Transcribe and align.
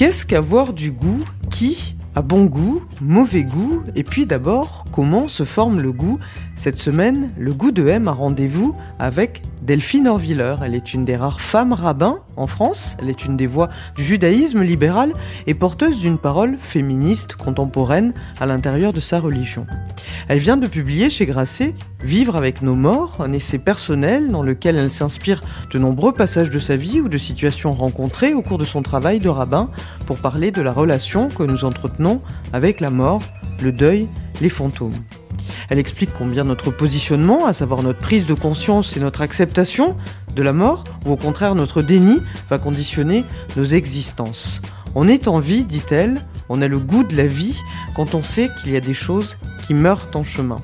Qu'est-ce 0.00 0.24
qu'avoir 0.24 0.72
du 0.72 0.92
goût 0.92 1.22
Qui 1.50 1.94
a 2.14 2.22
bon 2.22 2.46
goût, 2.46 2.82
mauvais 3.02 3.44
goût 3.44 3.82
Et 3.94 4.02
puis 4.02 4.24
d'abord, 4.24 4.86
comment 4.92 5.28
se 5.28 5.44
forme 5.44 5.78
le 5.78 5.92
goût 5.92 6.18
Cette 6.60 6.78
semaine, 6.78 7.30
le 7.38 7.54
goût 7.54 7.70
de 7.70 7.88
M 7.88 8.06
a 8.06 8.12
rendez-vous 8.12 8.76
avec 8.98 9.40
Delphine 9.62 10.06
Orviller. 10.06 10.56
Elle 10.62 10.74
est 10.74 10.92
une 10.92 11.06
des 11.06 11.16
rares 11.16 11.40
femmes 11.40 11.72
rabbins 11.72 12.18
en 12.36 12.46
France. 12.46 12.96
Elle 12.98 13.08
est 13.08 13.24
une 13.24 13.38
des 13.38 13.46
voix 13.46 13.70
du 13.96 14.04
judaïsme 14.04 14.60
libéral 14.60 15.14
et 15.46 15.54
porteuse 15.54 16.00
d'une 16.00 16.18
parole 16.18 16.58
féministe 16.58 17.34
contemporaine 17.34 18.12
à 18.40 18.44
l'intérieur 18.44 18.92
de 18.92 19.00
sa 19.00 19.20
religion. 19.20 19.66
Elle 20.28 20.38
vient 20.38 20.58
de 20.58 20.66
publier 20.66 21.08
chez 21.08 21.24
Grasset 21.24 21.72
Vivre 22.04 22.36
avec 22.36 22.60
nos 22.60 22.74
morts, 22.74 23.16
un 23.20 23.32
essai 23.32 23.58
personnel 23.58 24.30
dans 24.30 24.42
lequel 24.42 24.76
elle 24.76 24.90
s'inspire 24.90 25.42
de 25.72 25.78
nombreux 25.78 26.12
passages 26.12 26.50
de 26.50 26.58
sa 26.58 26.76
vie 26.76 27.00
ou 27.00 27.08
de 27.08 27.16
situations 27.16 27.70
rencontrées 27.70 28.34
au 28.34 28.42
cours 28.42 28.58
de 28.58 28.66
son 28.66 28.82
travail 28.82 29.18
de 29.18 29.30
rabbin 29.30 29.70
pour 30.04 30.18
parler 30.18 30.50
de 30.50 30.60
la 30.60 30.72
relation 30.72 31.30
que 31.30 31.42
nous 31.42 31.64
entretenons 31.64 32.20
avec 32.52 32.80
la 32.80 32.90
mort, 32.90 33.22
le 33.62 33.72
deuil, 33.72 34.08
les 34.42 34.50
fantômes. 34.50 34.92
Elle 35.68 35.78
explique 35.78 36.12
combien 36.12 36.44
notre 36.44 36.70
positionnement, 36.70 37.46
à 37.46 37.52
savoir 37.52 37.82
notre 37.82 38.00
prise 38.00 38.26
de 38.26 38.34
conscience 38.34 38.96
et 38.96 39.00
notre 39.00 39.20
acceptation 39.20 39.96
de 40.34 40.42
la 40.42 40.52
mort, 40.52 40.84
ou 41.06 41.12
au 41.12 41.16
contraire 41.16 41.54
notre 41.54 41.82
déni, 41.82 42.18
va 42.48 42.58
conditionner 42.58 43.24
nos 43.56 43.64
existences. 43.64 44.60
On 44.94 45.06
est 45.06 45.28
en 45.28 45.38
vie, 45.38 45.64
dit-elle, 45.64 46.20
on 46.48 46.60
a 46.62 46.66
le 46.66 46.80
goût 46.80 47.04
de 47.04 47.16
la 47.16 47.26
vie 47.26 47.60
quand 47.94 48.14
on 48.16 48.24
sait 48.24 48.50
qu'il 48.60 48.72
y 48.72 48.76
a 48.76 48.80
des 48.80 48.94
choses 48.94 49.36
qui 49.64 49.72
meurent 49.72 50.08
en 50.14 50.24
chemin. 50.24 50.56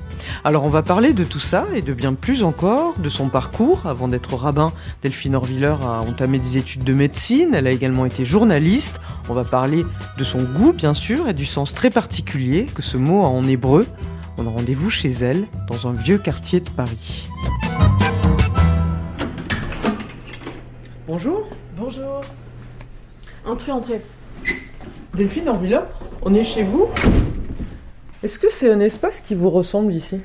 Alors 0.43 0.65
on 0.65 0.69
va 0.69 0.81
parler 0.81 1.13
de 1.13 1.23
tout 1.23 1.39
ça 1.39 1.65
et 1.73 1.81
de 1.81 1.93
bien 1.93 2.13
plus 2.13 2.43
encore, 2.43 2.95
de 2.99 3.07
son 3.07 3.29
parcours. 3.29 3.83
Avant 3.85 4.09
d'être 4.09 4.35
rabbin, 4.35 4.73
Delphine 5.01 5.35
Orviller 5.35 5.75
a 5.81 6.01
entamé 6.01 6.39
des 6.39 6.57
études 6.57 6.83
de 6.83 6.93
médecine, 6.93 7.53
elle 7.53 7.67
a 7.67 7.71
également 7.71 8.05
été 8.05 8.25
journaliste. 8.25 8.99
On 9.29 9.33
va 9.33 9.45
parler 9.45 9.85
de 10.17 10.23
son 10.25 10.43
goût 10.43 10.73
bien 10.73 10.93
sûr 10.93 11.29
et 11.29 11.33
du 11.33 11.45
sens 11.45 11.73
très 11.73 11.89
particulier 11.89 12.65
que 12.65 12.81
ce 12.81 12.97
mot 12.97 13.23
a 13.23 13.29
en 13.29 13.45
hébreu. 13.45 13.85
On 14.37 14.45
a 14.45 14.49
rendez-vous 14.49 14.89
chez 14.89 15.09
elle 15.09 15.45
dans 15.67 15.87
un 15.87 15.93
vieux 15.93 16.19
quartier 16.19 16.59
de 16.59 16.69
Paris. 16.69 17.27
Bonjour. 21.07 21.47
Bonjour. 21.75 22.21
Entrez, 23.45 23.71
entrez. 23.71 24.01
Delphine 25.15 25.47
Orviller, 25.49 25.79
on 26.21 26.35
est 26.35 26.43
chez 26.43 26.61
vous. 26.63 26.87
Est-ce 28.21 28.37
que 28.37 28.47
c'est 28.51 28.71
un 28.71 28.79
espace 28.79 29.21
qui 29.21 29.33
vous 29.33 29.49
ressemble 29.49 29.91
ici? 29.93 30.19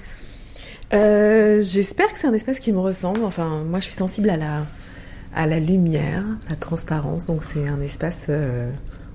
Euh, 0.92 1.62
J'espère 1.62 2.12
que 2.12 2.18
c'est 2.20 2.26
un 2.26 2.34
espace 2.34 2.58
qui 2.58 2.72
me 2.72 2.80
ressemble. 2.80 3.24
Enfin, 3.24 3.62
moi, 3.64 3.80
je 3.80 3.84
suis 3.86 3.94
sensible 3.94 4.28
à 4.28 4.36
la, 4.36 4.66
à 5.34 5.46
la 5.46 5.58
lumière, 5.58 6.24
la 6.50 6.56
transparence. 6.56 7.24
Donc, 7.24 7.44
c'est 7.44 7.66
un 7.66 7.80
espace 7.80 8.26
euh, 8.28 8.70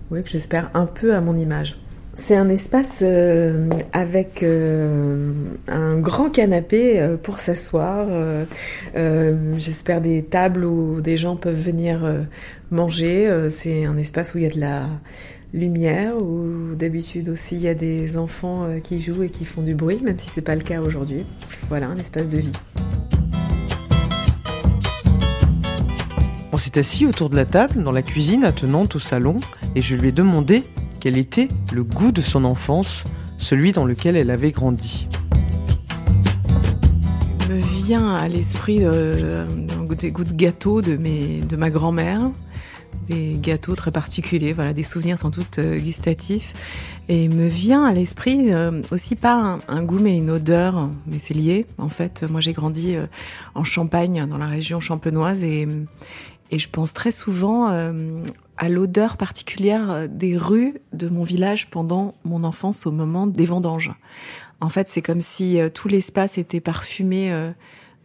oui, 0.09 0.23
que 0.23 0.29
j'espère 0.29 0.71
un 0.73 0.87
peu 0.87 1.13
à 1.13 1.21
mon 1.21 1.37
image. 1.37 1.77
C'est 2.19 2.35
un 2.35 2.49
espace 2.49 2.99
euh, 3.03 3.69
avec 3.93 4.41
euh, 4.41 5.31
un 5.67 5.97
grand 5.97 6.29
canapé 6.29 6.99
euh, 6.99 7.15
pour 7.15 7.39
s'asseoir. 7.39 8.07
J'espère 9.57 10.01
des 10.01 10.23
tables 10.23 10.65
où 10.65 10.99
des 10.99 11.17
gens 11.17 11.35
peuvent 11.35 11.59
venir 11.59 11.99
manger. 12.71 13.47
C'est 13.49 13.85
un 13.85 13.97
espace 13.97 14.33
où 14.33 14.39
il 14.39 14.43
y 14.43 14.47
a 14.47 14.49
de 14.49 14.59
la 14.59 14.87
lumière, 15.53 16.17
où 16.21 16.75
d'habitude 16.75 17.29
aussi 17.29 17.55
il 17.55 17.61
y 17.61 17.67
a 17.67 17.73
des 17.73 18.17
enfants 18.17 18.67
qui 18.83 18.99
jouent 18.99 19.23
et 19.23 19.29
qui 19.29 19.45
font 19.45 19.61
du 19.61 19.75
bruit, 19.75 19.99
même 20.03 20.19
si 20.19 20.29
c'est 20.29 20.41
pas 20.41 20.55
le 20.55 20.63
cas 20.63 20.81
aujourd'hui. 20.81 21.23
Voilà, 21.69 21.87
un 21.87 21.95
espace 21.95 22.29
de 22.29 22.39
vie. 22.39 22.51
On 26.51 26.57
s'est 26.57 26.79
assis 26.79 27.05
autour 27.05 27.29
de 27.29 27.35
la 27.35 27.45
table 27.45 27.83
dans 27.83 27.91
la 27.91 28.01
cuisine 28.01 28.43
attenante 28.43 28.95
au 28.95 28.99
salon 28.99 29.37
et 29.75 29.81
je 29.81 29.95
lui 29.95 30.09
ai 30.09 30.11
demandé 30.11 30.63
quel 30.99 31.17
était 31.17 31.49
le 31.73 31.83
goût 31.83 32.11
de 32.11 32.21
son 32.21 32.43
enfance, 32.43 33.03
celui 33.37 33.71
dans 33.71 33.85
lequel 33.85 34.15
elle 34.15 34.31
avait 34.31 34.51
grandi. 34.51 35.07
me 37.49 37.55
vient 37.55 38.15
à 38.15 38.27
l'esprit 38.27 38.79
euh, 38.81 39.47
des 39.97 40.11
goûts 40.11 40.25
de 40.25 40.33
gâteaux 40.33 40.81
de, 40.81 40.97
mes, 40.97 41.39
de 41.41 41.55
ma 41.55 41.69
grand-mère, 41.69 42.29
des 43.07 43.37
gâteaux 43.41 43.75
très 43.75 43.91
particuliers, 43.91 44.53
voilà, 44.53 44.73
des 44.73 44.83
souvenirs 44.83 45.17
sans 45.17 45.29
doute 45.29 45.59
euh, 45.59 45.77
gustatifs. 45.77 46.53
Et 47.09 47.29
me 47.29 47.47
vient 47.47 47.85
à 47.85 47.93
l'esprit 47.93 48.51
euh, 48.51 48.81
aussi 48.91 49.15
pas 49.15 49.59
un, 49.67 49.83
goût 49.83 49.99
mais 49.99 50.17
une 50.17 50.29
odeur, 50.29 50.89
mais 51.05 51.19
c'est 51.19 51.33
lié. 51.33 51.65
En 51.77 51.89
fait, 51.89 52.25
moi 52.29 52.41
j'ai 52.41 52.53
grandi 52.53 52.95
euh, 52.95 53.07
en 53.55 53.63
Champagne, 53.63 54.25
dans 54.29 54.37
la 54.37 54.47
région 54.47 54.81
champenoise, 54.81 55.43
et, 55.43 55.67
et 56.51 56.59
je 56.59 56.69
pense 56.69 56.93
très 56.93 57.13
souvent 57.13 57.69
à 58.57 58.69
l'odeur 58.69 59.17
particulière 59.17 59.89
euh, 59.91 60.07
des 60.07 60.37
rues 60.37 60.75
de 60.93 61.09
mon 61.09 61.23
village 61.23 61.69
pendant 61.69 62.15
mon 62.23 62.43
enfance 62.43 62.85
au 62.85 62.91
moment 62.91 63.27
des 63.27 63.45
vendanges. 63.45 63.91
En 64.61 64.69
fait, 64.69 64.89
c'est 64.89 65.01
comme 65.01 65.21
si 65.21 65.59
euh, 65.59 65.69
tout 65.69 65.87
l'espace 65.87 66.37
était 66.37 66.59
parfumé 66.59 67.31
euh, 67.31 67.51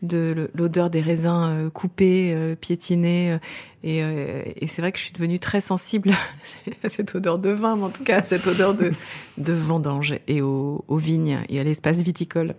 de 0.03 0.51
l'odeur 0.55 0.91
des 0.91 1.01
raisins 1.01 1.71
coupés, 1.73 2.57
piétinés. 2.61 3.39
et 3.85 3.99
et 4.01 4.67
c'est 4.67 4.83
vrai 4.83 4.91
que 4.91 4.99
je 4.99 5.05
suis 5.05 5.13
devenue 5.13 5.39
très 5.39 5.61
sensible 5.61 6.11
à 6.83 6.91
cette 6.91 7.15
odeur 7.15 7.39
de 7.39 7.51
vin, 7.51 7.77
mais 7.77 7.85
en 7.85 7.91
tout 7.91 8.03
cas 8.03 8.19
à 8.19 8.23
cette 8.25 8.45
odeur 8.49 8.75
de, 8.75 8.91
de 9.39 9.53
vendange 9.53 10.17
et 10.27 10.43
aux, 10.43 10.85
aux 10.89 10.97
vignes 10.97 11.39
et 11.49 11.61
à 11.61 11.63
l'espace 11.63 12.03
viticole. 12.03 12.57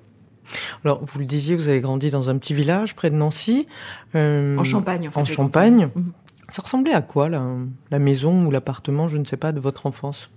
Alors, 0.85 1.03
vous 1.03 1.19
le 1.19 1.25
disiez, 1.25 1.55
vous 1.55 1.67
avez 1.67 1.81
grandi 1.81 2.09
dans 2.11 2.29
un 2.29 2.37
petit 2.37 2.53
village 2.53 2.95
près 2.95 3.09
de 3.09 3.15
Nancy. 3.15 3.67
euh, 4.15 4.57
En 4.57 4.63
Champagne, 4.63 5.07
en 5.07 5.11
fait. 5.11 5.19
En 5.19 5.25
Champagne. 5.25 5.89
grandi. 5.93 6.07
Ça 6.53 6.61
ressemblait 6.61 6.93
à 6.93 7.01
quoi, 7.01 7.29
la, 7.29 7.97
maison 7.97 8.45
ou 8.45 8.51
l'appartement, 8.51 9.07
je 9.07 9.17
ne 9.17 9.23
sais 9.23 9.37
pas, 9.37 9.51
de 9.53 9.59
votre 9.59 9.87
enfance? 9.87 10.29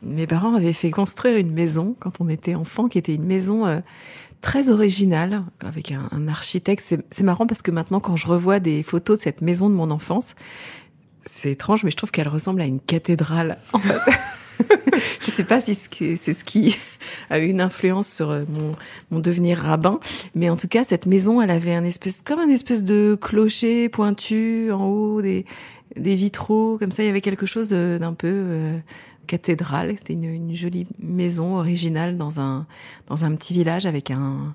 Mes 0.00 0.28
parents 0.28 0.54
avaient 0.54 0.72
fait 0.72 0.92
construire 0.92 1.38
une 1.38 1.50
maison 1.50 1.96
quand 1.98 2.20
on 2.20 2.28
était 2.28 2.54
enfant, 2.54 2.86
qui 2.86 2.98
était 2.98 3.16
une 3.16 3.24
maison 3.24 3.66
euh, 3.66 3.80
très 4.42 4.70
originale, 4.70 5.42
avec 5.58 5.90
un, 5.90 6.08
un 6.12 6.28
architecte. 6.28 6.94
C'est 7.10 7.24
marrant 7.24 7.48
parce 7.48 7.62
que 7.62 7.72
maintenant, 7.72 7.98
quand 7.98 8.14
je 8.14 8.28
revois 8.28 8.60
des 8.60 8.84
photos 8.84 9.18
de 9.18 9.24
cette 9.24 9.40
maison 9.40 9.68
de 9.68 9.74
mon 9.74 9.90
enfance, 9.90 10.36
c'est 11.26 11.50
étrange, 11.50 11.82
mais 11.82 11.90
je 11.90 11.96
trouve 11.96 12.12
qu'elle 12.12 12.28
ressemble 12.28 12.60
à 12.60 12.66
une 12.66 12.78
cathédrale. 12.78 13.58
En 13.72 13.80
fait. 13.80 13.98
je 15.20 15.30
sais 15.30 15.44
pas 15.44 15.60
si 15.60 15.74
c'est 15.74 16.16
ce 16.34 16.44
qui 16.44 16.76
a 17.30 17.38
eu 17.38 17.46
une 17.46 17.60
influence 17.60 18.08
sur 18.08 18.30
euh, 18.30 18.44
mon, 18.48 18.72
mon 19.10 19.20
devenir 19.20 19.58
rabbin, 19.58 20.00
mais 20.34 20.50
en 20.50 20.56
tout 20.56 20.68
cas, 20.68 20.84
cette 20.84 21.06
maison, 21.06 21.40
elle 21.42 21.50
avait 21.50 21.74
un 21.74 21.84
espèce, 21.84 22.20
comme 22.24 22.38
un 22.40 22.48
espèce 22.48 22.84
de 22.84 23.16
clocher 23.20 23.88
pointu 23.88 24.70
en 24.72 24.86
haut, 24.86 25.22
des, 25.22 25.44
des 25.96 26.14
vitraux, 26.14 26.76
comme 26.78 26.92
ça, 26.92 27.02
il 27.02 27.06
y 27.06 27.10
avait 27.10 27.20
quelque 27.20 27.46
chose 27.46 27.68
d'un 27.70 28.12
peu 28.14 28.28
euh, 28.28 28.78
cathédrale. 29.26 29.94
C'était 29.98 30.14
une, 30.14 30.24
une 30.24 30.54
jolie 30.54 30.86
maison 30.98 31.56
originale 31.56 32.16
dans 32.16 32.40
un 32.40 32.66
dans 33.08 33.24
un 33.24 33.34
petit 33.34 33.54
village 33.54 33.86
avec 33.86 34.10
un 34.10 34.54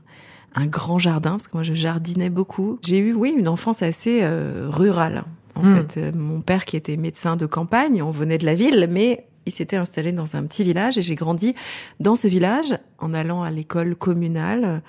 un 0.56 0.66
grand 0.66 0.98
jardin 0.98 1.32
parce 1.32 1.48
que 1.48 1.56
moi 1.58 1.64
je 1.64 1.74
jardinais 1.76 2.30
beaucoup. 2.32 2.80
J'ai 2.84 2.98
eu 2.98 3.14
oui 3.14 3.34
une 3.38 3.48
enfance 3.48 3.84
assez 3.84 4.20
euh, 4.24 4.68
rurale. 4.70 5.24
En 5.56 5.64
Hmm. 5.64 5.76
fait, 5.76 5.98
Euh, 6.00 6.12
mon 6.16 6.42
père 6.42 6.66
qui 6.66 6.78
était 6.78 6.98
médecin 6.98 7.36
de 7.36 7.46
campagne, 7.48 8.02
on 8.04 8.12
venait 8.12 8.38
de 8.38 8.46
la 8.46 8.54
ville, 8.56 8.88
mais 8.92 9.26
il 9.48 9.52
s'était 9.52 9.78
installé 9.78 10.12
dans 10.12 10.36
un 10.36 10.44
petit 10.44 10.64
village 10.64 10.98
et 10.98 11.02
j'ai 11.02 11.16
grandi 11.16 11.56
dans 12.00 12.16
ce 12.16 12.28
village 12.28 12.78
en 13.00 13.14
allant 13.14 13.44
à 13.44 13.50
l'école 13.50 13.96
communale 13.96 14.82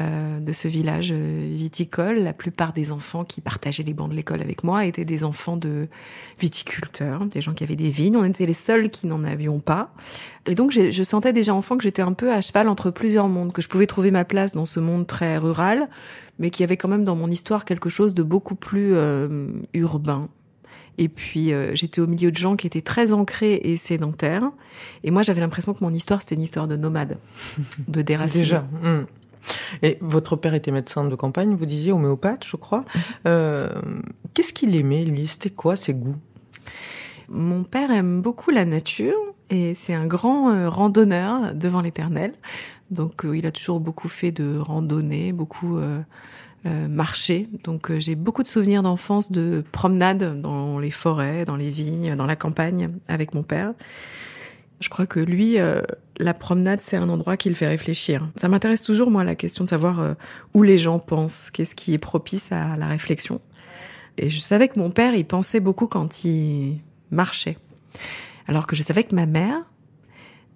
euh, 0.00 0.40
de 0.40 0.52
ce 0.52 0.66
village 0.66 1.12
euh, 1.12 1.48
viticole. 1.52 2.18
La 2.18 2.32
plupart 2.32 2.72
des 2.72 2.90
enfants 2.90 3.24
qui 3.24 3.40
partageaient 3.40 3.84
les 3.84 3.94
bancs 3.94 4.10
de 4.10 4.14
l'école 4.16 4.42
avec 4.42 4.64
moi 4.64 4.84
étaient 4.86 5.04
des 5.04 5.22
enfants 5.22 5.56
de 5.56 5.86
viticulteurs, 6.40 7.24
des 7.26 7.40
gens 7.40 7.54
qui 7.54 7.62
avaient 7.62 7.76
des 7.76 7.90
vignes. 7.90 8.16
On 8.16 8.24
était 8.24 8.44
les 8.44 8.54
seuls 8.54 8.90
qui 8.90 9.06
n'en 9.06 9.22
avions 9.22 9.60
pas. 9.60 9.94
Et 10.46 10.56
donc, 10.56 10.72
je 10.72 11.02
sentais 11.04 11.32
déjà 11.32 11.54
enfant 11.54 11.76
que 11.76 11.84
j'étais 11.84 12.02
un 12.02 12.12
peu 12.12 12.32
à 12.32 12.40
cheval 12.40 12.68
entre 12.68 12.90
plusieurs 12.90 13.28
mondes, 13.28 13.52
que 13.52 13.62
je 13.62 13.68
pouvais 13.68 13.86
trouver 13.86 14.10
ma 14.10 14.24
place 14.24 14.52
dans 14.52 14.66
ce 14.66 14.80
monde 14.80 15.06
très 15.06 15.38
rural, 15.38 15.88
mais 16.40 16.50
qui 16.50 16.64
avait 16.64 16.76
quand 16.76 16.88
même 16.88 17.04
dans 17.04 17.14
mon 17.14 17.30
histoire 17.30 17.64
quelque 17.64 17.88
chose 17.88 18.14
de 18.14 18.24
beaucoup 18.24 18.56
plus 18.56 18.94
euh, 18.94 19.46
urbain. 19.74 20.28
Et 20.98 21.08
puis 21.08 21.52
euh, 21.52 21.74
j'étais 21.74 22.00
au 22.00 22.06
milieu 22.06 22.30
de 22.30 22.36
gens 22.36 22.56
qui 22.56 22.66
étaient 22.66 22.82
très 22.82 23.12
ancrés 23.12 23.60
et 23.64 23.76
sédentaires. 23.76 24.50
Et 25.02 25.10
moi 25.10 25.22
j'avais 25.22 25.40
l'impression 25.40 25.74
que 25.74 25.82
mon 25.82 25.92
histoire 25.92 26.22
c'était 26.22 26.34
une 26.34 26.42
histoire 26.42 26.68
de 26.68 26.76
nomade, 26.76 27.18
de 27.88 28.02
déraciné. 28.02 28.44
Déjà. 28.44 28.60
hmm. 28.82 29.06
Et 29.82 29.98
votre 30.00 30.36
père 30.36 30.54
était 30.54 30.70
médecin 30.70 31.04
de 31.04 31.14
campagne, 31.14 31.54
vous 31.54 31.66
disiez 31.66 31.92
homéopathe, 31.92 32.44
je 32.46 32.56
crois. 32.56 32.84
Euh, 33.26 33.70
Qu'est-ce 34.32 34.52
qu'il 34.52 34.74
aimait, 34.74 35.04
lui? 35.04 35.26
C'était 35.26 35.50
quoi 35.50 35.76
ses 35.76 35.94
goûts? 35.94 36.16
Mon 37.28 37.64
père 37.64 37.90
aime 37.90 38.20
beaucoup 38.20 38.50
la 38.50 38.64
nature 38.64 39.16
et 39.50 39.74
c'est 39.74 39.94
un 39.94 40.06
grand 40.06 40.50
euh, 40.50 40.68
randonneur 40.68 41.54
devant 41.54 41.80
l'éternel. 41.80 42.32
Donc 42.90 43.24
euh, 43.24 43.36
il 43.36 43.46
a 43.46 43.52
toujours 43.52 43.80
beaucoup 43.80 44.08
fait 44.08 44.32
de 44.32 44.56
randonnées, 44.58 45.32
beaucoup 45.32 45.78
euh, 46.66 46.88
marché. 46.88 47.48
Donc 47.62 47.92
j'ai 47.98 48.14
beaucoup 48.14 48.42
de 48.42 48.48
souvenirs 48.48 48.82
d'enfance 48.82 49.30
de 49.30 49.64
promenades 49.72 50.40
dans 50.40 50.78
les 50.78 50.90
forêts, 50.90 51.44
dans 51.44 51.56
les 51.56 51.70
vignes, 51.70 52.16
dans 52.16 52.26
la 52.26 52.36
campagne 52.36 52.90
avec 53.08 53.34
mon 53.34 53.42
père. 53.42 53.72
Je 54.80 54.88
crois 54.88 55.06
que 55.06 55.20
lui, 55.20 55.56
la 56.18 56.34
promenade, 56.34 56.80
c'est 56.82 56.96
un 56.96 57.08
endroit 57.08 57.38
qui 57.38 57.48
le 57.48 57.54
fait 57.54 57.68
réfléchir. 57.68 58.28
Ça 58.36 58.48
m'intéresse 58.48 58.82
toujours, 58.82 59.10
moi, 59.10 59.24
la 59.24 59.34
question 59.34 59.64
de 59.64 59.70
savoir 59.70 60.16
où 60.52 60.62
les 60.62 60.76
gens 60.76 60.98
pensent, 60.98 61.50
qu'est-ce 61.50 61.74
qui 61.74 61.94
est 61.94 61.98
propice 61.98 62.52
à 62.52 62.76
la 62.76 62.86
réflexion. 62.86 63.40
Et 64.18 64.28
je 64.28 64.40
savais 64.40 64.68
que 64.68 64.78
mon 64.78 64.90
père, 64.90 65.14
il 65.14 65.24
pensait 65.24 65.60
beaucoup 65.60 65.86
quand 65.86 66.24
il 66.24 66.80
marchait. 67.10 67.56
Alors 68.46 68.66
que 68.66 68.76
je 68.76 68.82
savais 68.82 69.04
que 69.04 69.14
ma 69.14 69.26
mère, 69.26 69.62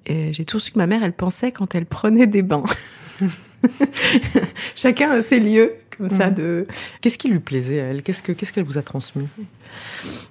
j'ai 0.06 0.44
toujours 0.44 0.62
su 0.62 0.72
que 0.72 0.78
ma 0.78 0.86
mère, 0.86 1.02
elle 1.02 1.12
pensait 1.12 1.52
quand 1.52 1.74
elle 1.74 1.86
prenait 1.86 2.26
des 2.26 2.42
bains. 2.42 2.64
Chacun 4.74 5.10
a 5.10 5.22
ses 5.22 5.40
lieux 5.40 5.74
comme 5.98 6.10
ça 6.10 6.30
mm. 6.30 6.34
de. 6.34 6.66
Qu'est-ce 7.00 7.18
qui 7.18 7.28
lui 7.28 7.40
plaisait 7.40 7.80
à 7.80 7.84
elle? 7.86 8.02
Qu'est-ce 8.02 8.22
que 8.22 8.32
qu'est-ce 8.32 8.52
qu'elle 8.52 8.64
vous 8.64 8.78
a 8.78 8.82
transmis? 8.82 9.28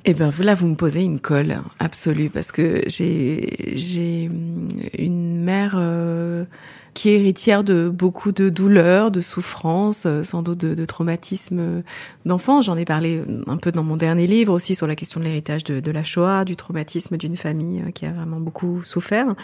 Eh 0.05 0.13
bien, 0.13 0.31
là, 0.39 0.55
vous 0.55 0.67
me 0.67 0.75
posez 0.75 1.01
une 1.01 1.19
colle 1.19 1.61
absolue 1.79 2.29
parce 2.29 2.51
que 2.51 2.83
j'ai 2.87 3.73
j'ai 3.75 4.29
une 4.97 5.43
mère 5.43 5.75
euh, 5.77 6.45
qui 6.93 7.09
est 7.09 7.15
héritière 7.15 7.63
de 7.63 7.89
beaucoup 7.89 8.31
de 8.31 8.49
douleurs, 8.49 9.11
de 9.11 9.21
souffrances, 9.21 10.05
euh, 10.05 10.23
sans 10.23 10.41
doute 10.41 10.57
de, 10.59 10.73
de 10.73 10.85
traumatismes 10.85 11.83
d'enfance. 12.25 12.65
J'en 12.65 12.77
ai 12.77 12.85
parlé 12.85 13.21
un 13.47 13.57
peu 13.57 13.71
dans 13.71 13.83
mon 13.83 13.97
dernier 13.97 14.27
livre 14.27 14.53
aussi 14.53 14.73
sur 14.73 14.87
la 14.87 14.95
question 14.95 15.19
de 15.19 15.25
l'héritage 15.25 15.63
de, 15.63 15.79
de, 15.79 15.91
la 15.91 16.03
Shoah, 16.03 16.45
du 16.45 16.55
traumatisme 16.55 17.17
d'une 17.17 17.37
famille 17.37 17.81
euh, 17.81 17.91
qui 17.91 18.05
a 18.05 18.11
vraiment 18.11 18.39
beaucoup 18.39 18.81
souffert. 18.83 19.35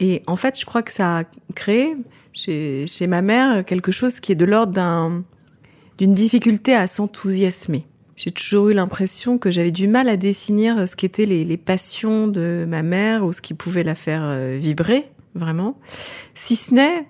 Et 0.00 0.22
en 0.26 0.36
fait, 0.36 0.58
je 0.58 0.66
crois 0.66 0.82
que 0.82 0.92
ça 0.92 1.20
a 1.20 1.24
créé 1.54 1.96
chez, 2.32 2.86
chez 2.86 3.06
ma 3.06 3.22
mère 3.22 3.64
quelque 3.64 3.92
chose 3.92 4.20
qui 4.20 4.32
est 4.32 4.36
de 4.36 4.44
l'ordre 4.44 4.72
d'un, 4.72 5.24
d'une 5.98 6.14
difficulté 6.14 6.74
à 6.74 6.86
s'enthousiasmer. 6.86 7.86
J'ai 8.16 8.32
toujours 8.32 8.68
eu 8.68 8.74
l'impression 8.74 9.38
que 9.38 9.50
j'avais 9.50 9.70
du 9.70 9.86
mal 9.86 10.08
à 10.08 10.16
définir 10.16 10.88
ce 10.88 10.96
qu'étaient 10.96 11.26
les, 11.26 11.44
les 11.44 11.56
passions 11.56 12.26
de 12.26 12.64
ma 12.66 12.82
mère 12.82 13.24
ou 13.24 13.32
ce 13.32 13.40
qui 13.40 13.54
pouvait 13.54 13.84
la 13.84 13.94
faire 13.94 14.22
euh, 14.24 14.56
vibrer 14.60 15.06
vraiment. 15.34 15.78
Si 16.34 16.56
ce 16.56 16.74
n'est 16.74 17.06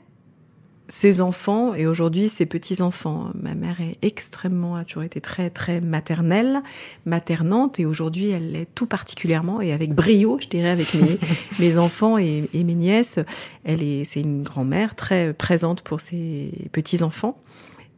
ses 0.89 1.21
enfants 1.21 1.75
et 1.75 1.87
aujourd'hui 1.87 2.29
ses 2.29 2.47
petits-enfants. 2.47 3.31
Ma 3.35 3.55
mère 3.55 3.81
est 3.81 3.99
extrêmement, 4.03 4.77
a 4.77 4.85
toujours 4.85 5.03
été 5.03 5.21
très 5.21 5.51
très 5.51 5.81
maternelle, 5.81 6.63
maternante 7.05 7.79
et 7.79 7.85
aujourd'hui 7.85 8.31
elle 8.31 8.53
l'est 8.53 8.75
tout 8.75 8.87
particulièrement 8.87 9.61
et 9.61 9.73
avec 9.73 9.95
brio, 9.95 10.39
je 10.41 10.49
dirais, 10.49 10.71
avec 10.71 10.95
mes, 10.95 11.19
mes 11.61 11.79
enfants 11.79 12.17
et, 12.17 12.49
mes 12.55 12.75
nièces. 12.75 13.19
Elle 13.65 13.83
est, 13.83 14.05
c'est 14.05 14.21
une 14.21 14.43
grand-mère 14.43 14.95
très 14.95 15.35
présente 15.35 15.83
pour 15.83 16.01
ses 16.01 16.53
petits-enfants. 16.73 17.41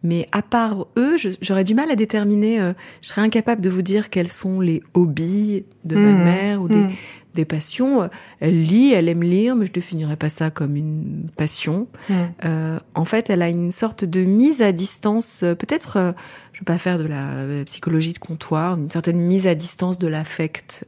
Mais 0.03 0.27
à 0.33 0.43
part 0.43 0.87
eux, 0.97 1.17
j'aurais 1.43 1.65
du 1.65 1.75
mal 1.75 1.91
à 1.91 1.97
déterminer, 1.97 2.61
euh, 2.61 2.73
je 3.03 3.09
serais 3.09 3.21
incapable 3.21 3.61
de 3.61 3.69
vous 3.69 3.83
dire 3.83 4.09
quels 4.09 4.29
sont 4.29 4.61
les 4.61 4.83
hobbies 4.95 5.65
de 5.85 5.97
ma 5.97 6.13
mmh. 6.13 6.25
mère 6.25 6.63
ou 6.63 6.69
des, 6.69 6.77
mmh 6.77 6.93
des 7.35 7.45
passions. 7.45 8.09
Elle 8.41 8.65
lit, 8.65 8.93
elle 8.93 9.09
aime 9.09 9.23
lire, 9.23 9.57
mais 9.57 9.67
je 9.67 9.73
définirais 9.73 10.17
pas 10.17 10.29
ça 10.29 10.51
comme 10.51 10.77
une 10.77 11.29
passion. 11.37 11.87
Mm. 12.09 12.15
Euh, 12.45 12.79
en 12.95 13.05
fait, 13.05 13.31
elle 13.31 13.43
a 13.43 13.49
une 13.49 13.73
sorte 13.73 14.05
de 14.05 14.23
mise 14.23 14.63
à 14.63 14.73
distance, 14.73 15.43
euh, 15.43 15.55
peut-être, 15.55 15.97
euh, 15.97 16.13
je 16.53 16.61
vais 16.61 16.65
pas 16.65 16.79
faire 16.79 16.99
de 16.99 17.07
la 17.07 17.65
psychologie 17.65 18.13
de 18.13 18.19
comptoir, 18.19 18.77
une 18.77 18.91
certaine 18.91 19.19
mise 19.19 19.47
à 19.47 19.55
distance 19.55 19.99
de 19.99 20.09
l'affect, 20.09 20.87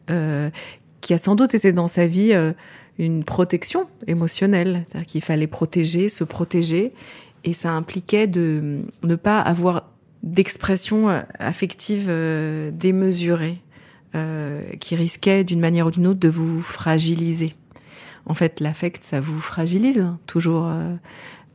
qui 1.01 1.15
a 1.15 1.19
sans 1.19 1.35
doute 1.35 1.55
été 1.55 1.73
dans 1.73 1.89
sa 1.89 2.07
vie 2.07 2.35
une 2.99 3.25
protection 3.25 3.89
émotionnelle, 4.07 4.85
c'est-à-dire 4.87 5.07
qu'il 5.07 5.23
fallait 5.23 5.47
protéger, 5.47 6.09
se 6.09 6.25
protéger, 6.25 6.93
et 7.45 7.53
ça 7.53 7.73
impliquait 7.73 8.27
de 8.27 8.83
ne 9.03 9.17
pas 9.17 9.41
avoir 9.41 9.91
d'expression 10.23 11.25
affective 11.39 12.11
démesurée. 12.73 13.63
Euh, 14.15 14.61
qui 14.79 14.95
risquait 14.95 15.43
d'une 15.43 15.59
manière 15.59 15.87
ou 15.87 15.91
d'une 15.91 16.07
autre 16.07 16.21
de 16.21 16.29
vous 16.29 16.61
fragiliser. 16.61 17.55
En 18.27 18.35
fait, 18.35 18.61
l'affect, 18.61 19.03
ça 19.03 19.21
vous 19.21 19.41
fragilise 19.41 20.07
toujours. 20.27 20.67
Euh, 20.67 20.95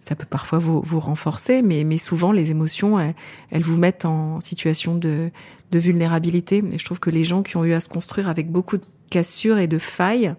ça 0.01 0.15
peut 0.15 0.25
parfois 0.25 0.57
vous, 0.57 0.81
vous 0.81 0.99
renforcer, 0.99 1.61
mais, 1.61 1.83
mais 1.83 1.99
souvent 1.99 2.31
les 2.31 2.49
émotions, 2.49 2.97
elles, 2.97 3.61
vous 3.61 3.77
mettent 3.77 4.05
en 4.05 4.41
situation 4.41 4.95
de, 4.95 5.29
de 5.69 5.77
vulnérabilité. 5.77 6.63
Et 6.71 6.79
je 6.79 6.85
trouve 6.85 6.99
que 6.99 7.11
les 7.11 7.23
gens 7.23 7.43
qui 7.43 7.57
ont 7.57 7.63
eu 7.63 7.73
à 7.73 7.79
se 7.79 7.89
construire 7.89 8.27
avec 8.27 8.49
beaucoup 8.49 8.77
de 8.77 8.85
cassures 9.11 9.59
et 9.59 9.67
de 9.67 9.77
failles, 9.77 10.33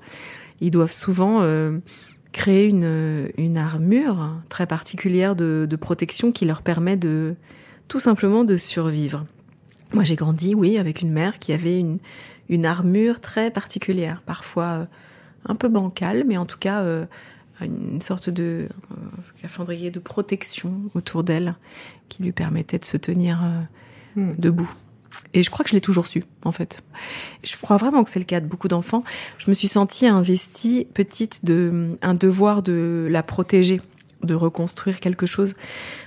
ils 0.61 0.73
doivent 0.73 0.91
souvent 0.91 1.43
euh, 1.43 1.79
créer 2.39 2.67
une, 2.67 3.33
une 3.37 3.57
armure 3.57 4.31
très 4.49 4.69
particulière 4.69 5.35
de, 5.35 5.67
de 5.69 5.77
protection 5.77 6.31
qui 6.31 6.45
leur 6.45 6.63
permet 6.63 6.97
de 6.97 7.35
tout 7.89 7.99
simplement 7.99 8.45
de 8.45 8.57
survivre. 8.57 9.27
Moi, 9.93 10.05
j'ai 10.05 10.15
grandi, 10.15 10.55
oui, 10.55 10.79
avec 10.79 11.03
une 11.03 11.11
mère 11.11 11.41
qui 11.41 11.53
avait 11.53 11.81
une, 11.81 11.99
une 12.49 12.65
armure 12.65 13.21
très 13.21 13.51
particulière, 13.51 14.23
parfois 14.25 14.65
euh, 14.65 14.85
un 15.47 15.57
peu 15.57 15.69
bancale, 15.69 16.23
mais 16.29 16.37
en 16.37 16.47
tout 16.47 16.59
cas 16.59 16.83
euh, 16.83 17.07
une 17.61 18.01
sorte 18.01 18.31
de 18.31 18.69
euh, 19.43 19.91
de 19.91 19.99
protection 19.99 20.83
autour 20.95 21.25
d'elle 21.25 21.57
qui 22.09 22.23
lui 22.23 22.31
permettait 22.31 22.79
de 22.79 22.85
se 22.85 22.97
tenir 22.97 23.43
euh, 23.43 24.21
hmm. 24.21 24.37
debout. 24.39 24.73
Et 25.35 25.43
je 25.43 25.51
crois 25.51 25.65
que 25.65 25.71
je 25.71 25.75
l'ai 25.75 25.81
toujours 25.81 26.07
su, 26.07 26.25
en 26.45 26.53
fait. 26.53 26.83
Je 27.43 27.57
crois 27.57 27.77
vraiment 27.77 28.03
que 28.05 28.11
c'est 28.11 28.19
le 28.19 28.25
cas 28.25 28.41
de 28.41 28.47
beaucoup 28.47 28.69
d'enfants. 28.69 29.05
Je 29.39 29.51
me 29.51 29.55
suis 29.55 29.69
sentie 29.69 30.07
investie, 30.07 30.87
petite, 30.95 31.45
de 31.45 31.97
un 32.03 32.15
devoir 32.15 32.63
de 32.63 33.07
la 33.11 33.23
protéger 33.23 33.81
de 34.23 34.35
reconstruire 34.35 35.01
quelque 35.01 35.27
chose. 35.27 35.55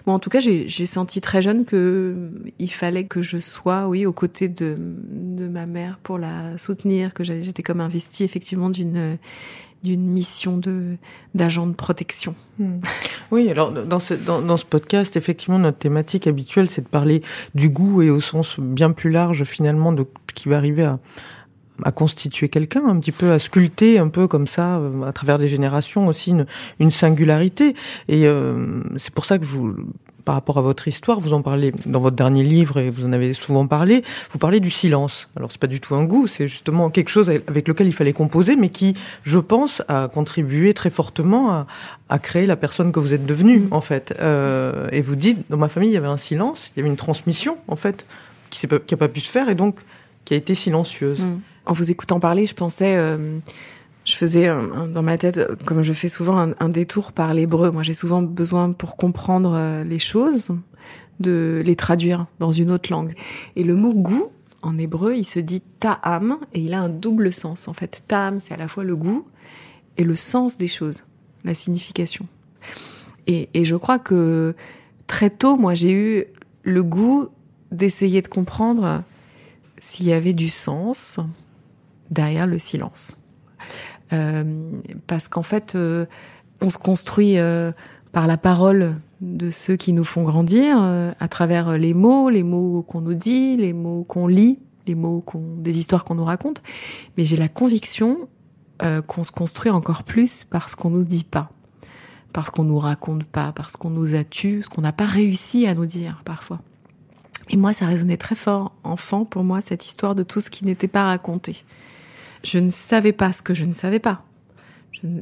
Bon, 0.06 0.14
en 0.14 0.20
tout 0.20 0.30
cas, 0.30 0.40
j'ai 0.40 0.86
senti 0.86 1.22
très 1.22 1.42
jeune 1.42 1.66
que 1.66 2.30
il 2.60 2.72
fallait 2.72 3.06
que 3.06 3.22
je 3.22 3.38
sois, 3.38 3.88
oui, 3.88 4.06
aux 4.06 4.14
côtés 4.14 4.50
de, 4.50 4.78
de 4.78 5.48
ma 5.48 5.66
mère 5.66 5.98
pour 6.04 6.18
la 6.18 6.58
soutenir, 6.58 7.14
que 7.14 7.24
j'étais 7.24 7.64
comme 7.64 7.82
investie 7.82 8.24
effectivement 8.24 8.70
d'une 8.70 9.18
d'une 9.84 10.06
mission 10.06 10.58
de 10.58 10.98
d'agent 11.34 11.66
de 11.66 11.74
protection. 11.74 12.36
Hmm. 12.60 12.80
Oui, 13.32 13.50
alors 13.50 13.72
dans 13.72 14.00
ce 14.00 14.14
dans, 14.14 14.42
dans, 14.42 14.58
ce 14.58 14.66
podcast, 14.66 15.16
effectivement, 15.16 15.58
notre 15.58 15.80
thématique 15.80 16.28
habituelle, 16.28 16.70
c'est 16.70 16.82
de 16.82 16.88
parler 16.88 17.22
du 17.56 17.70
goût 17.70 18.02
et 18.02 18.10
au 18.10 18.20
sens 18.20 18.60
bien 18.60 18.92
plus 18.92 19.10
large 19.10 19.44
finalement 19.44 19.92
de 19.92 20.06
qui 20.36 20.50
va 20.50 20.58
arriver 20.58 20.84
à 20.84 21.00
à 21.84 21.92
constituer 21.92 22.50
quelqu'un, 22.50 22.86
un 22.88 23.00
petit 23.00 23.12
peu 23.12 23.32
à 23.32 23.40
sculpter 23.40 24.00
un 24.00 24.08
peu 24.08 24.28
comme 24.28 24.48
ça, 24.48 24.78
euh, 24.78 25.04
à 25.04 25.12
travers 25.14 25.38
des 25.38 25.48
générations 25.48 26.08
aussi 26.08 26.32
une, 26.32 26.46
une 26.80 26.92
singularité. 26.92 27.76
Et 28.08 28.26
euh, 28.28 28.84
c'est 28.98 29.14
pour 29.14 29.26
ça 29.26 29.38
que 29.38 29.46
vous, 29.46 29.76
par 30.26 30.36
rapport 30.36 30.58
à 30.58 30.62
votre 30.62 30.88
histoire, 30.88 31.20
vous 31.20 31.34
en 31.34 31.42
parlez 31.42 31.74
dans 31.86 32.00
votre 32.00 32.16
dernier 32.16 32.44
livre 32.44 32.78
et 32.78 32.90
vous 32.90 33.06
en 33.06 33.12
avez 33.12 33.34
souvent 33.34 33.68
parlé. 33.68 34.04
Vous 34.32 34.38
parlez 34.38 34.60
du 34.60 34.72
silence. 34.72 35.30
Alors 35.36 35.52
c'est 35.52 35.60
pas 35.60 35.68
du 35.68 35.80
tout 35.80 35.96
un 35.96 36.04
goût, 36.04 36.28
c'est 36.28 36.48
justement 36.48 36.90
quelque 36.90 37.10
chose 37.10 37.30
avec 37.30 37.68
lequel 37.68 37.88
il 37.88 37.94
fallait 37.94 38.14
composer, 38.14 38.56
mais 38.56 38.70
qui, 38.70 38.96
je 39.24 39.40
pense, 39.40 39.82
a 39.88 40.08
contribué 40.08 40.74
très 40.74 40.90
fortement 40.90 41.52
à, 41.52 41.68
à 42.10 42.20
créer 42.20 42.46
la 42.46 42.56
personne 42.56 42.92
que 42.92 43.00
vous 43.00 43.14
êtes 43.14 43.26
devenue 43.26 43.62
mmh. 43.62 43.68
en 43.74 43.82
fait. 43.82 44.14
Euh, 44.20 44.88
et 44.92 45.02
vous 45.02 45.16
dites, 45.16 45.40
dans 45.50 45.58
ma 45.58 45.70
famille, 45.70 45.90
il 45.90 45.94
y 45.94 45.98
avait 45.98 46.08
un 46.08 46.18
silence, 46.18 46.72
il 46.76 46.80
y 46.80 46.82
avait 46.82 46.90
une 46.90 46.98
transmission 46.98 47.58
en 47.68 47.76
fait 47.76 48.06
qui 48.50 48.66
n'a 48.66 48.80
pas, 48.80 48.98
pas 48.98 49.08
pu 49.08 49.22
se 49.22 49.30
faire 49.30 49.50
et 49.50 49.56
donc 49.56 49.80
qui 50.26 50.34
a 50.34 50.38
été 50.38 50.56
silencieuse. 50.56 51.26
Mmh 51.26 51.42
en 51.66 51.74
vous 51.74 51.92
écoutant 51.92 52.20
parler, 52.20 52.46
je 52.46 52.56
pensais, 52.56 52.96
euh, 52.96 53.40
je 54.06 54.16
faisais 54.16 54.48
euh, 54.48 54.88
dans 54.88 55.04
ma 55.04 55.18
tête, 55.18 55.40
comme 55.66 55.82
je 55.82 55.94
fais 55.94 56.08
souvent, 56.08 56.54
un, 56.60 56.70
détour 56.70 57.12
par 57.12 57.34
l'hébreu. 57.34 57.72
Moi, 57.72 57.84
j'ai 57.84 57.94
souvent 57.94 58.22
besoin 58.22 58.72
pour 58.72 58.98
comprendre 58.98 59.54
euh, 59.56 59.84
les 59.84 60.00
choses 60.00 60.52
de 61.20 61.62
les 61.66 61.76
traduire 61.76 62.26
dans 62.40 62.52
une 62.52 62.72
autre 62.72 62.92
langue. 62.92 63.14
Et 63.56 63.64
le 63.64 63.76
mot 63.76 63.94
goût 63.94 64.32
en 64.64 64.78
hébreu, 64.78 65.16
il 65.16 65.26
se 65.26 65.40
dit 65.40 65.62
ta'am 65.80 66.38
et 66.54 66.62
il 66.62 66.74
a 66.74 66.82
un 66.82 66.90
double 66.90 67.32
sens. 67.32 67.68
En 67.68 67.74
fait, 67.74 68.04
ta'am, 68.08 68.40
c'est 68.40 68.54
à 68.54 68.58
la 68.58 68.68
fois 68.68 68.84
le 68.84 68.96
goût 68.96 69.28
et 69.98 70.04
le 70.04 70.16
sens 70.16 70.58
des 70.58 70.68
choses, 70.68 71.04
la 71.44 71.54
signification. 71.54 72.28
Et 73.28 73.64
je 73.64 73.76
crois 73.78 73.98
que 73.98 74.56
très 75.08 75.30
tôt, 75.30 75.56
moi, 75.56 75.74
j'ai 75.74 75.92
eu 75.92 76.26
le 76.64 76.84
goût 76.84 77.30
d'essayer 77.72 78.22
de 78.22 78.28
comprendre 78.28 79.04
s'il 79.82 80.08
y 80.08 80.14
avait 80.14 80.34
du 80.34 80.50
sens, 80.50 81.20
derrière 82.12 82.46
le 82.46 82.60
silence. 82.60 83.18
Euh, 84.14 84.44
parce 85.08 85.28
qu'en 85.28 85.44
fait, 85.44 85.74
euh, 85.76 86.06
on 86.62 86.70
se 86.70 86.78
construit 86.78 87.38
euh, 87.38 87.72
par 88.12 88.28
la 88.28 88.38
parole 88.38 88.96
de 89.22 89.50
ceux 89.50 89.78
qui 89.78 89.94
nous 89.94 90.04
font 90.04 90.24
grandir, 90.24 90.78
à 90.82 91.28
travers 91.28 91.78
les 91.78 91.94
mots, 91.94 92.30
les 92.30 92.44
mots 92.44 92.82
qu'on 92.82 93.02
nous 93.02 93.14
dit, 93.14 93.56
les 93.56 93.72
mots 93.72 94.04
qu'on 94.04 94.28
lit, 94.28 94.60
les 94.88 94.96
mots 94.96 95.22
qu'on, 95.22 95.58
des 95.58 95.78
histoires 95.78 96.04
qu'on 96.04 96.16
nous 96.16 96.26
raconte. 96.26 96.62
Mais 97.16 97.24
j'ai 97.24 97.38
la 97.38 97.48
conviction 97.48 98.28
qu'on 99.06 99.24
se 99.24 99.32
construit 99.32 99.70
encore 99.70 100.02
plus 100.02 100.44
parce 100.44 100.74
qu'on 100.74 100.90
nous 100.90 101.04
dit 101.04 101.24
pas, 101.24 101.52
parce 102.34 102.50
qu'on 102.50 102.64
nous 102.64 102.80
raconte 102.80 103.26
pas, 103.26 103.52
parce 103.56 103.78
qu'on 103.78 103.92
nous 103.92 104.16
a 104.16 104.24
tué, 104.24 104.64
ce 104.64 104.70
qu'on 104.70 104.82
n'a 104.82 104.92
pas 104.92 105.06
réussi 105.06 105.68
à 105.68 105.76
nous 105.76 105.86
dire 105.86 106.24
parfois. 106.26 106.60
Et 107.50 107.58
moi, 107.58 107.74
ça 107.74 107.86
résonnait 107.86 108.18
très 108.18 108.36
fort, 108.36 108.74
enfant, 108.84 109.24
pour 109.24 109.44
moi, 109.44 109.62
cette 109.62 109.86
histoire 109.86 110.16
de 110.16 110.24
tout 110.24 110.40
ce 110.40 110.50
qui 110.50 110.66
n'était 110.66 110.88
pas 110.88 111.04
raconté. 111.04 111.64
Je 112.44 112.60
ne 112.60 112.70
savais 112.70 113.14
pas 113.14 113.34
ce 113.34 113.42
que 113.42 113.54
je 113.54 113.66
ne 113.66 113.74
savais 113.74 114.00
pas. 114.00 114.26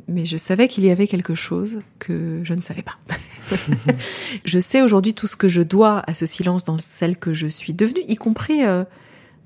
mais 0.07 0.25
je 0.25 0.37
savais 0.37 0.67
qu'il 0.67 0.85
y 0.85 0.89
avait 0.89 1.07
quelque 1.07 1.35
chose 1.35 1.81
que 1.99 2.41
je 2.43 2.53
ne 2.53 2.61
savais 2.61 2.81
pas. 2.81 2.97
je 4.45 4.59
sais 4.59 4.81
aujourd'hui 4.81 5.13
tout 5.13 5.27
ce 5.27 5.35
que 5.35 5.47
je 5.47 5.61
dois 5.61 6.03
à 6.07 6.13
ce 6.13 6.25
silence 6.25 6.63
dans 6.63 6.77
celle 6.77 7.17
que 7.17 7.33
je 7.33 7.47
suis 7.47 7.73
devenue, 7.73 8.01
y 8.07 8.15
compris 8.15 8.63
euh, 8.63 8.83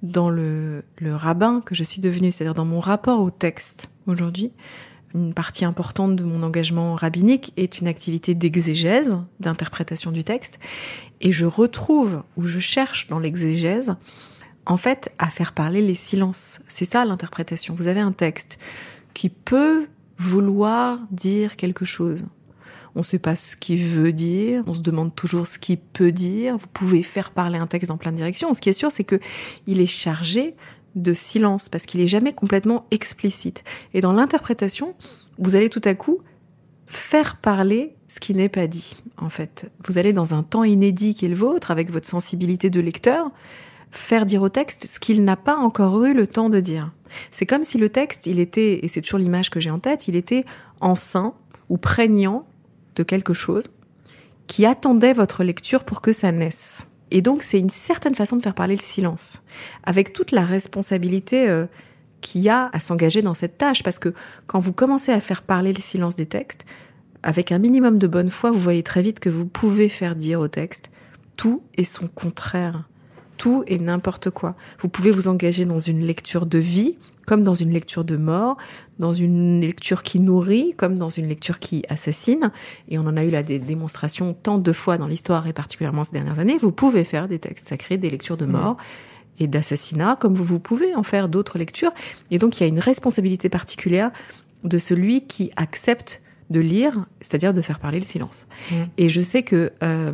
dans 0.02 0.30
le, 0.30 0.84
le 0.98 1.16
rabbin 1.16 1.62
que 1.66 1.76
je 1.76 1.84
suis 1.84 2.02
devenue, 2.02 2.32
c'est-à-dire 2.32 2.54
dans 2.54 2.66
mon 2.66 2.80
rapport 2.80 3.22
au 3.22 3.32
texte 3.32 3.90
aujourd'hui. 4.08 4.52
Une 5.16 5.34
partie 5.34 5.64
importante 5.64 6.16
de 6.16 6.24
mon 6.24 6.42
engagement 6.42 6.96
rabbinique 6.96 7.54
est 7.56 7.80
une 7.80 7.88
activité 7.88 8.34
d'exégèse, 8.34 9.20
d'interprétation 9.40 10.12
du 10.12 10.24
texte, 10.24 10.60
et 11.22 11.32
je 11.32 11.46
retrouve 11.46 12.24
ou 12.36 12.44
je 12.44 12.60
cherche 12.60 13.08
dans 13.10 13.20
l'exégèse 13.20 13.96
en 14.66 14.78
fait 14.78 15.12
à 15.20 15.30
faire 15.30 15.54
parler 15.54 15.82
les 15.82 15.96
silences. 15.96 16.62
C'est 16.68 16.86
ça 16.90 17.06
l'interprétation. 17.06 17.76
Vous 17.76 17.88
avez 17.88 18.00
un 18.00 18.12
texte 18.12 18.58
qui 19.14 19.30
peut 19.30 19.88
vouloir 20.18 21.00
dire 21.12 21.56
quelque 21.56 21.86
chose. 21.86 22.26
On 22.96 23.00
ne 23.00 23.04
sait 23.06 23.20
pas 23.20 23.36
ce 23.36 23.56
qu'il 23.56 23.84
veut 23.84 24.14
dire, 24.14 24.64
on 24.68 24.74
se 24.74 24.82
demande 24.82 25.16
toujours 25.16 25.48
ce 25.48 25.58
qu'il 25.58 25.80
peut 25.80 26.12
dire. 26.12 26.58
Vous 26.58 26.68
pouvez 26.72 27.02
faire 27.02 27.32
parler 27.32 27.58
un 27.58 27.66
texte 27.66 27.90
dans 27.90 27.98
plein 27.98 28.12
de 28.12 28.18
directions. 28.18 28.54
Ce 28.54 28.62
qui 28.62 28.70
est 28.70 28.74
sûr, 28.74 28.92
c'est 28.92 29.04
que 29.04 29.20
il 29.66 29.82
est 29.82 29.88
chargé 29.88 30.56
de 30.96 31.14
silence 31.14 31.70
parce 31.70 31.88
qu'il 31.88 32.02
est 32.02 32.08
jamais 32.08 32.34
complètement 32.34 32.86
explicite. 32.92 33.64
Et 33.96 34.02
dans 34.02 34.14
l'interprétation, 34.14 34.96
vous 35.40 35.56
allez 35.56 35.70
tout 35.70 35.82
à 35.86 35.96
coup 35.96 36.20
faire 36.86 37.38
parler 37.38 37.96
ce 38.08 38.20
qui 38.20 38.36
n'est 38.36 38.50
pas 38.50 38.68
dit. 38.68 38.96
En 39.18 39.30
fait, 39.30 39.72
vous 39.86 39.98
allez 39.98 40.14
dans 40.14 40.36
un 40.36 40.44
temps 40.44 40.64
inédit 40.64 41.16
qui 41.16 41.26
est 41.26 41.30
le 41.30 41.36
vôtre, 41.36 41.72
avec 41.72 41.90
votre 41.90 42.08
sensibilité 42.08 42.70
de 42.70 42.80
lecteur, 42.80 43.32
faire 43.94 44.26
dire 44.26 44.42
au 44.42 44.50
texte 44.50 44.88
ce 44.92 45.00
qu'il 45.00 45.24
n'a 45.24 45.38
pas 45.38 45.56
encore 45.56 46.04
eu 46.04 46.14
le 46.14 46.28
temps 46.28 46.50
de 46.50 46.60
dire. 46.60 46.92
C'est 47.32 47.46
comme 47.46 47.64
si 47.64 47.78
le 47.78 47.90
texte, 47.90 48.26
il 48.26 48.40
était, 48.40 48.84
et 48.84 48.88
c'est 48.88 49.02
toujours 49.02 49.20
l'image 49.20 49.50
que 49.50 49.60
j'ai 49.60 49.70
en 49.70 49.80
tête, 49.80 50.08
il 50.08 50.16
était 50.16 50.46
enceint 50.82 51.34
ou 51.70 51.78
prégnant 51.78 52.46
de 52.96 53.04
quelque 53.04 53.34
chose 53.34 53.70
qui 54.48 54.66
attendait 54.66 55.14
votre 55.14 55.44
lecture 55.44 55.84
pour 55.84 56.02
que 56.02 56.12
ça 56.12 56.32
naisse. 56.32 56.88
Et 57.12 57.22
donc 57.22 57.44
c'est 57.44 57.60
une 57.60 57.70
certaine 57.70 58.16
façon 58.16 58.36
de 58.36 58.42
faire 58.42 58.56
parler 58.56 58.76
le 58.76 58.82
silence, 58.82 59.46
avec 59.84 60.14
toute 60.14 60.32
la 60.32 60.44
responsabilité 60.44 61.48
euh, 61.48 61.66
qu'il 62.22 62.42
y 62.42 62.50
a 62.50 62.70
à 62.74 62.80
s'engager 62.80 63.22
dans 63.22 63.36
cette 63.36 63.60
tâche, 63.60 63.84
parce 63.84 64.00
que 64.00 64.14
quand 64.48 64.60
vous 64.60 64.74
commencez 64.74 65.12
à 65.12 65.22
faire 65.22 65.44
parler 65.44 65.72
le 65.72 65.82
silence 65.82 66.16
des 66.16 66.26
textes, 66.26 66.66
avec 67.22 67.52
un 67.52 67.60
minimum 67.60 68.00
de 68.00 68.08
bonne 68.08 68.32
foi, 68.32 68.52
vous 68.52 68.60
voyez 68.60 68.84
très 68.84 69.04
vite 69.04 69.20
que 69.20 69.30
vous 69.30 69.46
pouvez 69.46 69.88
faire 69.88 70.16
dire 70.16 70.40
au 70.40 70.48
texte 70.48 70.90
tout 71.38 71.64
et 71.76 71.86
son 71.86 72.08
contraire 72.08 72.88
tout 73.38 73.64
et 73.68 73.78
n'importe 73.78 74.30
quoi. 74.30 74.56
Vous 74.80 74.90
pouvez 74.90 75.12
vous 75.12 75.28
engager 75.28 75.66
dans 75.66 75.80
une 75.80 76.06
lecture 76.06 76.46
de 76.46 76.60
vie, 76.60 76.98
comme 77.26 77.44
dans 77.44 77.54
une 77.54 77.72
lecture 77.72 78.04
de 78.04 78.18
mort, 78.18 78.58
dans 79.00 79.14
une 79.14 79.62
lecture 79.62 80.04
qui 80.04 80.20
nourrit, 80.20 80.74
comme 80.78 80.98
dans 80.98 81.10
une 81.10 81.28
lecture 81.28 81.60
qui 81.60 81.84
assassine. 81.90 82.52
Et 82.90 82.98
on 82.98 83.08
en 83.08 83.18
a 83.18 83.24
eu 83.24 83.30
la 83.30 83.44
démonstration 83.44 84.34
tant 84.34 84.58
de 84.58 84.72
fois 84.72 84.98
dans 84.98 85.08
l'histoire 85.08 85.48
et 85.48 85.54
particulièrement 85.54 86.04
ces 86.04 86.12
dernières 86.12 86.40
années. 86.40 86.58
Vous 86.58 86.72
pouvez 86.72 87.04
faire 87.04 87.28
des 87.28 87.40
textes 87.40 87.68
sacrés, 87.68 87.98
des 87.98 88.10
lectures 88.10 88.38
de 88.38 88.46
mort. 88.46 88.78
Et 89.40 89.48
d'assassinat, 89.48 90.16
comme 90.20 90.36
vous, 90.36 90.44
vous 90.44 90.60
pouvez 90.60 90.94
en 90.94 91.02
faire 91.02 91.28
d'autres 91.28 91.58
lectures. 91.58 91.92
Et 92.30 92.38
donc, 92.38 92.60
il 92.60 92.64
y 92.64 92.66
a 92.66 92.68
une 92.68 92.80
responsabilité 92.80 93.50
particulière 93.50 94.12
de 94.64 94.78
celui 94.78 95.26
qui 95.26 95.52
accepte 95.56 96.22
de 96.52 96.60
lire, 96.60 97.06
c'est-à-dire 97.22 97.54
de 97.54 97.62
faire 97.62 97.80
parler 97.80 98.00
le 98.00 98.06
silence. 98.06 98.48
Et 98.98 99.10
je 99.10 99.22
sais 99.22 99.42
que 99.42 99.72
euh, 99.82 100.12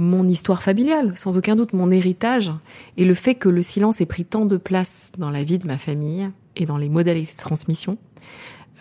mon 0.00 0.26
histoire 0.26 0.62
familiale, 0.62 1.12
sans 1.14 1.36
aucun 1.36 1.56
doute 1.56 1.74
mon 1.74 1.90
héritage, 1.90 2.50
et 2.96 3.04
le 3.04 3.12
fait 3.12 3.34
que 3.34 3.50
le 3.50 3.62
silence 3.62 4.00
ait 4.00 4.06
pris 4.06 4.24
tant 4.24 4.46
de 4.46 4.56
place 4.56 5.12
dans 5.18 5.30
la 5.30 5.44
vie 5.44 5.58
de 5.58 5.66
ma 5.66 5.76
famille 5.76 6.30
et 6.56 6.64
dans 6.64 6.78
les 6.78 6.88
modalités 6.88 7.34
de 7.34 7.38
transmission, 7.38 7.98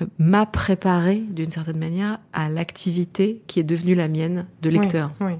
euh, 0.02 0.06
m'a 0.18 0.46
préparé 0.46 1.18
d'une 1.18 1.52
certaine 1.52 1.78
manière 1.78 2.22
à 2.32 2.48
l'activité 2.48 3.42
qui 3.48 3.60
est 3.60 3.64
devenue 3.64 3.96
la 3.96 4.08
mienne 4.08 4.46
de 4.62 4.70
lecteur. 4.70 5.12
Oui, 5.20 5.34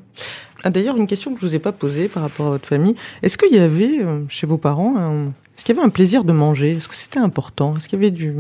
ah, 0.66 0.70
D'ailleurs, 0.70 0.98
une 0.98 1.08
question 1.08 1.34
que 1.34 1.40
je 1.40 1.46
vous 1.46 1.56
ai 1.56 1.60
pas 1.60 1.72
posée 1.72 2.10
par 2.10 2.24
rapport 2.24 2.48
à 2.48 2.50
votre 2.50 2.68
famille. 2.68 2.96
Est-ce 3.24 3.38
qu'il 3.38 3.56
y 3.56 3.60
avait 3.60 4.02
euh, 4.02 4.26
chez 4.28 4.46
vos 4.46 4.58
parents, 4.58 5.32
est-ce 5.56 5.64
qu'il 5.64 5.76
y 5.76 5.80
avait 5.80 5.88
un 5.88 5.92
plaisir 5.92 6.26
de 6.26 6.34
manger? 6.34 6.74
Est-ce 6.74 6.90
que 6.90 6.96
c'était 6.96 7.20
important? 7.20 7.78
Est-ce 7.78 7.88
qu'il 7.88 8.00
y 8.00 8.02
avait 8.02 8.12
du 8.12 8.36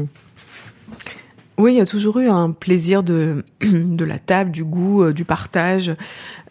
oui, 1.60 1.74
il 1.74 1.78
y 1.78 1.82
a 1.82 1.86
toujours 1.86 2.20
eu 2.20 2.30
un 2.30 2.52
plaisir 2.52 3.04
de, 3.04 3.44
de 3.62 4.06
la 4.06 4.18
table, 4.18 4.50
du 4.50 4.64
goût, 4.64 5.04
euh, 5.04 5.14
du 5.14 5.26
partage. 5.26 5.92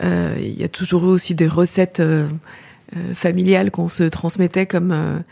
Euh, 0.02 0.36
il 0.38 0.60
y 0.60 0.64
a 0.64 0.68
toujours 0.68 1.04
eu 1.04 1.08
aussi 1.08 1.34
des 1.34 1.48
recettes 1.48 2.00
euh, 2.00 2.28
familiales 3.14 3.70
qu'on 3.70 3.88
se 3.88 4.04
transmettait 4.04 4.66
comme 4.66 5.24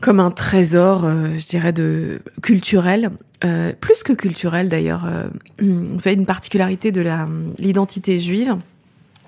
comme 0.00 0.20
un 0.20 0.30
trésor, 0.30 1.08
je 1.38 1.46
dirais, 1.46 1.72
de 1.72 2.20
culturel, 2.42 3.10
plus 3.80 4.02
que 4.02 4.12
culturel 4.12 4.68
d'ailleurs. 4.68 5.08
vous 5.60 5.98
savez, 5.98 6.16
une 6.16 6.26
particularité 6.26 6.92
de 6.92 7.02
l'identité 7.58 8.18
juive, 8.18 8.56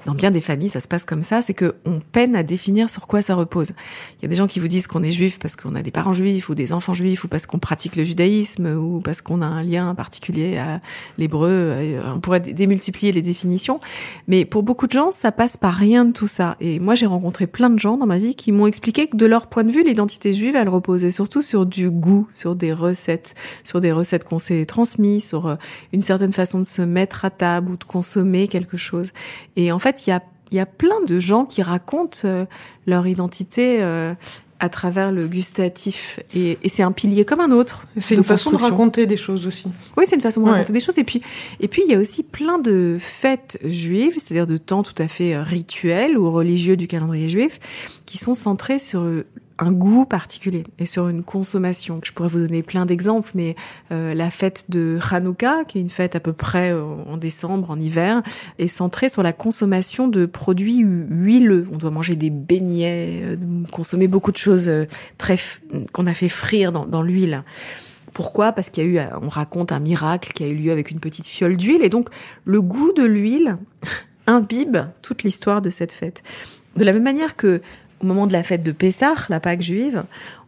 dans 0.06 0.14
bien 0.14 0.30
des 0.30 0.40
familles, 0.40 0.68
ça 0.68 0.80
se 0.80 0.88
passe 0.88 1.04
comme 1.04 1.22
ça, 1.22 1.42
c'est 1.42 1.52
que 1.52 1.74
on 1.84 2.00
peine 2.00 2.36
à 2.36 2.42
définir 2.42 2.88
sur 2.88 3.06
quoi 3.06 3.22
ça 3.22 3.34
repose. 3.34 3.72
Il 4.18 4.22
y 4.22 4.26
a 4.26 4.28
des 4.28 4.36
gens 4.36 4.46
qui 4.46 4.60
vous 4.60 4.68
disent 4.68 4.86
qu'on 4.86 5.02
est 5.02 5.10
juif 5.10 5.38
parce 5.38 5.56
qu'on 5.56 5.74
a 5.74 5.82
des 5.82 5.90
parents 5.90 6.12
juifs 6.12 6.48
ou 6.48 6.54
des 6.54 6.72
enfants 6.72 6.94
juifs 6.94 7.24
ou 7.24 7.28
parce 7.28 7.46
qu'on 7.46 7.58
pratique 7.58 7.96
le 7.96 8.04
judaïsme 8.04 8.66
ou 8.66 9.00
parce 9.00 9.20
qu'on 9.20 9.42
a 9.42 9.46
un 9.46 9.64
lien 9.64 9.94
particulier 9.94 10.58
à 10.58 10.80
l'hébreu. 11.18 12.00
On 12.14 12.20
pourrait 12.20 12.40
démultiplier 12.40 13.10
les 13.12 13.22
définitions, 13.22 13.80
mais 14.28 14.44
pour 14.44 14.62
beaucoup 14.62 14.86
de 14.86 14.92
gens, 14.92 15.10
ça 15.10 15.32
passe 15.32 15.56
par 15.56 15.74
rien 15.74 16.04
de 16.04 16.12
tout 16.12 16.28
ça. 16.28 16.56
Et 16.60 16.78
moi, 16.78 16.94
j'ai 16.94 17.06
rencontré 17.06 17.48
plein 17.48 17.68
de 17.68 17.78
gens 17.78 17.96
dans 17.96 18.06
ma 18.06 18.18
vie 18.18 18.36
qui 18.36 18.52
m'ont 18.52 18.66
expliqué 18.66 19.08
que 19.08 19.16
de 19.16 19.26
leur 19.26 19.48
point 19.48 19.64
de 19.64 19.72
vue, 19.72 19.82
l'identité 19.82 20.32
juive, 20.32 20.54
elle 20.54 20.68
reposait 20.68 21.10
surtout 21.10 21.42
sur 21.42 21.66
du 21.66 21.90
goût, 21.90 22.28
sur 22.30 22.54
des 22.54 22.72
recettes, 22.72 23.34
sur 23.64 23.80
des 23.80 23.90
recettes 23.90 24.24
qu'on 24.24 24.38
s'est 24.38 24.66
transmises, 24.66 25.26
sur 25.26 25.46
euh, 25.46 25.56
une 25.92 26.02
certaine 26.02 26.32
façon 26.32 26.60
de 26.60 26.64
se 26.64 26.82
mettre 26.82 27.24
à 27.24 27.30
table 27.30 27.72
ou 27.72 27.76
de 27.76 27.84
consommer 27.84 28.46
quelque 28.46 28.76
chose. 28.76 29.12
Et 29.56 29.72
en 29.72 29.78
fait, 29.78 29.95
il 30.04 30.10
y 30.10 30.12
a, 30.12 30.22
y 30.52 30.58
a 30.58 30.66
plein 30.66 31.00
de 31.06 31.20
gens 31.20 31.44
qui 31.44 31.62
racontent 31.62 32.18
euh, 32.24 32.44
leur 32.86 33.06
identité 33.06 33.78
euh, 33.80 34.14
à 34.58 34.68
travers 34.68 35.12
le 35.12 35.26
gustatif. 35.26 36.20
Et, 36.34 36.58
et 36.62 36.68
c'est 36.68 36.82
un 36.82 36.92
pilier 36.92 37.24
comme 37.24 37.40
un 37.40 37.50
autre. 37.50 37.86
C'est 37.98 38.14
une 38.14 38.24
façon 38.24 38.50
de 38.50 38.56
raconter 38.56 39.06
des 39.06 39.16
choses 39.16 39.46
aussi. 39.46 39.66
Oui, 39.96 40.04
c'est 40.06 40.16
une 40.16 40.22
façon 40.22 40.42
de 40.42 40.50
raconter 40.50 40.72
des 40.72 40.80
choses. 40.80 40.98
Et 40.98 41.04
puis, 41.04 41.22
et 41.60 41.68
puis, 41.68 41.82
il 41.86 41.90
y 41.90 41.94
a 41.94 41.98
aussi 41.98 42.22
plein 42.22 42.58
de 42.58 42.96
fêtes 42.98 43.58
juives, 43.64 44.16
c'est-à-dire 44.18 44.46
de 44.46 44.56
temps 44.56 44.82
tout 44.82 44.94
à 44.98 45.08
fait 45.08 45.34
euh, 45.34 45.42
rituels 45.42 46.16
ou 46.18 46.30
religieux 46.30 46.76
du 46.76 46.86
calendrier 46.86 47.28
juif, 47.28 47.60
qui 48.06 48.18
sont 48.18 48.34
centrés 48.34 48.78
sur 48.78 49.02
un 49.58 49.72
goût 49.72 50.04
particulier 50.04 50.64
et 50.78 50.86
sur 50.86 51.08
une 51.08 51.22
consommation. 51.22 52.00
Je 52.04 52.12
pourrais 52.12 52.28
vous 52.28 52.40
donner 52.40 52.62
plein 52.62 52.84
d'exemples, 52.84 53.30
mais 53.34 53.56
euh, 53.90 54.14
la 54.14 54.30
fête 54.30 54.66
de 54.68 54.98
Hanouka, 55.10 55.64
qui 55.66 55.78
est 55.78 55.80
une 55.80 55.90
fête 55.90 56.14
à 56.14 56.20
peu 56.20 56.32
près 56.32 56.72
euh, 56.72 56.82
en 56.82 57.16
décembre, 57.16 57.70
en 57.70 57.80
hiver, 57.80 58.22
est 58.58 58.68
centrée 58.68 59.08
sur 59.08 59.22
la 59.22 59.32
consommation 59.32 60.08
de 60.08 60.26
produits 60.26 60.78
huileux. 60.78 61.66
On 61.72 61.78
doit 61.78 61.90
manger 61.90 62.16
des 62.16 62.30
beignets, 62.30 63.22
euh, 63.22 63.36
consommer 63.72 64.08
beaucoup 64.08 64.32
de 64.32 64.36
choses 64.36 64.70
très 65.16 65.38
qu'on 65.92 66.06
a 66.06 66.14
fait 66.14 66.28
frire 66.28 66.72
dans, 66.72 66.84
dans 66.84 67.02
l'huile. 67.02 67.42
Pourquoi? 68.12 68.52
Parce 68.52 68.70
qu'il 68.70 68.84
y 68.84 68.86
a 68.86 68.90
eu, 68.90 69.08
on 69.22 69.28
raconte 69.28 69.72
un 69.72 69.80
miracle 69.80 70.32
qui 70.32 70.44
a 70.44 70.48
eu 70.48 70.54
lieu 70.54 70.72
avec 70.72 70.90
une 70.90 71.00
petite 71.00 71.26
fiole 71.26 71.56
d'huile, 71.56 71.82
et 71.82 71.88
donc 71.88 72.08
le 72.44 72.60
goût 72.60 72.92
de 72.92 73.04
l'huile 73.04 73.56
imbibe 74.26 74.78
toute 75.02 75.22
l'histoire 75.22 75.62
de 75.62 75.70
cette 75.70 75.92
fête. 75.92 76.22
De 76.76 76.84
la 76.84 76.92
même 76.92 77.04
manière 77.04 77.36
que 77.36 77.62
au 78.00 78.06
moment 78.06 78.26
de 78.26 78.32
la 78.32 78.42
fête 78.42 78.62
de 78.62 78.72
Pessah, 78.72 79.14
la 79.28 79.40
Pâque 79.40 79.62
juive, 79.62 80.04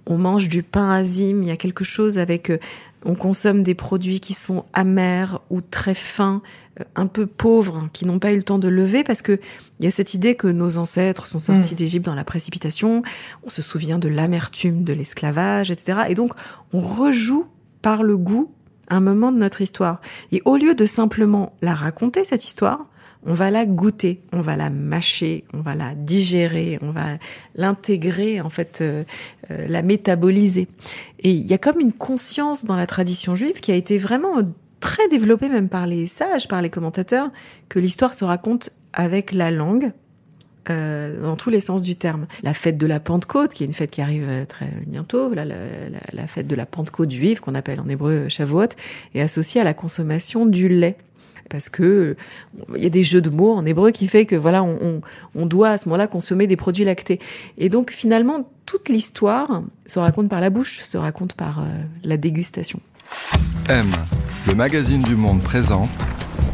on 0.07 0.19
mange 0.19 0.49
du 0.49 0.62
pain 0.62 0.90
azim, 0.90 1.40
il 1.43 1.49
y 1.49 1.50
a 1.50 1.57
quelque 1.57 1.85
chose 1.85 2.19
avec 2.19 2.50
euh, 2.50 2.59
on 3.05 3.14
consomme 3.14 3.62
des 3.62 3.75
produits 3.75 4.21
qui 4.21 4.35
sont 4.35 4.64
amers 4.73 5.40
ou 5.50 5.61
très 5.61 5.95
fins, 5.95 6.43
euh, 6.81 6.85
un 6.97 7.07
peu 7.07 7.26
pauvres, 7.26 7.88
qui 7.93 8.07
n'ont 8.07 8.19
pas 8.19 8.33
eu 8.33 8.37
le 8.37 8.43
temps 8.43 8.59
de 8.59 8.69
lever 8.69 9.05
parce 9.05 9.23
que 9.23 9.38
il 9.81 9.85
y 9.85 9.88
a 9.88 9.90
cette 9.90 10.14
idée 10.14 10.35
que 10.35 10.49
nos 10.49 10.78
ancêtres 10.78 11.26
sont 11.26 11.38
sortis 11.38 11.75
mm. 11.75 11.76
d'Égypte 11.76 12.07
dans 12.07 12.14
la 12.14 12.25
précipitation, 12.25 13.02
on 13.45 13.50
se 13.50 13.62
souvient 13.62 13.99
de 13.99 14.09
l'amertume 14.09 14.83
de 14.85 14.93
l'esclavage, 14.93 15.71
etc. 15.71 16.00
Et 16.09 16.14
donc 16.14 16.33
on 16.73 16.81
rejoue 16.81 17.47
par 17.83 18.02
le 18.02 18.17
goût 18.17 18.50
un 18.90 19.00
moment 19.00 19.33
de 19.33 19.38
notre 19.38 19.61
histoire. 19.61 20.00
Et 20.33 20.43
au 20.45 20.57
lieu 20.57 20.75
de 20.75 20.87
simplement 20.87 21.55
la 21.61 21.75
raconter, 21.75 22.25
cette 22.25 22.47
histoire, 22.47 22.87
on 23.26 23.34
va 23.34 23.50
la 23.50 23.66
goûter, 23.66 24.20
on 24.32 24.40
va 24.40 24.56
la 24.56 24.70
mâcher, 24.70 25.44
on 25.52 25.60
va 25.60 25.75
la 25.75 25.94
digérer, 25.94 26.78
on 26.82 26.90
va 26.90 27.18
l'intégrer, 27.54 28.40
en 28.40 28.48
fait, 28.48 28.78
euh, 28.80 29.04
euh, 29.50 29.66
la 29.68 29.82
métaboliser. 29.82 30.68
Et 31.20 31.30
il 31.30 31.46
y 31.46 31.54
a 31.54 31.58
comme 31.58 31.80
une 31.80 31.92
conscience 31.92 32.64
dans 32.64 32.76
la 32.76 32.87
tradition 32.87 33.34
juive 33.34 33.60
qui 33.60 33.72
a 33.72 33.75
été 33.75 33.98
vraiment 33.98 34.37
très 34.80 35.08
développée 35.08 35.48
même 35.48 35.68
par 35.68 35.87
les 35.87 36.06
sages, 36.06 36.48
par 36.48 36.62
les 36.62 36.70
commentateurs, 36.70 37.30
que 37.68 37.78
l'histoire 37.78 38.14
se 38.14 38.25
raconte 38.25 38.70
avec 38.92 39.32
la 39.32 39.50
langue, 39.50 39.92
euh, 40.70 41.22
dans 41.22 41.37
tous 41.37 41.48
les 41.48 41.62
sens 41.62 41.82
du 41.82 41.96
terme. 41.96 42.26
La 42.42 42.52
fête 42.52 42.76
de 42.76 42.87
la 42.87 43.00
Pentecôte, 43.00 43.54
qui 43.54 43.64
est 43.64 43.66
une 43.66 43.72
fête 43.72 43.90
qui 43.90 44.02
arrive 44.02 44.26
euh, 44.28 44.44
très 44.44 44.68
bientôt, 44.87 45.32
la, 45.32 45.46
la, 45.46 45.56
la 46.12 46.26
fête 46.26 46.46
de 46.46 46.54
la 46.54 46.66
Pentecôte 46.66 47.10
juive, 47.10 47.40
qu'on 47.40 47.54
appelle 47.54 47.80
en 47.80 47.88
hébreu 47.88 48.28
Shavuot, 48.28 48.68
est 49.14 49.20
associée 49.20 49.62
à 49.62 49.64
la 49.64 49.72
consommation 49.72 50.44
du 50.44 50.68
lait 50.68 50.96
parce 51.49 51.69
que 51.69 52.17
il 52.75 52.83
y 52.83 52.87
a 52.87 52.90
des 52.90 53.02
jeux 53.02 53.21
de 53.21 53.31
mots 53.31 53.52
en 53.52 53.64
hébreu 53.67 53.90
qui 53.90 54.07
fait 54.07 54.26
que 54.26 54.37
voilà 54.37 54.62
on, 54.62 54.78
on, 54.81 55.00
on 55.35 55.47
doit 55.47 55.71
à 55.71 55.78
ce 55.78 55.88
moment-là 55.88 56.07
consommer 56.07 56.47
des 56.47 56.57
produits 56.57 56.85
lactés 56.85 57.21
et 57.57 57.69
donc 57.69 57.90
finalement 57.90 58.49
toute 58.67 58.88
l'histoire 58.88 59.62
se 59.87 59.99
raconte 59.99 60.28
par 60.28 60.40
la 60.40 60.50
bouche 60.50 60.83
se 60.83 60.99
raconte 60.99 61.35
par 61.35 61.61
euh, 61.61 61.64
la 62.05 62.17
dégustation 62.17 62.81
M 63.69 63.87
le 64.47 64.55
magazine 64.55 65.02
du 65.02 65.17
monde 65.17 65.43
présente 65.43 65.90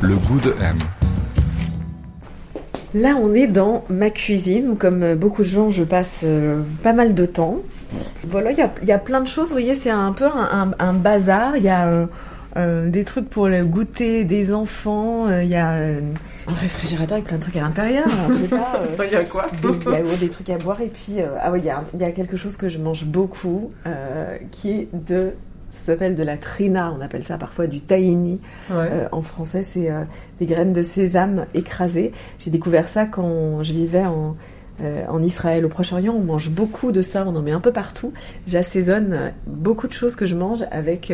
le 0.00 0.16
goût 0.16 0.40
de 0.40 0.54
M 0.60 0.76
Là, 2.94 3.16
on 3.20 3.34
est 3.34 3.48
dans 3.48 3.84
ma 3.88 4.08
cuisine 4.10 4.68
où, 4.68 4.76
comme 4.76 5.14
beaucoup 5.16 5.42
de 5.42 5.48
gens, 5.48 5.68
je 5.68 5.82
passe 5.82 6.20
euh, 6.22 6.62
pas 6.84 6.92
mal 6.92 7.14
de 7.14 7.26
temps. 7.26 7.56
Voilà, 8.22 8.52
il 8.52 8.58
y 8.58 8.62
a, 8.62 8.72
y 8.84 8.92
a, 8.92 8.98
plein 8.98 9.20
de 9.20 9.26
choses. 9.26 9.48
Vous 9.48 9.54
voyez, 9.54 9.74
c'est 9.74 9.90
un 9.90 10.12
peu 10.12 10.26
un, 10.26 10.70
un, 10.70 10.70
un 10.78 10.92
bazar. 10.92 11.56
Il 11.56 11.64
y 11.64 11.68
a 11.68 11.88
euh, 11.88 12.06
euh, 12.56 12.88
des 12.88 13.04
trucs 13.04 13.28
pour 13.28 13.48
le 13.48 13.64
goûter 13.64 14.24
des 14.24 14.52
enfants. 14.52 15.28
Il 15.40 15.48
y 15.48 15.56
a 15.56 15.70
un 15.70 16.54
réfrigérateur 16.60 17.14
avec 17.14 17.26
plein 17.26 17.36
de 17.36 17.42
trucs 17.42 17.56
à 17.56 17.60
l'intérieur. 17.60 18.06
Je 18.30 18.34
sais 18.34 18.48
pas. 18.48 18.80
Il 19.04 19.12
y 19.12 19.16
a 19.16 19.24
quoi 19.24 19.46
des, 19.62 19.68
Il 20.00 20.10
y 20.10 20.14
a 20.14 20.16
des 20.16 20.28
trucs 20.28 20.50
à 20.50 20.58
boire. 20.58 20.80
Et 20.80 20.88
puis, 20.88 21.16
ah 21.40 21.50
oui, 21.52 21.60
il 21.60 21.66
y 21.66 21.70
a, 21.70 21.82
y 21.98 22.04
a 22.04 22.10
quelque 22.12 22.36
chose 22.36 22.56
que 22.56 22.68
je 22.68 22.78
mange 22.78 23.04
beaucoup 23.04 23.72
qui 24.50 24.70
est 24.70 24.88
de 24.92 25.32
ça 25.84 25.92
s'appelle 25.92 26.14
de 26.14 26.22
la 26.22 26.38
trina, 26.38 26.94
on 26.96 27.00
appelle 27.02 27.22
ça 27.22 27.36
parfois 27.36 27.66
du 27.66 27.82
tahini. 27.82 28.40
Ouais. 28.70 28.76
Euh, 28.90 29.08
en 29.12 29.20
français, 29.20 29.62
c'est 29.62 29.90
euh, 29.90 30.04
des 30.40 30.46
graines 30.46 30.72
de 30.72 30.82
sésame 30.82 31.44
écrasées. 31.52 32.12
J'ai 32.38 32.50
découvert 32.50 32.88
ça 32.88 33.04
quand 33.04 33.62
je 33.62 33.74
vivais 33.74 34.06
en, 34.06 34.34
euh, 34.80 35.02
en 35.08 35.22
Israël, 35.22 35.62
au 35.66 35.68
Proche-Orient. 35.68 36.14
On 36.14 36.24
mange 36.24 36.48
beaucoup 36.48 36.90
de 36.90 37.02
ça, 37.02 37.26
on 37.26 37.36
en 37.36 37.42
met 37.42 37.52
un 37.52 37.60
peu 37.60 37.70
partout. 37.70 38.14
J'assaisonne 38.46 39.32
beaucoup 39.46 39.86
de 39.86 39.92
choses 39.92 40.16
que 40.16 40.24
je 40.24 40.36
mange 40.36 40.64
avec 40.70 41.12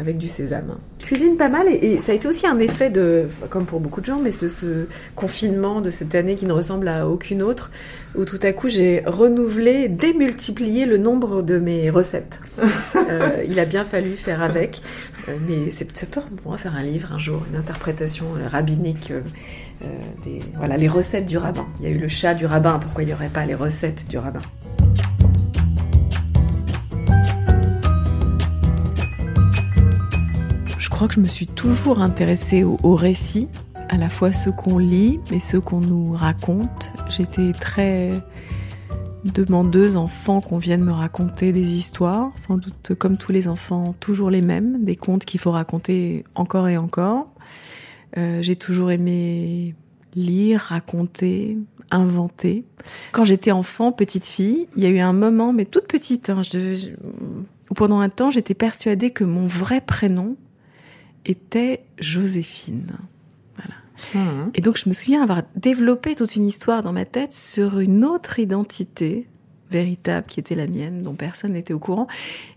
avec 0.00 0.18
du 0.18 0.28
sésame. 0.28 0.76
Je 1.00 1.04
cuisine 1.04 1.36
pas 1.36 1.48
mal 1.48 1.66
et, 1.68 1.74
et, 1.74 1.98
ça 1.98 2.12
a 2.12 2.14
été 2.14 2.26
aussi 2.26 2.46
un 2.46 2.58
effet 2.58 2.90
de, 2.90 3.28
comme 3.48 3.66
pour 3.66 3.80
beaucoup 3.80 4.00
de 4.00 4.06
gens, 4.06 4.18
mais 4.18 4.32
ce, 4.32 4.48
ce, 4.48 4.86
confinement 5.14 5.80
de 5.80 5.90
cette 5.90 6.14
année 6.14 6.34
qui 6.34 6.46
ne 6.46 6.52
ressemble 6.52 6.88
à 6.88 7.08
aucune 7.08 7.42
autre, 7.42 7.70
où 8.16 8.24
tout 8.24 8.40
à 8.42 8.52
coup 8.52 8.68
j'ai 8.68 9.02
renouvelé, 9.06 9.88
démultiplié 9.88 10.86
le 10.86 10.98
nombre 10.98 11.42
de 11.42 11.58
mes 11.58 11.90
recettes. 11.90 12.40
euh, 12.96 13.44
il 13.46 13.60
a 13.60 13.64
bien 13.64 13.84
fallu 13.84 14.16
faire 14.16 14.42
avec, 14.42 14.82
euh, 15.28 15.36
mais 15.48 15.70
c'est 15.70 15.84
peut-être 15.84 16.26
on 16.44 16.50
va 16.50 16.58
faire 16.58 16.74
un 16.74 16.82
livre 16.82 17.12
un 17.12 17.18
jour, 17.18 17.44
une 17.50 17.58
interprétation 17.58 18.26
euh, 18.36 18.48
rabbinique. 18.48 19.12
Euh, 19.12 19.86
des, 20.24 20.40
voilà, 20.56 20.76
les 20.76 20.88
recettes 20.88 21.26
du 21.26 21.38
rabbin. 21.38 21.66
Il 21.80 21.88
y 21.88 21.92
a 21.92 21.94
eu 21.94 21.98
le 21.98 22.08
chat 22.08 22.34
du 22.34 22.44
rabbin, 22.44 22.78
pourquoi 22.78 23.02
il 23.02 23.06
n'y 23.06 23.14
aurait 23.14 23.28
pas 23.28 23.46
les 23.46 23.54
recettes 23.54 24.06
du 24.08 24.18
rabbin? 24.18 24.40
Crois 31.00 31.08
que 31.08 31.14
je 31.14 31.20
me 31.20 31.28
suis 31.28 31.46
toujours 31.46 32.02
intéressée 32.02 32.62
au, 32.62 32.76
au 32.82 32.94
récit, 32.94 33.48
à 33.88 33.96
la 33.96 34.10
fois 34.10 34.34
ceux 34.34 34.52
qu'on 34.52 34.76
lit, 34.76 35.18
mais 35.30 35.38
ceux 35.38 35.58
qu'on 35.58 35.80
nous 35.80 36.12
raconte. 36.12 36.90
J'étais 37.08 37.52
très 37.52 38.22
demandeuse 39.24 39.96
enfant 39.96 40.42
qu'on 40.42 40.58
vienne 40.58 40.84
me 40.84 40.92
raconter 40.92 41.54
des 41.54 41.70
histoires, 41.70 42.32
sans 42.36 42.58
doute 42.58 42.92
comme 42.98 43.16
tous 43.16 43.32
les 43.32 43.48
enfants, 43.48 43.94
toujours 43.98 44.28
les 44.28 44.42
mêmes, 44.42 44.84
des 44.84 44.94
contes 44.94 45.24
qu'il 45.24 45.40
faut 45.40 45.52
raconter 45.52 46.24
encore 46.34 46.68
et 46.68 46.76
encore. 46.76 47.28
Euh, 48.18 48.42
J'ai 48.42 48.56
toujours 48.56 48.90
aimé 48.90 49.74
lire, 50.14 50.60
raconter, 50.60 51.56
inventer. 51.90 52.66
Quand 53.12 53.24
j'étais 53.24 53.52
enfant, 53.52 53.90
petite 53.90 54.26
fille, 54.26 54.68
il 54.76 54.82
y 54.82 54.86
a 54.86 54.90
eu 54.90 54.98
un 54.98 55.14
moment, 55.14 55.54
mais 55.54 55.64
toute 55.64 55.86
petite, 55.86 56.28
hein, 56.28 56.42
je 56.42 56.50
devais, 56.50 56.94
pendant 57.74 58.00
un 58.00 58.10
temps, 58.10 58.30
j'étais 58.30 58.52
persuadée 58.52 59.08
que 59.12 59.24
mon 59.24 59.46
vrai 59.46 59.80
prénom 59.80 60.36
était 61.24 61.84
Joséphine. 61.98 62.96
Voilà. 63.56 64.24
Mmh. 64.24 64.50
Et 64.54 64.60
donc 64.60 64.76
je 64.76 64.88
me 64.88 64.94
souviens 64.94 65.22
avoir 65.22 65.42
développé 65.56 66.14
toute 66.14 66.36
une 66.36 66.46
histoire 66.46 66.82
dans 66.82 66.92
ma 66.92 67.04
tête 67.04 67.32
sur 67.32 67.80
une 67.80 68.04
autre 68.04 68.38
identité 68.38 69.26
véritable 69.70 70.26
qui 70.26 70.40
était 70.40 70.54
la 70.54 70.66
mienne, 70.66 71.02
dont 71.02 71.14
personne 71.14 71.52
n'était 71.52 71.74
au 71.74 71.78
courant. 71.78 72.06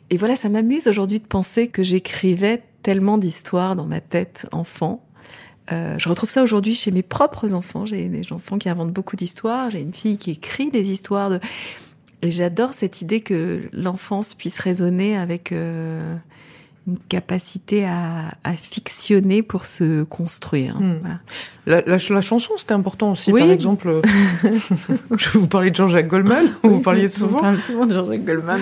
Et 0.10 0.18
voilà, 0.18 0.36
ça 0.36 0.50
m'amuse 0.50 0.88
aujourd'hui 0.88 1.20
de 1.20 1.26
penser 1.26 1.68
que 1.68 1.84
j'écrivais 1.84 2.64
tellement 2.82 3.18
d'histoires 3.18 3.76
dans 3.76 3.86
ma 3.86 4.02
tête 4.02 4.48
enfant. 4.52 5.04
Euh, 5.72 5.98
je 5.98 6.10
retrouve 6.10 6.30
ça 6.30 6.44
aujourd'hui 6.44 6.76
chez 6.76 6.92
mes 6.92 7.04
propres 7.04 7.54
enfants. 7.54 7.86
J'ai 7.86 8.10
des 8.10 8.34
enfants 8.34 8.58
qui 8.58 8.70
inventent 8.70 8.92
beaucoup 8.92 9.16
d'histoires. 9.16 9.70
J'ai 9.70 9.82
une 9.82 9.94
fille 9.94 10.18
qui 10.18 10.32
écrit 10.32 10.70
des 10.70 10.90
histoires 10.90 11.30
de. 11.30 11.40
Et 12.22 12.32
j'adore 12.32 12.74
cette 12.74 13.02
idée 13.02 13.22
que 13.22 13.70
l'enfance 13.72 14.34
puisse 14.34 14.58
résonner 14.60 15.18
avec 15.18 15.52
euh, 15.52 16.16
une 16.88 16.98
capacité 17.08 17.86
à, 17.86 18.34
à, 18.44 18.54
fictionner 18.54 19.42
pour 19.42 19.66
se 19.66 20.04
construire. 20.04 20.80
Mmh. 20.80 21.00
Voilà. 21.02 21.20
La, 21.66 21.82
la, 21.82 21.98
la, 22.10 22.22
chanson, 22.22 22.54
c'était 22.58 22.74
important 22.74 23.14
aussi. 23.14 23.32
Oui. 23.32 23.40
Par 23.40 23.52
exemple, 23.52 24.02
je 25.18 25.30
vous 25.38 25.48
parlais 25.48 25.72
de 25.72 25.76
Jean-Jacques 25.76 26.10
Goldman. 26.10 26.46
Vous 26.62 26.82
parliez 26.82 27.08
souvent. 27.08 27.38
On 27.38 27.42
parle 27.42 27.60
souvent 27.60 27.86
de 27.86 27.94
Jean-Jacques 27.94 28.26
Goldman. 28.26 28.60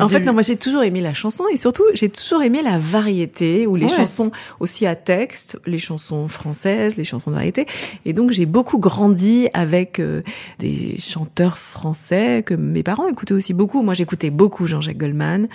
en 0.00 0.08
fait, 0.08 0.20
non, 0.20 0.34
moi 0.34 0.42
j'ai 0.42 0.56
toujours 0.56 0.84
aimé 0.84 1.00
la 1.00 1.14
chanson 1.14 1.44
et 1.52 1.56
surtout 1.56 1.82
j'ai 1.94 2.08
toujours 2.08 2.42
aimé 2.42 2.62
la 2.62 2.78
variété 2.78 3.66
ou 3.66 3.74
les 3.74 3.86
ouais. 3.86 3.96
chansons 3.96 4.30
aussi 4.60 4.86
à 4.86 4.94
texte, 4.94 5.58
les 5.66 5.78
chansons 5.78 6.28
françaises, 6.28 6.96
les 6.96 7.04
chansons 7.04 7.30
de 7.30 7.36
variété. 7.36 7.66
Et 8.04 8.12
donc 8.12 8.30
j'ai 8.30 8.46
beaucoup 8.46 8.78
grandi 8.78 9.48
avec 9.52 9.98
euh, 9.98 10.22
des 10.60 10.96
chanteurs 11.00 11.58
français 11.58 12.44
que 12.46 12.54
mes 12.54 12.84
parents 12.84 13.08
écoutaient 13.08 13.34
aussi 13.34 13.52
beaucoup. 13.52 13.82
Moi 13.82 13.94
j'écoutais 13.94 14.30
beaucoup 14.30 14.68
Jean-Jacques 14.68 14.98
Goldman. 14.98 15.48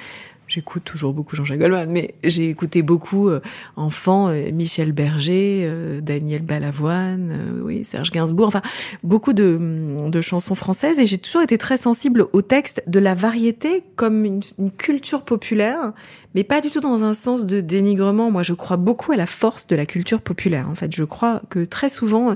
J'écoute 0.54 0.84
toujours 0.84 1.13
beaucoup 1.13 1.36
Jean-Jacques 1.36 1.58
Goldman, 1.58 1.89
mais 1.89 2.13
j'ai 2.24 2.48
écouté 2.48 2.84
beaucoup 2.84 3.28
euh, 3.28 3.42
enfant 3.76 4.28
euh, 4.28 4.52
Michel 4.52 4.92
Berger, 4.92 5.62
euh, 5.63 6.00
Daniel 6.00 6.44
Balavoine, 6.44 7.32
euh, 7.32 7.62
oui 7.63 7.84
Serge 7.84 8.12
Gainsbourg, 8.12 8.50
enfin 8.50 8.62
beaucoup 9.02 9.34
de, 9.34 10.08
de 10.08 10.22
chansons 10.22 10.54
françaises 10.54 11.00
et 11.00 11.08
j'ai 11.08 11.18
toujours 11.18 11.42
été 11.42 11.58
très 11.58 11.78
sensible 11.78 12.28
au 12.34 12.44
texte 12.44 12.84
de 12.86 13.00
la 13.00 13.16
variété 13.16 13.82
comme 13.96 14.26
une, 14.26 14.42
une, 14.60 14.70
culture 14.70 15.24
populaire, 15.24 15.92
mais 16.36 16.44
pas 16.44 16.62
du 16.62 16.70
tout 16.70 16.82
dans 16.82 17.04
un 17.04 17.16
sens 17.16 17.48
de 17.48 17.60
dénigrement. 17.60 18.30
Moi, 18.30 18.44
je 18.44 18.54
crois 18.54 18.78
beaucoup 18.78 19.12
à 19.12 19.16
la 19.16 19.26
force 19.26 19.66
de 19.66 19.76
la 19.76 19.88
culture 19.88 20.22
populaire. 20.22 20.70
En 20.70 20.76
fait, 20.76 20.96
je 20.96 21.04
crois 21.04 21.42
que 21.50 21.66
très 21.66 21.89
souvent 21.89 22.36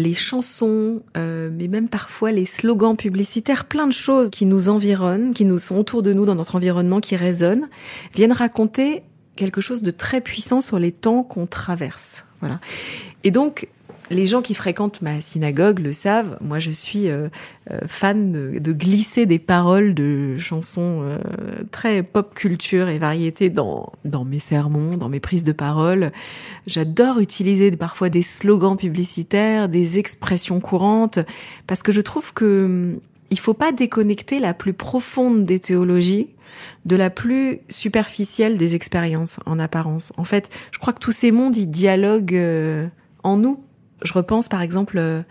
les 0.00 0.14
chansons, 0.14 1.02
euh, 1.18 1.50
mais 1.52 1.68
même 1.68 1.88
parfois 1.88 2.32
les 2.32 2.46
slogans 2.46 2.96
publicitaires, 2.96 3.66
plein 3.66 3.86
de 3.86 3.92
choses 3.92 4.30
qui 4.30 4.46
nous 4.46 4.70
environnent, 4.70 5.34
qui 5.34 5.44
nous 5.44 5.58
sont 5.58 5.76
autour 5.76 6.02
de 6.02 6.14
nous 6.14 6.24
dans 6.24 6.34
notre 6.34 6.56
environnement, 6.56 7.00
qui 7.00 7.16
résonnent, 7.16 7.68
viennent 8.14 8.32
raconter 8.32 9.02
quelque 9.36 9.60
chose 9.60 9.82
de 9.82 9.90
très 9.90 10.22
puissant 10.22 10.62
sur 10.62 10.78
les 10.78 10.90
temps 10.90 11.22
qu'on 11.22 11.46
traverse. 11.46 12.24
Voilà. 12.40 12.60
Et 13.24 13.30
donc, 13.30 13.68
les 14.10 14.26
gens 14.26 14.42
qui 14.42 14.54
fréquentent 14.54 15.02
ma 15.02 15.20
synagogue 15.20 15.78
le 15.78 15.92
savent. 15.92 16.36
Moi, 16.40 16.58
je 16.58 16.70
suis 16.70 17.08
euh, 17.08 17.28
euh, 17.70 17.78
fan 17.86 18.32
de, 18.32 18.58
de, 18.58 18.72
glisser 18.72 19.24
des 19.24 19.38
paroles 19.38 19.94
de 19.94 20.36
chansons 20.38 21.02
euh, 21.02 21.18
très 21.70 22.02
pop 22.02 22.34
culture 22.34 22.88
et 22.88 22.98
variété 22.98 23.50
dans 23.50 23.92
dans 24.04 24.24
mes 24.24 24.40
sermons, 24.40 24.96
dans 24.96 25.08
mes 25.08 25.20
prises 25.20 25.44
de 25.44 25.52
parole. 25.52 26.12
J'adore 26.66 27.20
utiliser 27.20 27.70
parfois 27.70 28.08
des 28.08 28.22
slogans 28.22 28.76
publicitaires, 28.76 29.68
des 29.68 29.98
expressions 29.98 30.60
courantes, 30.60 31.20
parce 31.66 31.82
que 31.82 31.92
je 31.92 32.00
trouve 32.00 32.34
que 32.34 32.64
hum, 32.64 33.00
il 33.30 33.38
faut 33.38 33.54
pas 33.54 33.70
déconnecter 33.72 34.40
la 34.40 34.54
plus 34.54 34.72
profonde 34.72 35.44
des 35.44 35.60
théologies 35.60 36.28
de 36.84 36.96
la 36.96 37.10
plus 37.10 37.60
superficielle 37.68 38.58
des 38.58 38.74
expériences 38.74 39.38
en 39.46 39.60
apparence. 39.60 40.12
En 40.16 40.24
fait, 40.24 40.50
je 40.72 40.80
crois 40.80 40.92
que 40.92 40.98
tous 40.98 41.12
ces 41.12 41.30
mondes, 41.30 41.56
ils 41.56 41.70
dialoguent 41.70 42.34
euh, 42.34 42.88
en 43.22 43.36
nous 43.36 43.62
je 44.02 44.12
repense 44.12 44.48
par 44.48 44.62
exemple 44.62 44.98
euh, 44.98 45.22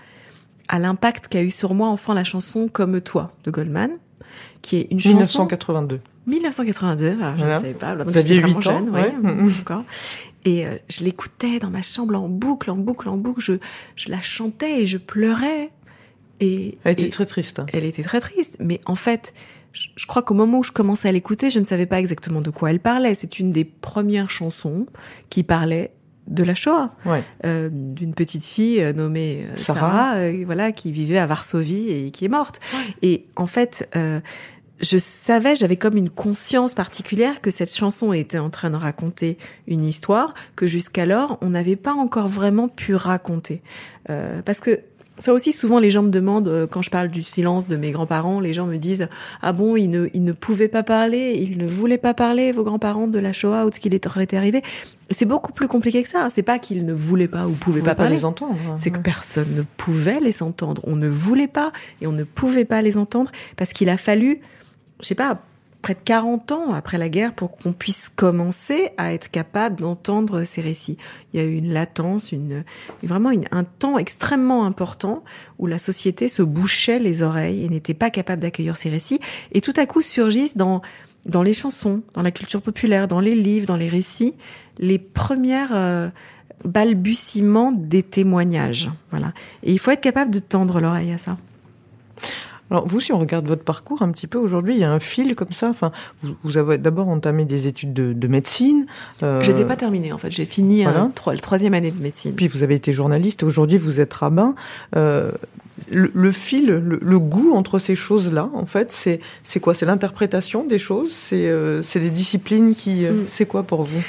à 0.68 0.80
l'impact 0.80 1.28
qu'a 1.28 1.42
eu 1.42 1.52
sur 1.52 1.74
moi 1.74 1.88
enfant 1.88 2.14
la 2.14 2.24
chanson 2.24 2.68
Comme 2.68 3.02
toi 3.02 3.34
de 3.44 3.52
Goldman, 3.52 3.92
qui 4.62 4.78
est 4.78 4.88
une 4.92 5.00
chanson 5.00 5.44
1982. 5.46 6.02
1982, 6.28 7.08
alors 7.08 7.34
je 7.34 7.38
voilà. 7.38 7.56
ne 7.56 7.62
savais 7.62 7.74
pas. 7.74 7.96
Vous 7.96 8.18
aviez 8.18 8.38
8 8.38 8.56
ans, 8.56 8.62
jeune, 8.62 8.90
ouais. 8.90 9.14
ouais. 9.24 9.52
encore. 9.62 9.84
Et 10.46 10.66
euh, 10.66 10.78
je 10.90 11.04
l'écoutais 11.04 11.60
dans 11.60 11.70
ma 11.70 11.82
chambre 11.82 12.16
en 12.16 12.30
boucle, 12.30 12.70
en 12.70 12.76
boucle, 12.76 13.10
en 13.10 13.18
boucle. 13.18 13.42
Je, 13.42 13.54
je 13.96 14.10
la 14.10 14.22
chantais 14.22 14.84
et 14.84 14.88
je 14.88 14.98
pleurais. 14.98 15.72
Et, 16.40 16.78
elle 16.84 16.94
était 16.94 17.08
et 17.08 17.10
très 17.10 17.26
triste. 17.26 17.60
Hein. 17.60 17.66
Elle 17.74 17.84
était 17.84 18.04
très 18.04 18.22
triste. 18.22 18.58
Mais 18.60 18.80
en 18.86 18.96
fait, 18.96 19.34
je, 19.74 19.88
je 19.96 20.06
crois 20.06 20.22
qu'au 20.22 20.34
moment 20.36 20.60
où 20.60 20.64
je 20.64 20.72
commençais 20.72 21.10
à 21.10 21.12
l'écouter, 21.12 21.50
je 21.50 21.60
ne 21.60 21.66
savais 21.66 21.86
pas 21.88 22.00
exactement 22.00 22.42
de 22.42 22.52
quoi 22.52 22.70
elle 22.72 22.80
parlait. 22.80 23.16
C'est 23.16 23.40
une 23.40 23.52
des 23.52 23.66
premières 23.66 24.30
chansons 24.30 24.86
qui 25.30 25.44
parlait 25.44 25.92
de 26.30 26.44
la 26.44 26.56
Shoah, 26.56 26.94
ouais. 27.06 27.24
euh, 27.46 27.70
d'une 27.72 28.14
petite 28.14 28.46
fille 28.46 28.82
euh, 28.82 28.94
nommée 28.94 29.48
Sarah, 29.56 29.80
Sarah 29.80 30.16
euh, 30.16 30.44
voilà, 30.46 30.72
qui 30.72 30.92
vivait 30.92 31.18
à 31.18 31.26
Varsovie 31.26 31.90
et 31.90 32.12
qui 32.12 32.24
est 32.24 32.30
morte. 32.30 32.62
Ouais. 32.74 32.80
Et 33.02 33.26
en 33.36 33.48
fait, 33.48 33.90
euh, 33.96 34.22
je 34.80 34.98
savais, 34.98 35.56
j'avais 35.56 35.76
comme 35.76 35.98
une 35.98 36.10
conscience 36.10 36.74
particulière 36.74 37.42
que 37.42 37.52
cette 37.52 37.76
chanson 37.76 38.14
était 38.14 38.40
en 38.40 38.50
train 38.50 38.70
de 38.70 38.78
raconter 38.78 39.38
une 39.68 39.84
histoire 39.84 40.34
que 40.56 40.68
jusqu'alors 40.68 41.38
on 41.42 41.50
n'avait 41.50 41.76
pas 41.76 41.94
encore 41.94 42.30
vraiment 42.30 42.70
pu 42.70 42.96
raconter, 42.96 43.62
parce 44.46 44.62
que 44.62 44.80
Ça 45.20 45.34
aussi, 45.34 45.52
souvent, 45.54 45.80
les 45.80 45.92
gens 45.92 46.02
me 46.02 46.10
demandent, 46.10 46.48
euh, 46.48 46.66
quand 46.66 46.82
je 46.82 46.90
parle 46.90 47.10
du 47.10 47.24
silence 47.24 47.68
de 47.68 47.76
mes 47.76 47.92
grands-parents, 47.92 48.40
les 48.40 48.54
gens 48.54 48.66
me 48.66 48.78
disent 48.78 49.08
Ah 49.42 49.52
bon, 49.52 49.76
ils 49.76 49.90
ne, 49.90 50.08
ils 50.14 50.24
ne 50.24 50.32
pouvaient 50.32 50.70
pas 50.70 50.82
parler, 50.84 51.34
ils 51.34 51.58
ne 51.58 51.68
voulaient 51.68 51.98
pas 51.98 52.14
parler, 52.14 52.52
vos 52.52 52.64
grands-parents, 52.64 53.08
de 53.08 53.20
la 53.20 53.34
Shoah 53.34 53.66
ou 53.66 53.70
de 53.70 53.76
ce 53.76 53.80
qui 53.80 53.90
leur 53.90 54.18
était 54.18 54.38
arrivé. 54.38 54.64
C'est 55.12 55.26
beaucoup 55.26 55.52
plus 55.52 55.68
compliqué 55.68 56.04
que 56.04 56.10
ça. 56.10 56.30
C'est 56.34 56.44
pas 56.44 56.58
qu'ils 56.60 56.86
ne 56.86 56.94
voulaient 56.94 57.28
pas 57.28 57.48
ou 57.48 57.52
pouvaient 57.52 57.82
pas, 57.82 57.96
parler. 57.96 58.16
les 58.16 58.26
entendre. 58.26 58.56
hein. 58.70 58.76
C'est 58.76 58.92
que 58.92 59.00
personne 59.00 59.54
ne 59.56 59.64
pouvait 59.78 60.20
les 60.20 60.42
entendre. 60.42 60.82
On 60.86 60.96
ne 60.96 61.08
voulait 61.10 61.48
pas 61.48 61.72
et 62.02 62.08
on 62.08 62.12
ne 62.12 62.24
pouvait 62.24 62.66
pas 62.66 62.82
les 62.82 62.96
entendre 62.96 63.32
parce 63.58 63.74
qu'il 63.74 63.90
a 63.90 63.98
fallu, 63.98 64.40
je 65.02 65.08
sais 65.08 65.16
pas, 65.16 65.42
près 65.82 65.94
de 65.94 66.00
40 66.04 66.52
ans 66.52 66.74
après 66.74 66.98
la 66.98 67.10
guerre 67.10 67.34
pour 67.34 67.58
qu'on 67.58 67.72
puisse 67.72 68.10
commencer 68.10 68.90
à 68.98 69.14
être 69.14 69.32
capable 69.32 69.78
d'entendre 69.78 70.44
ces 70.44 70.62
récits. 70.62 70.98
Il 71.34 71.40
y 71.40 71.44
a 71.44 71.46
eu 71.46 71.56
une 71.56 71.72
latence, 71.72 72.32
une, 72.32 72.64
vraiment 73.02 73.32
un 73.52 73.64
temps 73.64 73.98
extrêmement 73.98 74.66
important 74.66 75.24
où 75.58 75.68
la 75.68 75.80
société 75.80 76.28
se 76.28 76.42
bouchait 76.42 77.00
les 77.00 77.24
oreilles 77.24 77.64
et 77.64 77.70
n'était 77.70 77.94
pas 77.94 78.10
capable 78.10 78.42
d'accueillir 78.42 78.76
ces 78.76 78.90
récits. 78.90 79.20
Et 79.54 79.62
tout 79.62 79.74
à 79.78 79.86
coup 79.86 80.02
surgissent 80.02 80.58
dans, 80.58 80.82
dans 81.26 81.44
les 81.44 81.54
chansons, 81.54 82.04
dans 82.14 82.22
la 82.22 82.32
culture 82.32 82.62
populaire, 82.62 83.08
dans 83.08 83.22
les 83.22 83.36
livres, 83.36 83.66
dans 83.66 83.78
les 83.78 83.90
récits, 83.90 84.36
les 84.80 85.00
premières 85.00 85.74
euh, 85.74 86.10
balbutiements 86.66 87.72
des 87.72 88.04
témoignages. 88.04 88.90
Voilà. 89.12 89.34
Et 89.64 89.72
il 89.72 89.80
faut 89.80 89.92
être 89.92 90.02
capable 90.02 90.32
de 90.32 90.40
tendre 90.40 90.82
l'oreille 90.82 91.14
à 91.14 91.18
ça. 91.18 91.38
Alors 92.72 92.88
vous, 92.88 93.00
si 93.00 93.12
on 93.14 93.20
regarde 93.20 93.48
votre 93.48 93.64
parcours 93.64 94.02
un 94.02 94.12
petit 94.12 94.28
peu 94.28 94.38
aujourd'hui, 94.38 94.74
il 94.76 94.80
y 94.80 94.84
a 94.84 94.92
un 94.92 95.00
fil 95.00 95.36
comme 95.36 95.54
ça. 95.54 95.70
Enfin, 95.70 95.92
vous, 96.22 96.36
vous 96.44 96.58
avez 96.58 96.78
d'abord 96.78 97.08
entamé 97.10 97.46
des 97.46 97.68
études 97.68 97.94
de, 97.94 98.14
de 98.14 98.28
médecine. 98.28 98.86
euh, 99.24 99.42
Je 99.42 99.52
ai 99.52 99.66
pas 99.66 99.76
terminés 99.76 100.12
en 100.12 100.18
fait. 100.18 100.32
J'ai 100.32 100.46
fini 100.46 100.84
voilà. 100.84 101.02
un, 101.02 101.10
trois, 101.10 101.34
le 101.34 101.40
troisième 101.40 101.74
année 101.74 101.92
de 101.92 102.02
médecine. 102.02 102.34
Puis 102.36 102.48
vous 102.48 102.64
avez 102.64 102.76
été 102.76 102.94
journaliste. 102.94 103.44
Aujourd'hui, 103.44 103.78
vous 103.78 104.00
êtes 104.00 104.14
rabbin. 104.14 104.56
Euh, 104.96 105.32
le, 105.90 106.12
le 106.14 106.32
fil, 106.32 106.68
le, 106.68 107.00
le 107.02 107.20
goût 107.20 107.54
entre 107.54 107.80
ces 107.80 107.96
choses-là, 107.96 108.50
en 108.54 108.66
fait, 108.66 108.92
c'est 108.92 109.22
c'est 109.44 109.60
quoi? 109.62 109.74
C'est 109.74 109.86
l'interprétation 109.86 110.66
des 110.66 110.78
choses? 110.78 111.12
C'est 111.14 111.48
euh, 111.48 111.82
c'est 111.84 112.00
des 112.02 112.10
disciplines 112.10 112.76
qui. 112.76 113.06
euh, 113.06 113.14
Mm. 113.14 113.26
C'est 113.28 113.46
quoi 113.46 113.64
pour 113.64 113.84
vous? 113.84 114.02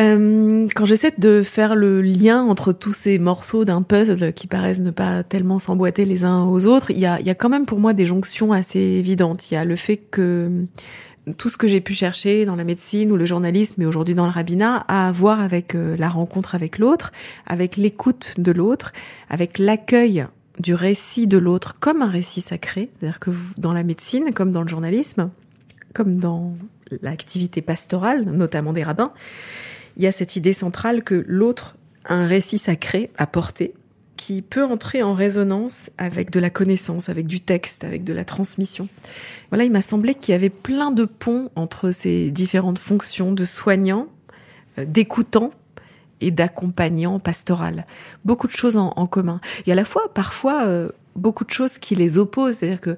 Euh, 0.00 0.66
quand 0.74 0.86
j'essaie 0.86 1.12
de 1.18 1.42
faire 1.42 1.76
le 1.76 2.02
lien 2.02 2.42
entre 2.42 2.72
tous 2.72 2.92
ces 2.92 3.18
morceaux 3.18 3.64
d'un 3.64 3.82
puzzle 3.82 4.32
qui 4.32 4.48
paraissent 4.48 4.80
ne 4.80 4.90
pas 4.90 5.22
tellement 5.22 5.60
s'emboîter 5.60 6.04
les 6.04 6.24
uns 6.24 6.44
aux 6.44 6.66
autres, 6.66 6.90
il 6.90 6.98
y 6.98 7.06
a, 7.06 7.20
y 7.20 7.30
a 7.30 7.34
quand 7.34 7.48
même 7.48 7.64
pour 7.64 7.78
moi 7.78 7.92
des 7.92 8.04
jonctions 8.04 8.52
assez 8.52 8.80
évidentes. 8.80 9.50
Il 9.50 9.54
y 9.54 9.56
a 9.56 9.64
le 9.64 9.76
fait 9.76 9.96
que 9.96 10.66
tout 11.38 11.48
ce 11.48 11.56
que 11.56 11.68
j'ai 11.68 11.80
pu 11.80 11.92
chercher 11.92 12.44
dans 12.44 12.56
la 12.56 12.64
médecine 12.64 13.10
ou 13.10 13.16
le 13.16 13.24
journalisme 13.24 13.80
et 13.82 13.86
aujourd'hui 13.86 14.14
dans 14.14 14.26
le 14.26 14.32
rabbinat 14.32 14.84
a 14.88 15.08
à 15.08 15.12
voir 15.12 15.40
avec 15.40 15.74
euh, 15.74 15.96
la 15.96 16.08
rencontre 16.08 16.54
avec 16.54 16.78
l'autre, 16.78 17.12
avec 17.46 17.76
l'écoute 17.76 18.34
de 18.38 18.52
l'autre, 18.52 18.92
avec 19.30 19.58
l'accueil 19.58 20.26
du 20.58 20.74
récit 20.74 21.26
de 21.26 21.38
l'autre 21.38 21.76
comme 21.78 22.02
un 22.02 22.08
récit 22.08 22.40
sacré. 22.40 22.90
C'est-à-dire 22.98 23.20
que 23.20 23.30
dans 23.56 23.72
la 23.72 23.82
médecine, 23.82 24.32
comme 24.34 24.52
dans 24.52 24.62
le 24.62 24.68
journalisme, 24.68 25.30
comme 25.94 26.18
dans 26.18 26.54
l'activité 27.02 27.62
pastorale, 27.62 28.24
notamment 28.24 28.72
des 28.72 28.84
rabbins, 28.84 29.12
il 29.96 30.02
y 30.02 30.06
a 30.06 30.12
cette 30.12 30.36
idée 30.36 30.52
centrale 30.52 31.02
que 31.02 31.24
l'autre 31.26 31.76
a 32.04 32.14
un 32.14 32.26
récit 32.26 32.58
sacré 32.58 33.10
à 33.16 33.26
porter 33.26 33.74
qui 34.16 34.42
peut 34.42 34.64
entrer 34.64 35.02
en 35.02 35.12
résonance 35.12 35.90
avec 35.98 36.30
de 36.30 36.40
la 36.40 36.48
connaissance, 36.48 37.08
avec 37.08 37.26
du 37.26 37.40
texte, 37.40 37.84
avec 37.84 38.04
de 38.04 38.12
la 38.12 38.24
transmission. 38.24 38.88
Voilà, 39.50 39.64
il 39.64 39.70
m'a 39.70 39.82
semblé 39.82 40.14
qu'il 40.14 40.32
y 40.32 40.34
avait 40.34 40.50
plein 40.50 40.92
de 40.92 41.04
ponts 41.04 41.50
entre 41.56 41.90
ces 41.90 42.30
différentes 42.30 42.78
fonctions 42.78 43.32
de 43.32 43.44
soignant, 43.44 44.06
euh, 44.78 44.84
d'écoutant 44.86 45.50
et 46.20 46.30
d'accompagnant 46.30 47.18
pastoral. 47.18 47.86
Beaucoup 48.24 48.46
de 48.46 48.52
choses 48.52 48.76
en, 48.76 48.92
en 48.96 49.06
commun. 49.06 49.40
Et 49.66 49.72
à 49.72 49.74
la 49.74 49.84
fois, 49.84 50.12
parfois, 50.14 50.64
euh, 50.64 50.88
beaucoup 51.16 51.44
de 51.44 51.50
choses 51.50 51.78
qui 51.78 51.94
les 51.94 52.16
opposent. 52.16 52.56
C'est-à-dire 52.56 52.80
que 52.80 52.90
euh, 52.90 52.96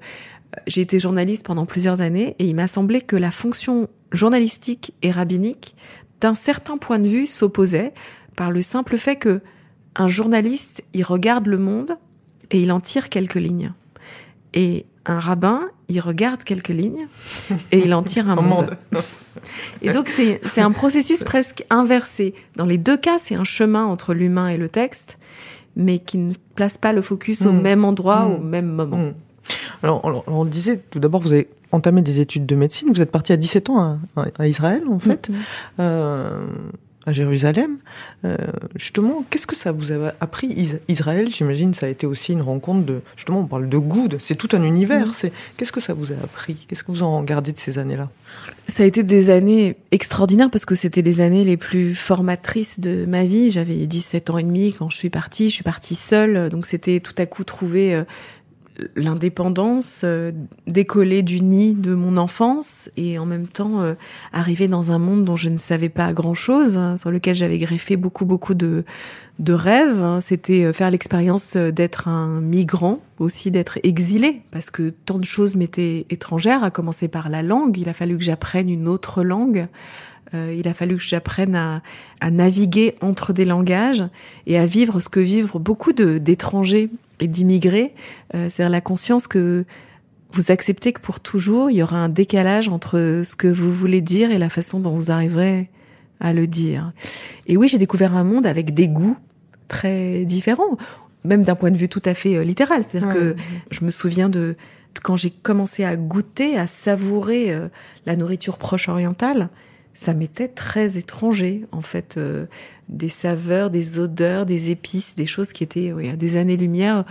j'ai 0.66 0.82
été 0.82 0.98
journaliste 0.98 1.44
pendant 1.44 1.66
plusieurs 1.66 2.02
années 2.02 2.36
et 2.38 2.44
il 2.44 2.54
m'a 2.54 2.68
semblé 2.68 3.00
que 3.00 3.16
la 3.16 3.30
fonction 3.30 3.88
journalistique 4.12 4.94
et 5.02 5.10
rabbinique, 5.10 5.74
d'un 6.20 6.34
certain 6.34 6.78
point 6.78 6.98
de 6.98 7.08
vue, 7.08 7.26
s'opposait 7.26 7.92
par 8.36 8.50
le 8.50 8.62
simple 8.62 8.98
fait 8.98 9.16
que 9.16 9.40
un 9.94 10.08
journaliste, 10.08 10.84
il 10.92 11.04
regarde 11.04 11.46
le 11.46 11.58
monde 11.58 11.96
et 12.50 12.60
il 12.62 12.70
en 12.72 12.80
tire 12.80 13.08
quelques 13.08 13.34
lignes. 13.36 13.72
Et 14.54 14.86
un 15.06 15.18
rabbin, 15.20 15.60
il 15.88 16.00
regarde 16.00 16.42
quelques 16.44 16.68
lignes 16.68 17.06
et 17.72 17.78
il 17.78 17.94
en 17.94 18.02
tire 18.02 18.28
un 18.28 18.36
monde. 18.42 18.76
Et 19.82 19.90
donc 19.90 20.08
c'est 20.08 20.60
un 20.60 20.72
processus 20.72 21.22
presque 21.22 21.64
inversé. 21.70 22.34
Dans 22.56 22.64
les 22.66 22.78
deux 22.78 22.96
cas, 22.96 23.18
c'est 23.18 23.34
un 23.34 23.44
chemin 23.44 23.84
entre 23.84 24.14
l'humain 24.14 24.48
et 24.48 24.56
le 24.56 24.68
texte, 24.68 25.18
mais 25.76 25.98
qui 25.98 26.16
ne 26.18 26.32
place 26.54 26.78
pas 26.78 26.92
le 26.94 27.02
focus 27.02 27.42
au 27.42 27.52
Mm. 27.52 27.60
même 27.60 27.84
endroit, 27.84 28.24
Mm. 28.26 28.32
au 28.34 28.38
même 28.38 28.66
moment. 28.66 28.96
Mm. 28.96 29.14
Alors, 29.82 30.04
alors, 30.06 30.24
on 30.26 30.42
le 30.42 30.50
disait, 30.50 30.78
tout 30.90 30.98
d'abord, 30.98 31.20
vous 31.20 31.32
avez 31.34 31.48
entamé 31.72 32.02
des 32.02 32.20
études 32.20 32.46
de 32.46 32.56
médecine. 32.56 32.88
Vous 32.92 33.02
êtes 33.02 33.10
parti 33.10 33.32
à 33.32 33.36
17 33.36 33.70
ans 33.70 33.98
à, 34.16 34.26
à 34.38 34.46
Israël, 34.46 34.82
en 34.90 34.98
fait, 34.98 35.28
Mm. 35.28 35.34
euh, 35.80 36.40
à 37.08 37.12
Jérusalem. 37.12 37.76
Euh, 38.24 38.36
justement, 38.74 39.24
qu'est-ce 39.30 39.46
que 39.46 39.54
ça 39.54 39.70
vous 39.70 39.92
a 39.92 40.12
appris 40.20 40.48
Is- 40.48 40.78
Israël, 40.88 41.28
j'imagine, 41.30 41.72
ça 41.72 41.86
a 41.86 41.88
été 41.88 42.04
aussi 42.04 42.32
une 42.32 42.42
rencontre 42.42 42.84
de. 42.84 43.00
Justement, 43.14 43.40
on 43.40 43.46
parle 43.46 43.68
de 43.68 43.78
good, 43.78 44.16
c'est 44.18 44.34
tout 44.34 44.48
un 44.56 44.62
univers. 44.64 45.06
Mm. 45.08 45.12
C'est 45.14 45.32
Qu'est-ce 45.56 45.70
que 45.70 45.80
ça 45.80 45.94
vous 45.94 46.10
a 46.12 46.16
appris? 46.16 46.54
Qu'est-ce 46.68 46.82
que 46.82 46.90
vous 46.90 47.04
en 47.04 47.22
gardez 47.22 47.52
de 47.52 47.58
ces 47.58 47.78
années-là? 47.78 48.08
Ça 48.66 48.82
a 48.82 48.86
été 48.86 49.04
des 49.04 49.30
années 49.30 49.76
extraordinaires 49.92 50.50
parce 50.50 50.64
que 50.64 50.74
c'était 50.74 51.02
les 51.02 51.20
années 51.20 51.44
les 51.44 51.56
plus 51.56 51.94
formatrices 51.94 52.80
de 52.80 53.04
ma 53.06 53.24
vie. 53.24 53.52
J'avais 53.52 53.86
17 53.86 54.30
ans 54.30 54.38
et 54.38 54.42
demi 54.42 54.72
quand 54.76 54.90
je 54.90 54.96
suis 54.96 55.10
partie. 55.10 55.48
Je 55.48 55.54
suis 55.54 55.62
partie 55.64 55.94
seule. 55.94 56.48
Donc 56.50 56.66
c'était 56.66 56.98
tout 56.98 57.14
à 57.18 57.26
coup 57.26 57.44
trouver 57.44 57.94
euh, 57.94 58.02
l'indépendance, 58.94 60.02
euh, 60.04 60.32
décoller 60.66 61.22
du 61.22 61.40
nid 61.40 61.74
de 61.74 61.94
mon 61.94 62.16
enfance 62.16 62.90
et 62.96 63.18
en 63.18 63.26
même 63.26 63.46
temps 63.46 63.80
euh, 63.80 63.94
arriver 64.32 64.68
dans 64.68 64.92
un 64.92 64.98
monde 64.98 65.24
dont 65.24 65.36
je 65.36 65.48
ne 65.48 65.56
savais 65.56 65.88
pas 65.88 66.12
grand-chose, 66.12 66.76
hein, 66.76 66.96
sur 66.96 67.10
lequel 67.10 67.34
j'avais 67.34 67.58
greffé 67.58 67.96
beaucoup, 67.96 68.24
beaucoup 68.24 68.54
de, 68.54 68.84
de 69.38 69.52
rêves. 69.52 70.02
hein. 70.02 70.20
C'était 70.20 70.64
euh, 70.64 70.72
faire 70.72 70.90
l'expérience 70.90 71.56
euh, 71.56 71.70
d'être 71.70 72.08
un 72.08 72.40
migrant, 72.40 73.00
aussi 73.18 73.50
d'être 73.50 73.78
exilé, 73.82 74.42
parce 74.50 74.70
que 74.70 74.90
tant 75.04 75.18
de 75.18 75.24
choses 75.24 75.56
m'étaient 75.56 76.06
étrangères, 76.10 76.64
à 76.64 76.70
commencer 76.70 77.08
par 77.08 77.28
la 77.28 77.42
langue. 77.42 77.78
Il 77.78 77.88
a 77.88 77.94
fallu 77.94 78.18
que 78.18 78.24
j'apprenne 78.24 78.68
une 78.68 78.88
autre 78.88 79.22
langue. 79.22 79.68
Euh, 80.34 80.52
il 80.58 80.66
a 80.66 80.74
fallu 80.74 80.96
que 80.96 81.02
j'apprenne 81.02 81.54
à, 81.54 81.82
à 82.20 82.30
naviguer 82.32 82.96
entre 83.00 83.32
des 83.32 83.44
langages 83.44 84.04
et 84.46 84.58
à 84.58 84.66
vivre 84.66 84.98
ce 84.98 85.08
que 85.08 85.20
vivent 85.20 85.52
beaucoup 85.54 85.92
d'étrangers 85.92 86.90
et 87.20 87.28
d'immigrés. 87.28 87.94
Euh, 88.34 88.48
C'est-à-dire 88.50 88.70
la 88.70 88.80
conscience 88.80 89.26
que 89.26 89.64
vous 90.32 90.50
acceptez 90.50 90.92
que 90.92 91.00
pour 91.00 91.20
toujours, 91.20 91.70
il 91.70 91.76
y 91.76 91.82
aura 91.82 91.98
un 91.98 92.08
décalage 92.08 92.68
entre 92.68 93.22
ce 93.24 93.36
que 93.36 93.48
vous 93.48 93.72
voulez 93.72 94.00
dire 94.00 94.30
et 94.30 94.38
la 94.38 94.48
façon 94.48 94.80
dont 94.80 94.94
vous 94.94 95.10
arriverez 95.10 95.70
à 96.20 96.32
le 96.32 96.46
dire. 96.46 96.92
Et 97.46 97.56
oui, 97.56 97.68
j'ai 97.68 97.78
découvert 97.78 98.14
un 98.14 98.24
monde 98.24 98.46
avec 98.46 98.74
des 98.74 98.88
goûts 98.88 99.16
très 99.68 100.24
différents, 100.24 100.76
même 101.24 101.42
d'un 101.42 101.54
point 101.54 101.70
de 101.70 101.76
vue 101.76 101.88
tout 101.88 102.02
à 102.04 102.14
fait 102.14 102.36
euh, 102.36 102.44
littéral. 102.44 102.84
C'est-à-dire 102.86 103.12
que 103.12 103.36
je 103.70 103.84
me 103.84 103.90
souviens 103.90 104.28
de, 104.28 104.56
de 104.94 105.00
quand 105.02 105.16
j'ai 105.16 105.30
commencé 105.30 105.84
à 105.84 105.96
goûter, 105.96 106.58
à 106.58 106.66
savourer 106.66 107.52
euh, 107.52 107.68
la 108.04 108.16
nourriture 108.16 108.58
proche 108.58 108.88
orientale, 108.88 109.48
ça 109.96 110.12
m'était 110.12 110.48
très 110.48 110.98
étranger, 110.98 111.64
en 111.72 111.80
fait, 111.80 112.16
euh, 112.18 112.46
des 112.88 113.08
saveurs, 113.08 113.70
des 113.70 113.98
odeurs, 113.98 114.44
des 114.44 114.68
épices, 114.70 115.14
des 115.16 115.26
choses 115.26 115.52
qui 115.52 115.64
étaient 115.64 115.92
oui, 115.92 116.10
à 116.10 116.16
des 116.16 116.36
années-lumière 116.36 117.04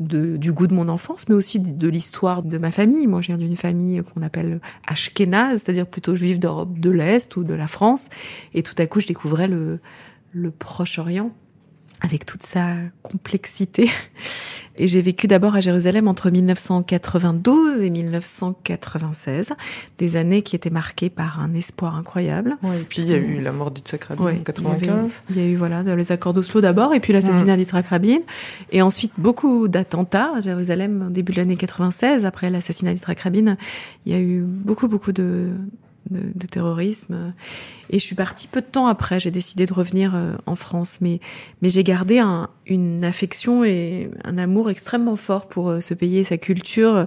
du 0.00 0.52
goût 0.52 0.66
de 0.66 0.74
mon 0.74 0.88
enfance, 0.88 1.28
mais 1.28 1.36
aussi 1.36 1.60
de 1.60 1.88
l'histoire 1.88 2.42
de 2.42 2.58
ma 2.58 2.72
famille. 2.72 3.06
Moi, 3.06 3.22
je 3.22 3.28
viens 3.28 3.36
d'une 3.36 3.54
famille 3.54 4.02
qu'on 4.02 4.22
appelle 4.22 4.60
ashkénaze, 4.88 5.62
c'est-à-dire 5.62 5.86
plutôt 5.86 6.16
juive 6.16 6.40
d'Europe 6.40 6.80
de 6.80 6.90
l'Est 6.90 7.36
ou 7.36 7.44
de 7.44 7.54
la 7.54 7.68
France. 7.68 8.08
Et 8.54 8.64
tout 8.64 8.74
à 8.78 8.86
coup, 8.86 8.98
je 8.98 9.06
découvrais 9.06 9.46
le, 9.46 9.78
le 10.32 10.50
Proche-Orient 10.50 11.30
avec 12.00 12.26
toute 12.26 12.42
sa 12.42 12.74
complexité. 13.02 13.88
Et 14.76 14.88
j'ai 14.88 15.00
vécu 15.02 15.28
d'abord 15.28 15.54
à 15.54 15.60
Jérusalem 15.60 16.08
entre 16.08 16.30
1992 16.30 17.80
et 17.82 17.90
1996, 17.90 19.52
des 19.98 20.16
années 20.16 20.42
qui 20.42 20.56
étaient 20.56 20.70
marquées 20.70 21.10
par 21.10 21.40
un 21.40 21.54
espoir 21.54 21.96
incroyable. 21.96 22.56
Ouais, 22.62 22.80
Et 22.80 22.82
puis, 22.84 23.02
il 23.02 23.08
y 23.08 23.14
a 23.14 23.18
eu 23.18 23.40
la 23.40 23.52
mort 23.52 23.70
d'Yitzhak 23.70 24.04
Rabin 24.04 24.24
Ouais, 24.24 24.32
en 24.32 24.34
il 24.34 24.40
y 24.40 24.44
95. 24.44 24.88
avait- 24.90 25.08
Il 25.30 25.36
y, 25.36 25.40
a 25.40 25.46
eu 25.46 25.56
voilà 25.56 25.82
les 25.82 26.12
accords 26.12 26.32
d'Oslo 26.34 26.60
d'abord, 26.60 26.92
et 26.94 27.00
puis 27.00 27.12
l'assassinat 27.12 27.56
d'Yitzhak 27.56 27.86
Rabin, 27.86 28.18
et 28.72 28.82
ensuite 28.82 29.12
beaucoup 29.18 29.68
d'attentats 29.68 30.32
à 30.36 30.40
Jérusalem 30.40 31.06
au 31.08 31.10
début 31.10 31.32
de 31.32 31.38
l'année 31.38 31.56
96. 31.56 32.24
Après 32.24 32.50
l'assassinat 32.50 32.94
d'Yitzhak 32.94 33.20
Rabin, 33.20 33.56
il 34.06 34.12
y 34.12 34.16
a 34.16 34.20
eu 34.20 34.40
beaucoup 34.42 34.88
beaucoup 34.88 35.12
de, 35.12 35.50
de, 36.10 36.20
de 36.34 36.46
terrorisme. 36.46 37.32
Et 37.90 37.98
je 37.98 38.04
suis 38.04 38.14
partie 38.16 38.46
peu 38.48 38.60
de 38.60 38.66
temps 38.66 38.86
après. 38.86 39.20
J'ai 39.20 39.30
décidé 39.30 39.66
de 39.66 39.72
revenir 39.72 40.14
euh, 40.14 40.32
en 40.46 40.54
France, 40.56 40.98
mais 41.00 41.20
mais 41.62 41.68
j'ai 41.68 41.84
gardé 41.84 42.18
un, 42.18 42.48
une 42.66 43.04
affection 43.04 43.64
et 43.64 44.10
un 44.24 44.38
amour 44.38 44.70
extrêmement 44.70 45.16
fort 45.16 45.48
pour 45.48 45.68
euh, 45.70 45.80
ce 45.80 45.94
pays 45.94 46.18
et 46.18 46.24
sa 46.24 46.38
culture, 46.38 46.94
euh, 46.96 47.04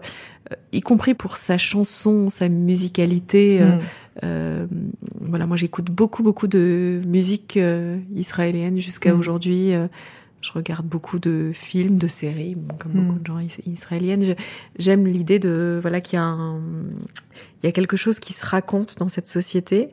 y 0.71 0.81
compris 0.81 1.13
pour 1.13 1.37
sa 1.37 1.57
chanson, 1.57 2.29
sa 2.29 2.47
musicalité. 2.49 3.61
euh, 3.61 3.75
Mm. 3.75 3.79
euh, 4.23 4.67
voilà, 5.21 5.45
moi 5.45 5.57
j'écoute 5.57 5.91
beaucoup 5.91 6.23
beaucoup 6.23 6.47
de 6.47 7.01
musique 7.05 7.59
israélienne 8.15 8.79
jusqu'à 8.79 9.13
Mhm. 9.13 9.19
aujourd'hui. 9.19 9.71
Je 10.41 10.51
regarde 10.53 10.85
beaucoup 10.87 11.19
de 11.19 11.51
films, 11.53 11.97
de 11.97 12.07
séries, 12.07 12.55
bon, 12.55 12.75
comme 12.79 12.93
Mm. 12.93 13.03
beaucoup 13.07 13.19
de 13.19 13.25
gens 13.25 13.39
is- 13.39 13.59
israéliennes. 13.65 14.35
J'aime 14.79 15.05
l'idée 15.07 15.39
de 15.39 15.79
voilà 15.81 15.99
qu'il 16.01 16.15
y 16.17 16.19
a 16.19 16.23
un, 16.25 16.61
il 17.61 17.65
y 17.65 17.69
a 17.69 17.71
quelque 17.71 17.97
chose 17.97 18.19
qui 18.19 18.33
se 18.33 18.45
raconte 18.45 18.97
dans 18.97 19.07
cette 19.07 19.27
société 19.27 19.89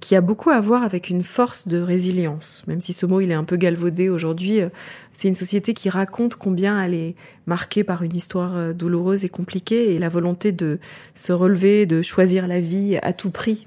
qui 0.00 0.14
a 0.14 0.20
beaucoup 0.20 0.50
à 0.50 0.60
voir 0.60 0.82
avec 0.82 1.08
une 1.08 1.22
force 1.22 1.68
de 1.68 1.80
résilience. 1.80 2.62
Même 2.66 2.80
si 2.80 2.92
ce 2.92 3.06
mot 3.06 3.20
il 3.20 3.30
est 3.30 3.34
un 3.34 3.44
peu 3.44 3.56
galvaudé 3.56 4.08
aujourd'hui, 4.08 4.60
euh, 4.60 4.68
c'est 5.12 5.28
une 5.28 5.34
société 5.34 5.74
qui 5.74 5.88
raconte 5.88 6.36
combien 6.36 6.82
elle 6.82 6.94
est 6.94 7.14
marquée 7.46 7.82
par 7.82 8.02
une 8.02 8.14
histoire 8.14 8.56
euh, 8.56 8.72
douloureuse 8.72 9.24
et 9.24 9.28
compliquée 9.28 9.94
et 9.94 9.98
la 9.98 10.08
volonté 10.08 10.52
de 10.52 10.78
se 11.14 11.32
relever, 11.32 11.86
de 11.86 12.02
choisir 12.02 12.46
la 12.46 12.60
vie 12.60 12.98
à 13.02 13.12
tout 13.12 13.30
prix. 13.30 13.66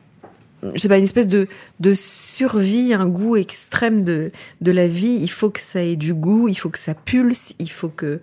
Je 0.62 0.80
sais 0.80 0.90
pas, 0.90 0.98
une 0.98 1.06
espèce 1.06 1.28
de, 1.28 1.48
de 1.80 1.94
survie, 1.94 2.94
un 2.94 3.08
goût 3.08 3.38
extrême 3.38 4.04
de, 4.04 4.32
de 4.60 4.72
la 4.72 4.88
vie. 4.88 5.18
Il 5.22 5.32
faut 5.32 5.50
que 5.50 5.62
ça 5.62 5.82
ait 5.82 5.96
du 5.96 6.14
goût, 6.14 6.50
il 6.50 6.56
faut 6.56 6.70
que 6.70 6.80
ça 6.80 6.94
pulse, 6.94 7.54
il 7.60 7.72
faut 7.72 7.88
que, 7.88 8.20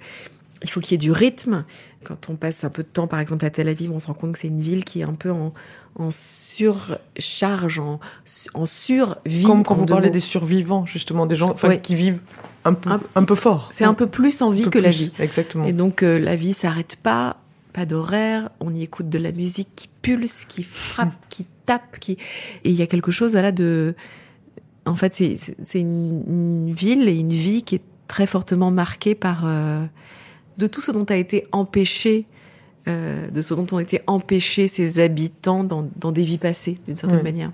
il 0.63 0.71
faut 0.71 0.81
qu'il 0.81 0.93
y 0.93 0.95
ait 0.97 0.99
du 0.99 1.13
rythme. 1.13 1.65
Quand 2.07 2.31
on 2.31 2.37
passe 2.37 2.63
un 2.65 2.71
peu 2.71 2.83
de 2.83 2.89
temps, 2.89 3.07
par 3.07 3.19
exemple, 3.21 3.45
à 3.45 3.51
Tel 3.51 3.69
Aviv, 3.69 3.91
on 3.93 3.99
se 3.99 4.07
rend 4.07 4.15
compte 4.15 4.33
que 4.33 4.39
c'est 4.39 4.49
une 4.49 4.61
ville 4.63 4.85
qui 4.85 5.01
est 5.01 5.05
un 5.05 5.15
peu 5.15 5.31
en, 5.33 5.53
en 5.99 6.11
surcharge, 6.11 7.79
en, 7.79 8.01
en 8.55 8.67
survie. 8.67 9.43
Comme 9.45 9.65
quand 9.65 9.75
vous 9.75 9.87
parlez 9.87 10.09
mots. 10.09 10.13
des 10.13 10.21
survivants, 10.21 10.87
justement, 10.87 11.27
des 11.27 11.37
gens 11.37 11.55
qui 11.83 11.95
vivent 11.95 12.21
un 12.65 12.75
peu, 12.75 12.91
Un- 12.91 13.01
un, 13.15 13.25
peu 13.25 13.35
fort. 13.35 13.69
C'est 13.73 13.85
un 13.85 13.95
peu 13.95 14.07
plus 14.07 14.43
en 14.43 14.51
vie 14.51 14.69
que 14.71 14.79
la 14.79 14.91
vie. 14.91 15.13
Exactement. 15.19 15.65
Et 15.67 15.73
donc 15.73 16.03
euh, 16.03 16.19
la 16.19 16.37
vie 16.37 16.53
s'arrête 16.53 16.97
pas, 16.97 17.37
pas 17.73 17.87
d'horaire, 17.87 18.51
on 18.61 18.75
y 18.75 18.83
écoute 18.83 19.09
de 19.09 19.19
la 19.19 19.33
musique 19.33 19.69
qui 19.77 19.89
pulse, 20.03 20.45
qui 20.47 20.63
frappe, 20.63 21.13
qui 21.29 21.47
tape, 21.65 21.99
qui 22.01 22.13
et 22.13 22.71
il 22.71 22.75
y 22.75 22.83
a 22.83 22.87
quelque 22.87 23.11
chose 23.11 23.35
là 23.35 23.53
de 23.53 23.95
en 24.85 24.95
fait 24.97 25.15
c'est 25.15 25.37
c'est- 25.37 25.57
c'est 25.65 25.81
une, 25.81 26.23
une 26.27 26.73
ville 26.75 27.09
et 27.09 27.15
une 27.19 27.31
vie 27.33 27.63
qui 27.63 27.77
est 27.77 27.83
très 28.09 28.27
fortement 28.27 28.71
marquée 28.71 29.15
par 29.15 29.43
euh, 29.45 29.85
de 30.59 30.67
tout 30.67 30.81
ce 30.81 30.91
dont 30.93 31.05
a 31.05 31.17
été 31.17 31.47
empêché 31.53 32.25
euh, 32.89 33.29
de 33.31 33.43
ce 33.43 33.53
dont 33.53 33.67
ont 33.73 33.81
été 33.81 34.01
empêchés 34.07 34.69
ses 34.69 35.01
habitants 35.01 35.65
dans, 35.65 35.89
dans 35.97 36.13
des 36.13 36.23
vies 36.23 36.39
passées 36.39 36.79
d'une 36.87 36.97
certaine 36.97 37.19
Ouais. 37.19 37.23
manière. 37.25 37.51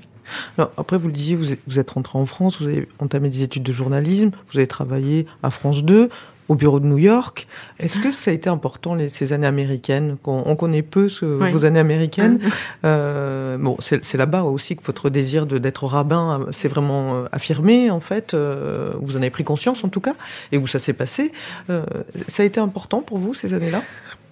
Alors, 0.59 0.71
après, 0.77 0.99
vous 0.99 1.07
le 1.09 1.13
disiez, 1.15 1.37
vous 1.37 1.51
êtes, 1.53 1.59
vous 1.67 1.79
êtes 1.79 1.91
rentré 1.91 2.19
en 2.19 2.27
France, 2.27 2.61
vous 2.61 2.69
avez 2.69 2.87
entamé 2.99 3.31
des 3.31 3.43
études 3.43 3.63
de 3.63 3.73
journalisme, 3.73 4.31
vous 4.53 4.59
avez 4.59 4.67
travaillé 4.67 5.27
à 5.43 5.51
France 5.51 5.85
2, 5.85 6.11
au 6.49 6.55
bureau 6.55 6.81
de 6.81 6.87
New 6.87 6.99
York. 6.99 7.47
Est-ce 7.79 8.01
que 8.01 8.11
ça 8.11 8.31
a 8.31 8.35
été 8.35 8.49
important, 8.51 8.95
les, 8.95 9.09
ces 9.09 9.33
années 9.33 9.47
américaines? 9.47 10.17
Qu'on, 10.23 10.43
On 10.45 10.57
connaît 10.57 10.83
peu 10.83 11.09
ce- 11.09 11.25
vos 11.25 11.65
années 11.65 11.79
américaines. 11.79 12.39
Euh, 12.85 13.57
bon, 13.59 13.77
c'est, 13.81 14.15
là-bas 14.15 14.43
aussi 14.43 14.77
que 14.77 14.83
votre 14.85 15.09
désir 15.11 15.47
de, 15.47 15.59
d'être 15.59 15.85
rabbin 15.87 16.41
euh, 16.49 16.53
s'est 16.53 16.69
vraiment 16.69 17.15
euh, 17.15 17.25
affirmé, 17.33 17.91
en 17.91 18.01
fait. 18.01 18.35
Euh, 18.35 18.93
vous 19.01 19.15
en 19.17 19.21
avez 19.21 19.31
pris 19.31 19.45
conscience, 19.45 19.85
en 19.85 19.89
tout 19.89 20.01
cas, 20.01 20.15
et 20.51 20.59
où 20.59 20.67
ça 20.67 20.79
s'est 20.79 20.93
passé. 20.93 21.33
Euh, 21.71 21.85
ça 22.29 22.43
a 22.43 22.47
été 22.47 22.61
important 22.61 23.03
pour 23.03 23.19
vous, 23.19 23.35
ces 23.35 23.55
années-là? 23.55 23.83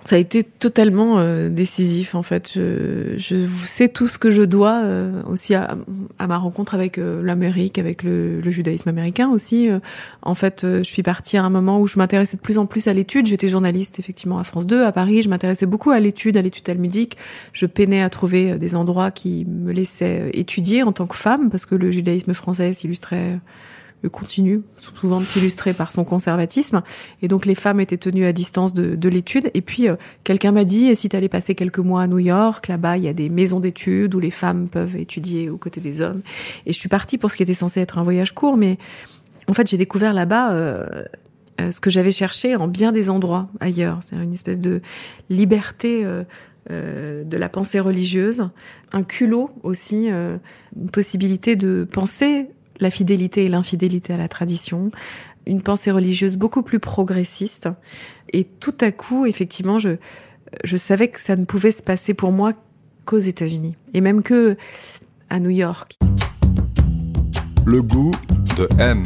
Ça 0.05 0.17
a 0.17 0.19
été 0.19 0.43
totalement 0.45 1.19
euh, 1.19 1.51
décisif 1.51 2.15
en 2.15 2.23
fait. 2.23 2.53
Je, 2.55 3.15
je 3.19 3.47
sais 3.67 3.89
tout 3.89 4.07
ce 4.07 4.19
que 4.19 4.31
je 4.31 4.43
dois 4.43 4.81
euh, 4.83 5.23
aussi 5.29 5.55
à, 5.55 5.77
à 6.19 6.27
ma 6.27 6.39
rencontre 6.39 6.75
avec 6.75 6.99
euh, 6.99 7.23
l'Amérique, 7.23 7.79
avec 7.79 8.03
le, 8.03 8.41
le 8.41 8.51
judaïsme 8.51 8.89
américain 8.89 9.29
aussi. 9.29 9.69
Euh, 9.69 9.79
en 10.23 10.35
fait, 10.35 10.65
euh, 10.65 10.79
je 10.79 10.89
suis 10.89 11.03
partie 11.03 11.37
à 11.37 11.45
un 11.45 11.51
moment 11.51 11.81
où 11.81 11.87
je 11.87 11.99
m'intéressais 11.99 12.39
de 12.39 12.43
plus 12.43 12.57
en 12.57 12.65
plus 12.65 12.89
à 12.89 12.95
l'étude. 12.95 13.27
J'étais 13.27 13.49
journaliste 13.49 13.99
effectivement 13.99 14.39
à 14.39 14.45
France 14.45 14.67
2 14.67 14.85
à 14.85 14.93
Paris. 14.93 15.21
Je 15.23 15.29
m'intéressais 15.29 15.67
beaucoup 15.67 15.91
à 15.91 16.01
l'étude, 16.01 16.37
à 16.39 16.43
l'étude 16.43 16.65
talmudique. 16.65 17.19
Je 17.53 17.67
peinais 17.67 18.01
à 18.03 18.09
trouver 18.09 18.53
euh, 18.53 18.59
des 18.59 18.75
endroits 18.75 19.11
qui 19.11 19.45
me 19.45 19.71
laissaient 19.71 20.31
étudier 20.33 20.83
en 20.83 20.93
tant 20.93 21.07
que 21.07 21.17
femme 21.17 21.51
parce 21.51 21.67
que 21.67 21.75
le 21.75 21.91
judaïsme 21.91 22.33
français 22.33 22.73
s'illustrait 22.73 23.39
continue 24.09 24.63
souvent 24.79 25.21
de 25.21 25.25
s'illustrer 25.25 25.75
par 25.75 25.93
son 25.93 26.05
conservatisme. 26.05 26.83
Et 27.23 27.29
donc 27.29 27.47
les 27.47 27.55
femmes 27.55 27.81
étaient 27.81 27.97
tenues 27.99 28.25
à 28.25 28.33
distance 28.33 28.73
de, 28.73 28.95
de 28.95 29.09
l'étude. 29.09 29.51
Et 29.55 29.61
puis 29.61 29.89
euh, 29.89 29.97
quelqu'un 30.25 30.53
m'a 30.53 30.65
dit, 30.65 30.95
si 30.97 31.09
tu 31.09 31.17
allais 31.17 31.29
passer 31.29 31.55
quelques 31.55 31.79
mois 31.79 32.03
à 32.03 32.07
New 32.07 32.19
York, 32.19 32.69
là-bas 32.69 32.97
il 32.97 33.05
y 33.05 33.09
a 33.09 33.13
des 33.13 33.29
maisons 33.29 33.61
d'études 33.61 34.15
où 34.15 34.21
les 34.21 34.31
femmes 34.31 34.69
peuvent 34.69 34.97
étudier 34.97 35.51
aux 35.51 35.59
côtés 35.59 35.81
des 35.81 36.01
hommes. 36.01 36.23
Et 36.67 36.73
je 36.73 36.79
suis 36.79 36.89
partie 36.89 37.19
pour 37.19 37.31
ce 37.31 37.37
qui 37.37 37.43
était 37.43 37.55
censé 37.55 37.81
être 37.81 37.99
un 37.99 38.05
voyage 38.05 38.35
court, 38.35 38.57
mais 38.57 38.79
en 39.49 39.53
fait 39.53 39.67
j'ai 39.69 39.77
découvert 39.77 40.13
là-bas 40.13 40.53
euh, 40.53 40.87
euh, 41.61 41.71
ce 41.71 41.81
que 41.81 41.91
j'avais 41.91 42.13
cherché 42.13 42.57
en 42.57 42.69
bien 42.69 42.93
des 42.93 43.11
endroits 43.11 43.49
ailleurs. 43.61 43.99
C'est 44.03 44.17
une 44.17 44.33
espèce 44.33 44.61
de 44.61 44.81
liberté. 45.29 46.05
euh, 46.05 46.25
euh, 46.71 47.25
de 47.25 47.39
la 47.39 47.49
pensée 47.49 47.81
religieuse, 47.81 48.51
un 48.93 49.03
culot 49.03 49.51
aussi, 49.63 50.11
euh, 50.11 50.37
une 50.77 50.91
possibilité 50.91 51.57
de 51.57 51.89
penser 51.91 52.51
la 52.81 52.90
fidélité 52.90 53.45
et 53.45 53.49
l'infidélité 53.49 54.12
à 54.12 54.16
la 54.16 54.29
tradition, 54.29 54.90
une 55.47 55.62
pensée 55.62 55.90
religieuse 55.90 56.37
beaucoup 56.37 56.62
plus 56.62 56.81
progressiste. 56.81 57.69
Et 58.33 58.45
tout 58.45 58.75
à 58.81 58.90
coup, 58.90 59.27
effectivement, 59.27 59.79
je, 59.79 59.97
je 60.64 60.77
savais 60.77 61.09
que 61.09 61.21
ça 61.21 61.37
ne 61.37 61.45
pouvait 61.45 61.73
se 61.73 61.83
passer 61.83 62.14
pour 62.14 62.33
moi 62.33 62.53
qu'aux 63.05 63.19
États-Unis. 63.19 63.77
Et 63.95 64.01
même 64.01 64.23
que 64.23 64.57
à 65.29 65.38
New 65.38 65.51
York. 65.51 65.97
Le 67.64 67.83
goût 67.83 68.12
de 68.57 68.69
M. 68.79 69.05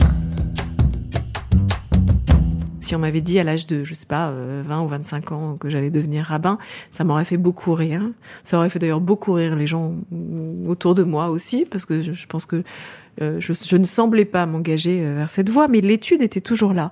Si 2.81 2.95
on 2.95 2.99
m'avait 2.99 3.23
dit 3.23 3.39
à 3.39 3.45
l'âge 3.45 3.67
de, 3.67 3.83
je 3.83 3.95
sais 3.95 4.07
pas, 4.07 4.29
euh, 4.29 4.63
20 4.67 4.83
ou 4.83 4.89
25 4.89 5.33
ans 5.33 5.57
que 5.57 5.71
j'allais 5.71 5.91
devenir 5.91 6.27
rabbin, 6.27 6.59
ça 6.93 7.03
m'aurait 7.03 7.25
fait 7.25 7.39
beaucoup 7.39 7.73
rire. 7.73 8.03
Ça 8.43 8.59
aurait 8.59 8.69
fait 8.69 8.79
d'ailleurs 8.79 9.01
beaucoup 9.01 9.33
rire 9.33 9.57
les 9.57 9.67
gens 9.67 9.95
autour 10.67 10.95
de 10.95 11.03
moi 11.03 11.31
aussi, 11.31 11.65
parce 11.65 11.87
que 11.87 12.03
je, 12.03 12.27
pense 12.27 12.45
que 12.45 12.57
euh, 12.57 12.63
je, 13.21 13.53
je 13.53 13.77
ne 13.77 13.85
semblais 13.85 14.25
pas 14.25 14.47
m'engager 14.47 15.01
euh, 15.03 15.15
vers 15.15 15.31
cette 15.31 15.49
voie, 15.49 15.69
mais 15.69 15.81
l'étude 15.81 16.23
était 16.23 16.41
toujours 16.41 16.73
là. 16.73 16.91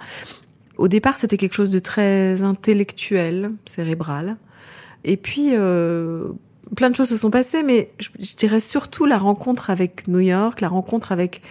Au 0.79 0.89
départ, 0.89 1.19
c'était 1.19 1.37
quelque 1.37 1.55
chose 1.55 1.71
de 1.71 1.79
très 1.79 2.43
intellectuel, 2.43 3.53
cérébral. 3.67 4.37
Et 5.05 5.17
puis, 5.17 5.51
euh, 5.53 6.29
plein 6.77 6.91
de 6.91 6.97
choses 6.97 7.09
se 7.09 7.17
sont 7.17 7.31
passées, 7.31 7.63
mais 7.63 7.91
je, 7.99 8.37
dirais 8.37 8.61
surtout 8.61 9.05
la 9.05 9.19
rencontre 9.19 9.71
avec 9.71 10.09
New 10.09 10.21
York, 10.21 10.61
la 10.61 10.69
rencontre 10.69 11.13
avec 11.13 11.39
euh, 11.39 11.49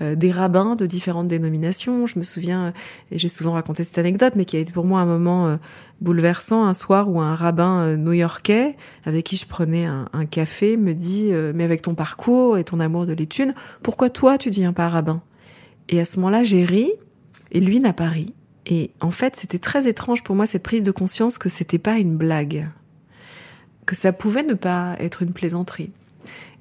des 0.00 0.30
rabbins 0.30 0.74
de 0.76 0.86
différentes 0.86 1.28
dénominations. 1.28 2.06
Je 2.06 2.18
me 2.18 2.24
souviens, 2.24 2.72
et 3.10 3.18
j'ai 3.18 3.28
souvent 3.28 3.52
raconté 3.52 3.84
cette 3.84 3.98
anecdote, 3.98 4.34
mais 4.36 4.44
qui 4.44 4.56
a 4.56 4.60
été 4.60 4.72
pour 4.72 4.84
moi 4.84 5.00
un 5.00 5.06
moment 5.06 5.46
euh, 5.46 5.56
bouleversant, 6.00 6.64
un 6.64 6.74
soir 6.74 7.08
où 7.10 7.20
un 7.20 7.34
rabbin 7.34 7.80
euh, 7.80 7.96
new-yorkais, 7.96 8.76
avec 9.04 9.24
qui 9.24 9.36
je 9.36 9.46
prenais 9.46 9.86
un, 9.86 10.26
café, 10.26 10.76
me 10.76 10.94
dit, 10.94 11.28
euh, 11.30 11.52
mais 11.54 11.64
avec 11.64 11.82
ton 11.82 11.94
parcours 11.94 12.58
et 12.58 12.64
ton 12.64 12.80
amour 12.80 13.06
de 13.06 13.12
l'étude, 13.12 13.54
pourquoi 13.82 14.10
toi 14.10 14.38
tu 14.38 14.50
deviens 14.50 14.72
pas 14.72 14.88
rabbin? 14.88 15.22
Et 15.88 16.00
à 16.00 16.04
ce 16.04 16.18
moment-là, 16.18 16.44
j'ai 16.44 16.64
ri, 16.64 16.92
et 17.52 17.60
lui 17.60 17.80
n'a 17.80 17.92
pas 17.92 18.08
ri. 18.08 18.34
Et 18.66 18.92
en 19.00 19.10
fait, 19.10 19.36
c'était 19.36 19.58
très 19.58 19.86
étrange 19.86 20.22
pour 20.24 20.34
moi 20.34 20.46
cette 20.46 20.62
prise 20.62 20.82
de 20.82 20.90
conscience 20.90 21.38
que 21.38 21.48
c'était 21.48 21.78
pas 21.78 21.98
une 21.98 22.16
blague, 22.16 22.68
que 23.86 23.94
ça 23.94 24.12
pouvait 24.12 24.42
ne 24.42 24.54
pas 24.54 24.96
être 24.98 25.22
une 25.22 25.32
plaisanterie. 25.32 25.92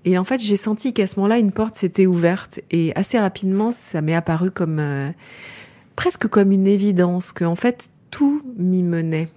Et 0.05 0.17
en 0.17 0.23
fait, 0.23 0.41
j'ai 0.41 0.57
senti 0.57 0.93
qu'à 0.93 1.07
ce 1.07 1.17
moment-là, 1.19 1.37
une 1.39 1.51
porte 1.51 1.75
s'était 1.75 2.05
ouverte 2.05 2.59
et 2.71 2.91
assez 2.95 3.17
rapidement, 3.17 3.71
ça 3.71 4.01
m'est 4.01 4.15
apparu 4.15 4.51
comme 4.51 4.79
euh, 4.79 5.09
presque 5.95 6.27
comme 6.27 6.51
une 6.51 6.67
évidence 6.67 7.31
que 7.31 7.45
en 7.45 7.55
fait 7.55 7.89
tout 8.11 8.41
m'y 8.57 8.83
menait. 8.83 9.29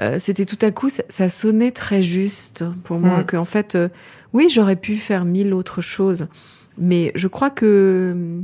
Euh, 0.00 0.18
C'était 0.20 0.44
tout 0.44 0.58
à 0.62 0.70
coup, 0.70 0.88
ça, 0.88 1.02
ça, 1.08 1.28
sonnait 1.28 1.70
très 1.70 2.02
juste 2.02 2.64
pour 2.84 2.98
moi 2.98 3.20
Mm. 3.20 3.24
que 3.26 3.36
en 3.36 3.44
fait, 3.44 3.74
euh, 3.74 3.88
oui, 4.32 4.48
j'aurais 4.50 4.76
pu 4.76 4.96
faire 4.96 5.24
mille 5.24 5.54
autres 5.54 5.80
choses, 5.80 6.26
mais 6.76 7.12
je 7.14 7.28
crois 7.28 7.50
que 7.50 8.40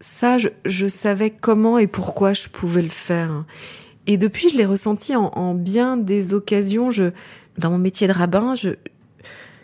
ça, 0.00 0.38
je, 0.38 0.48
je 0.64 0.86
savais 0.86 1.30
comment 1.30 1.78
et 1.78 1.86
pourquoi 1.86 2.32
je 2.32 2.48
pouvais 2.48 2.82
le 2.82 2.88
faire. 2.88 3.44
Et 4.06 4.16
depuis, 4.16 4.48
je 4.48 4.56
l'ai 4.56 4.64
ressenti 4.66 5.14
en, 5.16 5.26
en 5.34 5.54
bien 5.54 5.96
des 5.96 6.34
occasions. 6.34 6.90
Je, 6.90 7.10
dans 7.58 7.70
mon 7.70 7.78
métier 7.78 8.06
de 8.06 8.12
rabbin, 8.12 8.54
je, 8.54 8.70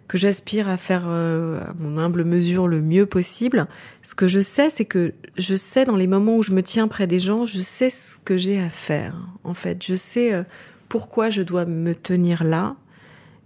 que 0.09 0.19
j'aspire 0.19 0.69
à 0.69 0.77
faire 0.77 1.05
euh, 1.07 1.61
à 1.61 1.75
mon 1.79 1.99
humble 1.99 2.25
mesure 2.25 2.69
le 2.69 2.81
mieux 2.83 3.07
possible. 3.07 3.67
Ce 4.03 4.15
que 4.15 4.29
je 4.29 4.41
sais, 4.41 4.71
c'est 4.71 4.85
que 4.85 5.15
je 5.37 5.55
sais 5.55 5.85
dans 5.85 5.97
les 5.97 6.07
moments 6.07 6.37
où 6.37 6.43
je 6.43 6.53
me 6.53 6.63
tiens 6.63 6.89
près 6.89 7.07
des 7.07 7.19
gens, 7.19 7.45
je 7.45 7.61
sais 7.61 7.91
ce 7.91 8.19
que 8.19 8.37
j'ai 8.37 8.61
à 8.61 8.69
faire. 8.69 9.17
En 9.45 9.55
fait, 9.55 9.85
je 9.85 9.95
sais 9.95 10.33
euh, 10.33 10.43
pourquoi 10.89 11.31
je 11.31 11.43
dois 11.43 11.65
me 11.65 11.95
tenir 11.95 12.45
là. 12.45 12.77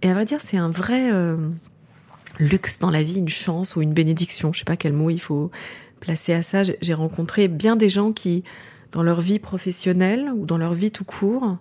Et 0.01 0.09
à 0.09 0.13
vrai 0.13 0.25
dire, 0.25 0.39
c'est 0.43 0.57
un 0.57 0.69
vrai 0.69 1.11
euh, 1.11 1.37
luxe 2.39 2.79
dans 2.79 2.91
la 2.91 3.03
vie, 3.03 3.19
une 3.19 3.29
chance 3.29 3.75
ou 3.75 3.81
une 3.81 3.93
bénédiction. 3.93 4.51
Je 4.53 4.59
sais 4.59 4.65
pas 4.65 4.77
quel 4.77 4.93
mot 4.93 5.09
il 5.09 5.19
faut 5.19 5.51
placer 5.99 6.33
à 6.33 6.43
ça. 6.43 6.63
J'ai 6.63 6.93
rencontré 6.93 7.47
bien 7.47 7.75
des 7.75 7.89
gens 7.89 8.11
qui, 8.11 8.43
dans 8.91 9.03
leur 9.03 9.21
vie 9.21 9.39
professionnelle 9.39 10.31
ou 10.35 10.45
dans 10.45 10.57
leur 10.57 10.73
vie 10.73 10.91
tout 10.91 11.05
court, 11.05 11.57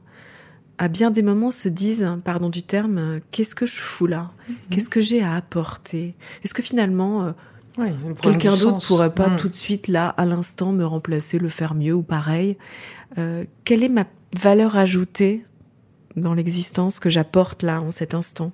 à 0.79 0.89
bien 0.89 1.11
des 1.11 1.23
moments 1.23 1.51
se 1.51 1.69
disent, 1.69 2.09
pardon 2.25 2.49
du 2.51 2.63
terme, 2.63 3.21
qu'est-ce 3.31 3.55
que 3.55 3.67
je 3.67 3.77
fous 3.77 4.07
là? 4.07 4.31
Mhm. 4.49 4.55
Qu'est-ce 4.71 4.89
que 4.91 5.01
j'ai 5.01 5.23
à 5.23 5.35
apporter? 5.35 6.15
Est-ce 6.45 6.55
que 6.55 6.63
finalement, 6.63 7.25
euh, 7.25 7.33
Ouais, 7.77 7.95
quelqu'un 8.21 8.57
d'autre 8.57 8.85
pourrait 8.89 9.15
pas 9.15 9.29
Mmh. 9.29 9.37
tout 9.37 9.49
de 9.49 9.55
suite, 9.55 9.87
là, 9.87 10.09
à 10.09 10.27
l'instant, 10.27 10.73
me 10.73 10.85
remplacer, 10.85 11.39
le 11.39 11.49
faire 11.49 11.75
mieux 11.75 11.95
ou 11.95 12.03
pareil? 12.03 12.57
Euh, 13.19 13.45
Quelle 13.65 13.85
est 13.85 13.89
ma 13.89 14.05
valeur 14.35 14.77
ajoutée 14.77 15.45
dans 16.17 16.35
l'existence 16.35 16.99
que 16.99 17.09
j'apporte 17.09 17.63
là, 17.63 17.81
en 17.81 17.93
cet 17.93 18.15
instant? 18.15 18.51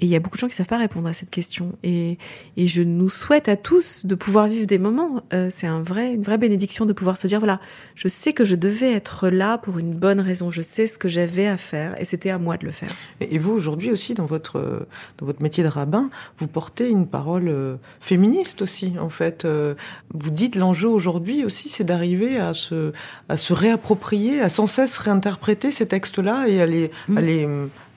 Et 0.00 0.06
il 0.06 0.08
y 0.08 0.16
a 0.16 0.20
beaucoup 0.20 0.36
de 0.36 0.40
gens 0.40 0.48
qui 0.48 0.54
savent 0.54 0.66
pas 0.66 0.78
répondre 0.78 1.08
à 1.08 1.12
cette 1.12 1.30
question. 1.30 1.76
Et, 1.82 2.18
et 2.56 2.66
je 2.66 2.82
nous 2.82 3.08
souhaite 3.08 3.48
à 3.48 3.56
tous 3.56 4.06
de 4.06 4.14
pouvoir 4.14 4.46
vivre 4.46 4.66
des 4.66 4.78
moments. 4.78 5.22
Euh, 5.32 5.48
c'est 5.50 5.66
un 5.66 5.80
vrai, 5.80 6.12
une 6.12 6.22
vraie 6.22 6.38
bénédiction 6.38 6.86
de 6.86 6.92
pouvoir 6.92 7.16
se 7.16 7.26
dire 7.26 7.38
voilà, 7.38 7.60
je 7.94 8.08
sais 8.08 8.32
que 8.32 8.44
je 8.44 8.56
devais 8.56 8.92
être 8.92 9.28
là 9.28 9.58
pour 9.58 9.78
une 9.78 9.94
bonne 9.94 10.20
raison. 10.20 10.50
Je 10.50 10.62
sais 10.62 10.86
ce 10.86 10.98
que 10.98 11.08
j'avais 11.08 11.46
à 11.46 11.56
faire 11.56 12.00
et 12.00 12.04
c'était 12.04 12.30
à 12.30 12.38
moi 12.38 12.56
de 12.56 12.66
le 12.66 12.72
faire. 12.72 12.90
Et 13.20 13.38
vous 13.38 13.52
aujourd'hui 13.52 13.90
aussi 13.90 14.14
dans 14.14 14.26
votre 14.26 14.86
dans 15.18 15.26
votre 15.26 15.42
métier 15.42 15.64
de 15.64 15.68
rabbin, 15.68 16.10
vous 16.38 16.48
portez 16.48 16.88
une 16.88 17.06
parole 17.06 17.48
euh, 17.48 17.76
féministe 18.00 18.62
aussi 18.62 18.94
en 19.00 19.08
fait. 19.08 19.44
Euh, 19.44 19.74
vous 20.12 20.30
dites 20.30 20.56
l'enjeu 20.56 20.88
aujourd'hui 20.88 21.44
aussi, 21.44 21.68
c'est 21.68 21.84
d'arriver 21.84 22.38
à 22.38 22.54
se 22.54 22.92
à 23.28 23.36
se 23.36 23.52
réapproprier, 23.52 24.40
à 24.40 24.48
sans 24.48 24.66
cesse 24.66 24.98
réinterpréter 24.98 25.72
ces 25.72 25.86
textes-là 25.86 26.48
et 26.48 26.60
à 26.60 26.66
les 26.66 26.90
Mm. 27.08 27.18
à 27.18 27.20
les 27.20 27.48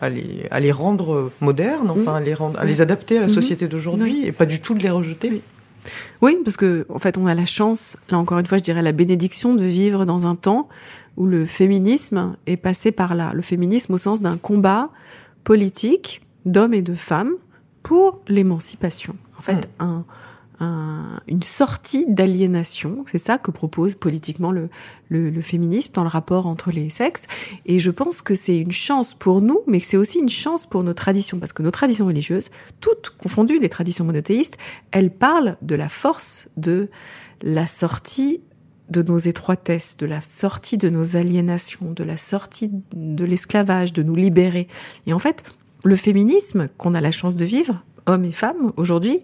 à 0.02 0.10
les, 0.10 0.48
à 0.52 0.60
les 0.60 0.72
rendre 0.72 1.32
modernes, 1.42 1.90
enfin 1.92 2.16
à 2.16 2.20
les 2.20 2.34
rendre, 2.34 2.60
à 2.60 2.66
les 2.66 2.82
adapter 2.82 3.18
à 3.18 3.22
la 3.22 3.28
Mhm. 3.28 3.34
société 3.34 3.68
d'aujourd'hui 3.68 4.26
et 4.26 4.32
pas 4.32 4.46
du 4.46 4.60
tout 4.62 4.74
de 4.74 4.80
les 4.82 4.90
rejeter. 4.90 5.30
Oui. 5.32 5.42
Oui, 6.22 6.38
parce 6.44 6.58
que 6.58 6.86
en 6.90 7.00
fait, 7.00 7.18
on 7.18 7.26
a 7.26 7.34
la 7.34 7.46
chance, 7.46 7.96
là 8.10 8.18
encore 8.18 8.38
une 8.40 8.46
fois, 8.46 8.58
je 8.58 8.64
dirais 8.64 8.82
la 8.82 8.92
bénédiction 8.92 9.56
de 9.56 9.64
vivre 9.64 10.06
dans 10.06 10.28
un 10.28 10.36
temps 10.36 10.68
où 11.18 11.26
le 11.26 11.46
féminisme 11.46 12.36
est 12.48 12.58
passé 12.58 12.92
par 12.92 13.16
là. 13.16 13.32
Le 13.34 13.42
féminisme 13.42 13.94
au 13.94 13.98
sens 13.98 14.22
d'un 14.22 14.38
combat 14.38 14.90
politique 15.44 16.22
d'hommes 16.46 16.74
et 16.74 16.82
de 16.82 16.94
femmes 16.94 17.32
pour 17.84 18.20
l'émancipation. 18.28 19.16
En 19.38 19.42
fait, 19.42 19.70
un, 19.80 20.04
un- 20.60 21.20
une 21.28 21.44
sortie 21.44 22.06
d'aliénation. 22.08 23.06
C'est 23.08 23.18
ça 23.18 23.38
que 23.38 23.52
propose 23.52 23.96
politiquement 23.96 24.52
le, 24.52 24.70
le, 25.10 25.30
le 25.30 25.42
féminisme 25.42 25.92
dans 25.94 26.04
le 26.04 26.10
rapport 26.10 26.48
entre 26.48 26.72
les 26.72 26.90
sexes. 26.90 27.24
Et 27.66 27.80
je 27.80 27.92
pense 27.92 28.22
que 28.22 28.36
c'est 28.36 28.58
une 28.58 28.72
chance 28.72 29.14
pour 29.14 29.42
nous, 29.42 29.62
mais 29.68 29.80
c'est 29.80 29.98
aussi 29.98 30.20
une 30.20 30.30
chance 30.30 30.66
pour 30.66 30.84
nos 30.84 30.94
traditions, 30.94 31.40
parce 31.40 31.54
que 31.54 31.64
nos 31.64 31.72
traditions 31.72 32.06
religieuses, 32.06 32.50
toutes 32.82 33.12
confondues, 33.18 33.60
les 33.60 33.70
traditions 33.70 34.06
monothéistes, 34.06 34.58
elles 34.92 35.12
parlent 35.12 35.58
de 35.62 35.76
la 35.76 35.90
force 35.90 36.50
de 36.58 36.90
la 37.42 37.68
sortie 37.68 38.42
de 38.90 39.04
nos 39.04 39.20
étroitesses, 39.20 39.98
de 39.98 40.08
la 40.08 40.20
sortie 40.20 40.78
de 40.78 40.90
nos 40.90 41.16
aliénations, 41.16 41.92
de 41.92 42.04
la 42.04 42.18
sortie 42.18 42.72
de 42.94 43.24
l'esclavage, 43.24 43.94
de 43.94 44.02
nous 44.02 44.16
libérer. 44.16 44.68
Et 45.06 45.14
en 45.14 45.20
fait, 45.20 45.44
le 45.84 45.96
féminisme 45.96 46.70
qu'on 46.78 46.96
a 46.96 47.02
la 47.02 47.12
chance 47.12 47.36
de 47.36 47.46
vivre, 47.46 47.84
hommes 48.08 48.26
et 48.26 48.32
femmes, 48.32 48.74
aujourd'hui, 48.78 49.20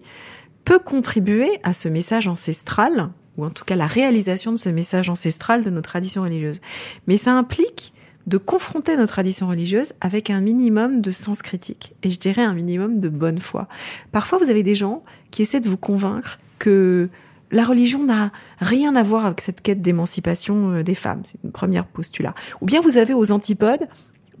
peut 0.66 0.78
contribuer 0.80 1.48
à 1.62 1.72
ce 1.72 1.88
message 1.88 2.26
ancestral, 2.28 3.08
ou 3.38 3.44
en 3.46 3.50
tout 3.50 3.64
cas 3.64 3.76
la 3.76 3.86
réalisation 3.86 4.50
de 4.50 4.56
ce 4.56 4.68
message 4.68 5.08
ancestral 5.08 5.62
de 5.62 5.70
nos 5.70 5.80
traditions 5.80 6.22
religieuses. 6.22 6.60
Mais 7.06 7.16
ça 7.16 7.32
implique 7.32 7.94
de 8.26 8.36
confronter 8.36 8.96
nos 8.96 9.06
traditions 9.06 9.46
religieuses 9.46 9.92
avec 10.00 10.28
un 10.28 10.40
minimum 10.40 11.00
de 11.00 11.12
sens 11.12 11.40
critique, 11.40 11.94
et 12.02 12.10
je 12.10 12.18
dirais 12.18 12.42
un 12.42 12.52
minimum 12.52 12.98
de 12.98 13.08
bonne 13.08 13.38
foi. 13.38 13.68
Parfois, 14.10 14.38
vous 14.38 14.50
avez 14.50 14.64
des 14.64 14.74
gens 14.74 15.04
qui 15.30 15.42
essaient 15.42 15.60
de 15.60 15.68
vous 15.68 15.76
convaincre 15.76 16.40
que 16.58 17.08
la 17.52 17.64
religion 17.64 18.02
n'a 18.02 18.32
rien 18.58 18.96
à 18.96 19.04
voir 19.04 19.24
avec 19.24 19.42
cette 19.42 19.60
quête 19.60 19.80
d'émancipation 19.80 20.72
euh, 20.72 20.82
des 20.82 20.96
femmes. 20.96 21.22
C'est 21.22 21.38
une 21.44 21.52
première 21.52 21.86
postulat. 21.86 22.34
Ou 22.60 22.66
bien 22.66 22.80
vous 22.80 22.98
avez 22.98 23.14
aux 23.14 23.30
antipodes 23.30 23.86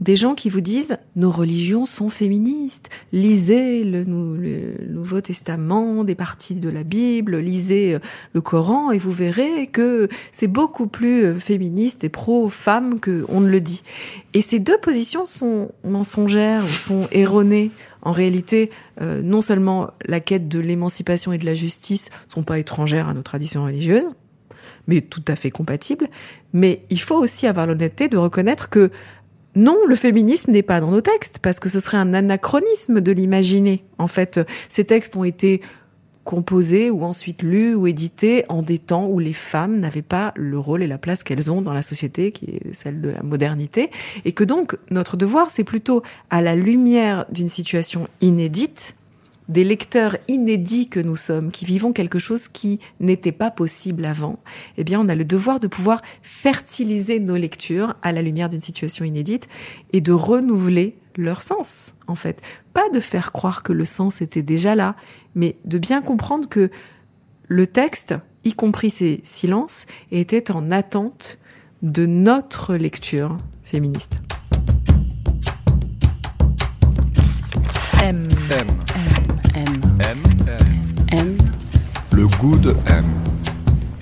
des 0.00 0.16
gens 0.16 0.34
qui 0.34 0.50
vous 0.50 0.60
disent 0.60 0.98
nos 1.14 1.30
religions 1.30 1.86
sont 1.86 2.10
féministes. 2.10 2.90
Lisez 3.12 3.82
le, 3.82 4.04
Nou- 4.04 4.34
le 4.36 4.74
Nouveau 4.90 5.20
Testament, 5.20 6.04
des 6.04 6.14
parties 6.14 6.54
de 6.54 6.68
la 6.68 6.82
Bible, 6.82 7.38
lisez 7.38 7.94
euh, 7.94 7.98
le 8.34 8.40
Coran 8.42 8.90
et 8.90 8.98
vous 8.98 9.10
verrez 9.10 9.68
que 9.68 10.08
c'est 10.32 10.48
beaucoup 10.48 10.86
plus 10.86 11.24
euh, 11.24 11.38
féministe 11.38 12.04
et 12.04 12.08
pro-femme 12.10 13.00
que 13.00 13.24
on 13.28 13.40
ne 13.40 13.48
le 13.48 13.60
dit. 13.60 13.82
Et 14.34 14.42
ces 14.42 14.58
deux 14.58 14.78
positions 14.78 15.24
sont 15.24 15.70
mensongères 15.82 16.66
sont 16.68 17.08
erronées. 17.12 17.70
En 18.02 18.12
réalité, 18.12 18.70
euh, 19.00 19.22
non 19.22 19.40
seulement 19.40 19.90
la 20.04 20.20
quête 20.20 20.46
de 20.46 20.60
l'émancipation 20.60 21.32
et 21.32 21.38
de 21.38 21.46
la 21.46 21.54
justice 21.54 22.10
sont 22.28 22.42
pas 22.42 22.58
étrangères 22.58 23.08
à 23.08 23.14
nos 23.14 23.22
traditions 23.22 23.64
religieuses, 23.64 24.04
mais 24.86 25.00
tout 25.00 25.24
à 25.26 25.34
fait 25.34 25.50
compatibles. 25.50 26.08
Mais 26.52 26.82
il 26.90 27.00
faut 27.00 27.16
aussi 27.16 27.48
avoir 27.48 27.66
l'honnêteté 27.66 28.08
de 28.08 28.16
reconnaître 28.16 28.70
que 28.70 28.90
non, 29.56 29.78
le 29.86 29.94
féminisme 29.94 30.52
n'est 30.52 30.62
pas 30.62 30.80
dans 30.80 30.90
nos 30.90 31.00
textes, 31.00 31.38
parce 31.40 31.58
que 31.60 31.70
ce 31.70 31.80
serait 31.80 31.96
un 31.96 32.12
anachronisme 32.12 33.00
de 33.00 33.10
l'imaginer. 33.10 33.84
En 33.96 34.06
fait, 34.06 34.38
ces 34.68 34.84
textes 34.84 35.16
ont 35.16 35.24
été 35.24 35.62
composés 36.24 36.90
ou 36.90 37.04
ensuite 37.04 37.42
lus 37.42 37.74
ou 37.74 37.86
édités 37.86 38.44
en 38.48 38.60
des 38.60 38.78
temps 38.78 39.06
où 39.06 39.18
les 39.18 39.32
femmes 39.32 39.78
n'avaient 39.78 40.02
pas 40.02 40.34
le 40.36 40.58
rôle 40.58 40.82
et 40.82 40.86
la 40.86 40.98
place 40.98 41.22
qu'elles 41.22 41.50
ont 41.50 41.62
dans 41.62 41.72
la 41.72 41.82
société, 41.82 42.32
qui 42.32 42.46
est 42.46 42.74
celle 42.74 43.00
de 43.00 43.08
la 43.08 43.22
modernité, 43.22 43.90
et 44.26 44.32
que 44.32 44.44
donc 44.44 44.76
notre 44.90 45.16
devoir, 45.16 45.50
c'est 45.50 45.64
plutôt 45.64 46.02
à 46.28 46.42
la 46.42 46.54
lumière 46.54 47.24
d'une 47.30 47.48
situation 47.48 48.08
inédite, 48.20 48.94
des 49.48 49.64
lecteurs 49.64 50.16
inédits 50.28 50.88
que 50.88 51.00
nous 51.00 51.16
sommes, 51.16 51.50
qui 51.50 51.64
vivons 51.64 51.92
quelque 51.92 52.18
chose 52.18 52.48
qui 52.48 52.80
n'était 53.00 53.32
pas 53.32 53.50
possible 53.50 54.04
avant, 54.04 54.40
eh 54.76 54.84
bien, 54.84 55.00
on 55.00 55.08
a 55.08 55.14
le 55.14 55.24
devoir 55.24 55.60
de 55.60 55.66
pouvoir 55.66 56.02
fertiliser 56.22 57.20
nos 57.20 57.36
lectures 57.36 57.94
à 58.02 58.12
la 58.12 58.22
lumière 58.22 58.48
d'une 58.48 58.60
situation 58.60 59.04
inédite 59.04 59.48
et 59.92 60.00
de 60.00 60.12
renouveler 60.12 60.96
leur 61.16 61.42
sens, 61.42 61.94
en 62.06 62.14
fait. 62.14 62.42
Pas 62.72 62.88
de 62.90 63.00
faire 63.00 63.32
croire 63.32 63.62
que 63.62 63.72
le 63.72 63.84
sens 63.84 64.20
était 64.20 64.42
déjà 64.42 64.74
là, 64.74 64.96
mais 65.34 65.56
de 65.64 65.78
bien 65.78 66.02
comprendre 66.02 66.48
que 66.48 66.70
le 67.48 67.66
texte, 67.66 68.14
y 68.44 68.52
compris 68.52 68.90
ses 68.90 69.20
silences, 69.24 69.86
était 70.10 70.50
en 70.50 70.70
attente 70.70 71.38
de 71.82 72.06
notre 72.06 72.74
lecture 72.74 73.38
féministe. 73.62 74.20
M, 78.02 78.28
M. 78.50 78.68
M, 78.94 79.25
M. 79.56 79.64
M. 80.00 80.18
M, 81.12 81.38
Le 82.12 82.26
goût 82.38 82.58
de 82.58 82.72
M. 82.88 83.04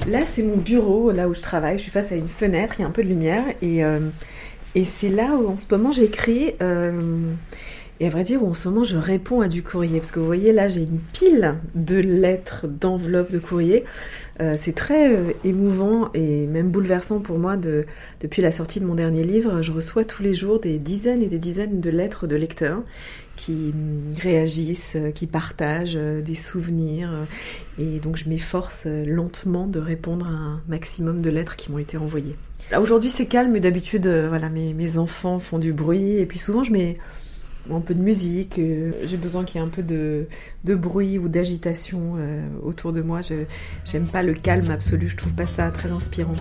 Là, 0.09 0.25
c'est 0.25 0.43
mon 0.43 0.57
bureau, 0.57 1.13
là 1.13 1.29
où 1.29 1.35
je 1.35 1.41
travaille. 1.41 1.79
Je 1.79 1.83
suis 1.83 1.93
face 1.93 2.11
à 2.11 2.17
une 2.17 2.27
fenêtre, 2.27 2.75
il 2.79 2.83
y 2.83 2.85
a 2.85 2.89
un 2.89 2.91
peu 2.91 3.05
de 3.05 3.09
lumière. 3.09 3.45
Et, 3.63 3.85
euh, 3.85 4.01
et 4.75 4.85
c'est 4.85 5.11
là 5.11 5.37
où, 5.41 5.47
en 5.47 5.57
ce 5.57 5.67
moment, 5.71 5.93
j'écris. 5.93 6.55
euh, 6.61 7.31
et 8.01 8.09
à 8.09 8.11
vrai 8.11 8.25
dire, 8.25 8.43
où 8.43 8.49
en 8.49 8.55
ce 8.55 8.69
moment, 8.69 8.83
je 8.83 8.97
réponds 8.97 9.41
à 9.43 9.47
du 9.47 9.63
courrier. 9.63 10.01
Parce 10.01 10.11
que 10.11 10.19
vous 10.19 10.27
voyez, 10.27 10.53
là, 10.53 10.67
j'ai 10.67 10.81
une 10.81 10.99
pile 11.13 11.55
de 11.77 11.99
lettres, 11.99 12.67
d'enveloppes 12.67 13.31
de 13.31 13.39
courrier. 13.39 13.85
Euh, 14.41 14.57
c'est 14.61 14.75
très 14.75 15.15
euh, 15.15 15.31
émouvant 15.45 16.11
et 16.15 16.49
même 16.49 16.71
bouleversant 16.71 17.21
pour 17.21 17.39
moi 17.39 17.57
de, 17.57 17.85
depuis 18.21 18.43
la 18.43 18.51
sortie 18.51 18.81
de 18.81 18.87
mon 18.87 18.97
dernier 18.97 19.23
livre. 19.23 19.63
Je 19.63 19.71
reçois 19.71 20.05
tous 20.05 20.25
les 20.25 20.35
jours 20.35 20.59
des 20.59 20.79
dizaines 20.79 21.23
et 21.23 21.29
des 21.29 21.39
dizaines 21.39 21.81
de 21.81 21.91
lettres 21.91 22.27
de 22.27 22.35
lecteurs 22.35 22.83
qui 23.37 23.75
réagissent, 24.21 24.97
euh, 24.97 25.11
qui 25.11 25.27
partagent 25.27 25.97
euh, 25.97 26.21
des 26.21 26.35
souvenirs. 26.35 27.11
Et 27.79 27.99
donc 27.99 28.17
je 28.17 28.29
m'efforce 28.29 28.85
euh, 28.87 29.05
lentement 29.05 29.67
de 29.67 29.81
répondre 29.81 30.27
à 30.27 30.31
un 30.31 30.63
maximum 30.69 31.21
de 31.21 31.31
lettres 31.31 31.57
qui 31.57 31.73
m'ont 31.73 31.79
été 31.79 31.97
envoyées. 31.97 32.37
Aujourd'hui 32.79 33.11
c'est 33.11 33.27
calme, 33.27 33.59
d'habitude 33.59 34.07
voilà 34.07 34.49
mes, 34.49 34.73
mes 34.73 34.97
enfants 34.97 35.39
font 35.39 35.59
du 35.59 35.73
bruit 35.73 36.17
et 36.17 36.25
puis 36.25 36.39
souvent 36.39 36.65
je 36.65 36.73
mets 36.73 36.97
un 37.71 37.81
peu 37.81 37.95
de 37.95 38.01
musique. 38.01 38.59
J'ai 39.05 39.17
besoin 39.17 39.45
qu'il 39.45 39.61
y 39.61 39.65
ait 39.65 39.67
un 39.67 39.71
peu 39.71 39.83
de, 39.83 40.27
de 40.65 40.75
bruit 40.75 41.19
ou 41.19 41.29
d'agitation 41.29 42.17
autour 42.63 42.93
de 42.93 43.03
moi. 43.03 43.21
Je 43.21 43.45
j'aime 43.85 44.07
pas 44.07 44.23
le 44.23 44.35
calme 44.35 44.71
absolu. 44.71 45.09
Je 45.09 45.17
trouve 45.17 45.35
pas 45.35 45.47
ça 45.47 45.71
très 45.71 45.91
inspirant. 45.91 46.37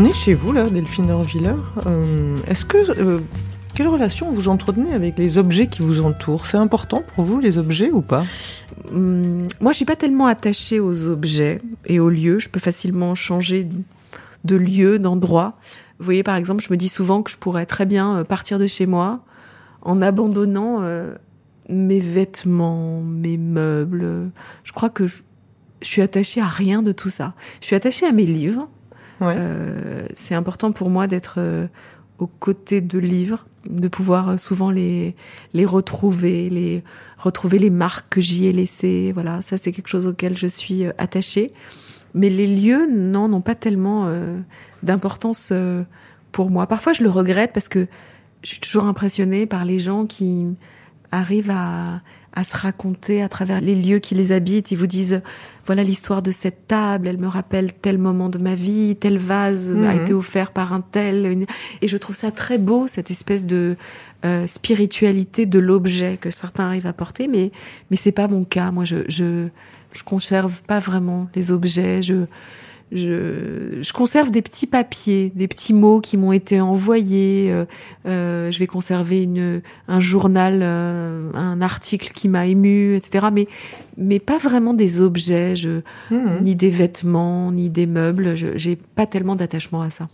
On 0.00 0.04
est 0.04 0.14
chez 0.14 0.32
vous 0.32 0.52
là, 0.52 0.70
Delphine 0.70 1.10
Orviller. 1.10 1.56
Euh, 1.84 2.36
Est-ce 2.46 2.64
que 2.64 2.78
euh, 3.00 3.18
quelle 3.74 3.88
relation 3.88 4.30
vous 4.30 4.46
entretenez 4.46 4.92
avec 4.94 5.18
les 5.18 5.38
objets 5.38 5.66
qui 5.66 5.82
vous 5.82 6.02
entourent? 6.02 6.46
C'est 6.46 6.56
important 6.56 7.02
pour 7.02 7.24
vous 7.24 7.40
les 7.40 7.58
objets 7.58 7.90
ou 7.90 8.00
pas? 8.00 8.24
Hum, 8.92 9.48
moi, 9.60 9.72
je 9.72 9.76
suis 9.78 9.84
pas 9.84 9.96
tellement 9.96 10.26
attachée 10.26 10.78
aux 10.78 11.08
objets 11.08 11.60
et 11.84 11.98
aux 11.98 12.10
lieux. 12.10 12.38
Je 12.38 12.48
peux 12.48 12.60
facilement 12.60 13.16
changer 13.16 13.66
de 14.44 14.54
lieu, 14.54 15.00
d'endroit. 15.00 15.58
Vous 15.98 16.04
voyez, 16.04 16.22
par 16.22 16.36
exemple, 16.36 16.62
je 16.62 16.72
me 16.72 16.76
dis 16.76 16.88
souvent 16.88 17.24
que 17.24 17.32
je 17.32 17.36
pourrais 17.36 17.66
très 17.66 17.84
bien 17.84 18.18
euh, 18.18 18.22
partir 18.22 18.60
de 18.60 18.68
chez 18.68 18.86
moi 18.86 19.24
en 19.82 20.00
abandonnant 20.00 20.80
mes 21.68 21.98
vêtements, 21.98 23.00
mes 23.00 23.36
meubles. 23.36 24.30
Je 24.62 24.72
crois 24.72 24.90
que 24.90 25.08
je, 25.08 25.16
je 25.82 25.88
suis 25.88 26.02
attachée 26.02 26.40
à 26.40 26.46
rien 26.46 26.82
de 26.82 26.92
tout 26.92 27.08
ça. 27.08 27.34
Je 27.60 27.66
suis 27.66 27.74
attachée 27.74 28.06
à 28.06 28.12
mes 28.12 28.26
livres. 28.26 28.68
Euh, 29.22 30.06
c'est 30.14 30.34
important 30.34 30.72
pour 30.72 30.90
moi 30.90 31.06
d'être 31.06 31.34
euh, 31.38 31.66
aux 32.18 32.26
côtés 32.26 32.80
de 32.80 32.98
livres, 32.98 33.46
de 33.68 33.88
pouvoir 33.88 34.30
euh, 34.30 34.36
souvent 34.36 34.70
les 34.70 35.14
les 35.54 35.64
retrouver, 35.64 36.50
les 36.50 36.84
retrouver 37.16 37.58
les 37.58 37.70
marques 37.70 38.06
que 38.10 38.20
j'y 38.20 38.46
ai 38.46 38.52
laissées. 38.52 39.12
Voilà, 39.12 39.42
ça 39.42 39.56
c'est 39.56 39.72
quelque 39.72 39.88
chose 39.88 40.06
auquel 40.06 40.36
je 40.36 40.46
suis 40.46 40.84
attachée. 40.98 41.52
Mais 42.14 42.30
les 42.30 42.46
lieux, 42.46 42.88
non, 42.90 43.28
n'ont 43.28 43.42
pas 43.42 43.54
tellement 43.54 44.10
d'importance 44.82 45.52
pour 46.32 46.48
moi. 46.48 46.66
Parfois, 46.66 46.94
je 46.94 47.02
le 47.02 47.10
regrette 47.10 47.52
parce 47.52 47.68
que 47.68 47.86
je 48.42 48.48
suis 48.48 48.60
toujours 48.60 48.86
impressionnée 48.86 49.44
par 49.44 49.66
les 49.66 49.78
gens 49.78 50.06
qui 50.06 50.46
arrivent 51.12 51.50
à, 51.50 52.00
à 52.32 52.44
se 52.44 52.56
raconter 52.56 53.22
à 53.22 53.28
travers 53.28 53.60
les 53.60 53.74
lieux 53.74 53.98
qui 53.98 54.14
les 54.14 54.32
habitent. 54.32 54.70
Ils 54.70 54.78
vous 54.78 54.86
disent, 54.86 55.20
voilà 55.68 55.84
l'histoire 55.84 56.22
de 56.22 56.30
cette 56.32 56.66
table, 56.66 57.06
elle 57.06 57.18
me 57.18 57.28
rappelle 57.28 57.72
tel 57.72 57.98
moment 57.98 58.28
de 58.30 58.38
ma 58.38 58.54
vie, 58.56 58.96
tel 58.96 59.18
vase 59.18 59.70
a 59.70 59.94
Mhm. 59.94 60.00
été 60.00 60.12
offert 60.14 60.50
par 60.50 60.72
un 60.72 60.80
tel. 60.80 61.26
une- 61.26 61.46
Et 61.82 61.86
je 61.88 61.96
trouve 61.96 62.16
ça 62.16 62.30
très 62.32 62.58
beau, 62.58 62.88
cette 62.88 63.10
espèce 63.12 63.46
de 63.46 63.76
euh, 64.24 64.48
spiritualité 64.48 65.46
de 65.46 65.60
l'objet 65.60 66.16
que 66.20 66.30
certains 66.30 66.64
arrivent 66.66 66.86
à 66.88 66.92
porter, 66.92 67.28
mais 67.28 67.52
mais 67.90 67.96
c'est 67.96 68.10
pas 68.12 68.26
mon 68.28 68.42
cas. 68.44 68.70
Moi, 68.72 68.84
je 68.84 68.96
je 69.08 69.46
je 69.92 70.02
conserve 70.02 70.62
pas 70.64 70.80
vraiment 70.80 71.28
les 71.36 71.52
objets. 71.52 72.02
Je 72.02 72.24
je, 72.92 73.78
je 73.82 73.92
conserve 73.92 74.30
des 74.30 74.42
petits 74.42 74.66
papiers, 74.66 75.30
des 75.34 75.46
petits 75.48 75.74
mots 75.74 76.00
qui 76.00 76.16
m'ont 76.16 76.32
été 76.32 76.60
envoyés. 76.60 77.50
euh, 77.52 77.64
euh, 78.06 78.50
je 78.50 78.58
vais 78.58 78.66
conserver 78.66 79.22
une, 79.24 79.60
un 79.88 80.00
journal, 80.00 80.60
euh, 80.62 81.30
un 81.34 81.60
article 81.60 82.12
qui 82.14 82.28
m'a 82.28 82.46
ému, 82.46 82.96
etc. 82.96 83.26
Mais, 83.32 83.46
mais 83.96 84.18
pas 84.18 84.38
vraiment 84.38 84.74
des 84.74 85.00
objets, 85.00 85.54
je, 85.56 85.80
Mhm. 86.10 86.38
ni 86.42 86.54
des 86.54 86.70
vêtements, 86.70 87.52
ni 87.52 87.68
des 87.68 87.86
meubles. 87.86 88.36
Je 88.36 88.48
J'ai 88.56 88.76
pas 88.76 89.06
tellement 89.06 89.36
d'attachement 89.36 89.82
à 89.82 89.90
ça. 89.90 90.08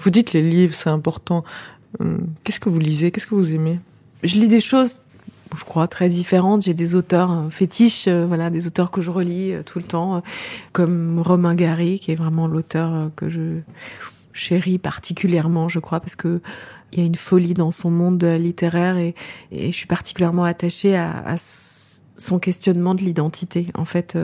Vous 0.00 0.10
dites 0.10 0.32
les 0.32 0.42
livres, 0.42 0.74
c'est 0.74 0.90
important. 0.90 1.44
Hum, 2.00 2.26
Qu'est-ce 2.42 2.58
que 2.58 2.68
vous 2.68 2.78
lisez? 2.80 3.10
Qu'est-ce 3.10 3.26
que 3.26 3.34
vous 3.36 3.52
aimez? 3.54 3.78
Je 4.24 4.36
lis 4.36 4.48
des 4.48 4.60
choses, 4.60 5.02
je 5.56 5.64
crois, 5.64 5.88
très 5.88 6.08
différentes. 6.08 6.62
J'ai 6.62 6.74
des 6.74 6.94
auteurs 6.94 7.30
euh, 7.32 7.50
fétiches, 7.50 8.06
euh, 8.08 8.26
voilà, 8.26 8.50
des 8.50 8.66
auteurs 8.66 8.90
que 8.90 9.00
je 9.00 9.10
relis 9.10 9.52
euh, 9.52 9.62
tout 9.62 9.78
le 9.78 9.84
temps, 9.84 10.22
comme 10.72 11.20
Romain 11.20 11.54
Gary, 11.54 11.98
qui 11.98 12.12
est 12.12 12.14
vraiment 12.14 12.46
l'auteur 12.46 13.10
que 13.16 13.28
je 13.28 13.60
chéris 14.32 14.78
particulièrement, 14.78 15.68
je 15.68 15.78
crois, 15.78 16.00
parce 16.00 16.16
que 16.16 16.40
il 16.92 16.98
y 16.98 17.02
a 17.02 17.06
une 17.06 17.14
folie 17.14 17.54
dans 17.54 17.70
son 17.70 17.90
monde 17.90 18.22
littéraire 18.22 18.98
et, 18.98 19.14
et 19.50 19.72
je 19.72 19.76
suis 19.76 19.86
particulièrement 19.86 20.44
attachée 20.44 20.94
à, 20.94 21.36
son 21.38 22.38
questionnement 22.38 22.94
de 22.94 23.00
l'identité. 23.00 23.68
En 23.74 23.86
fait, 23.86 24.18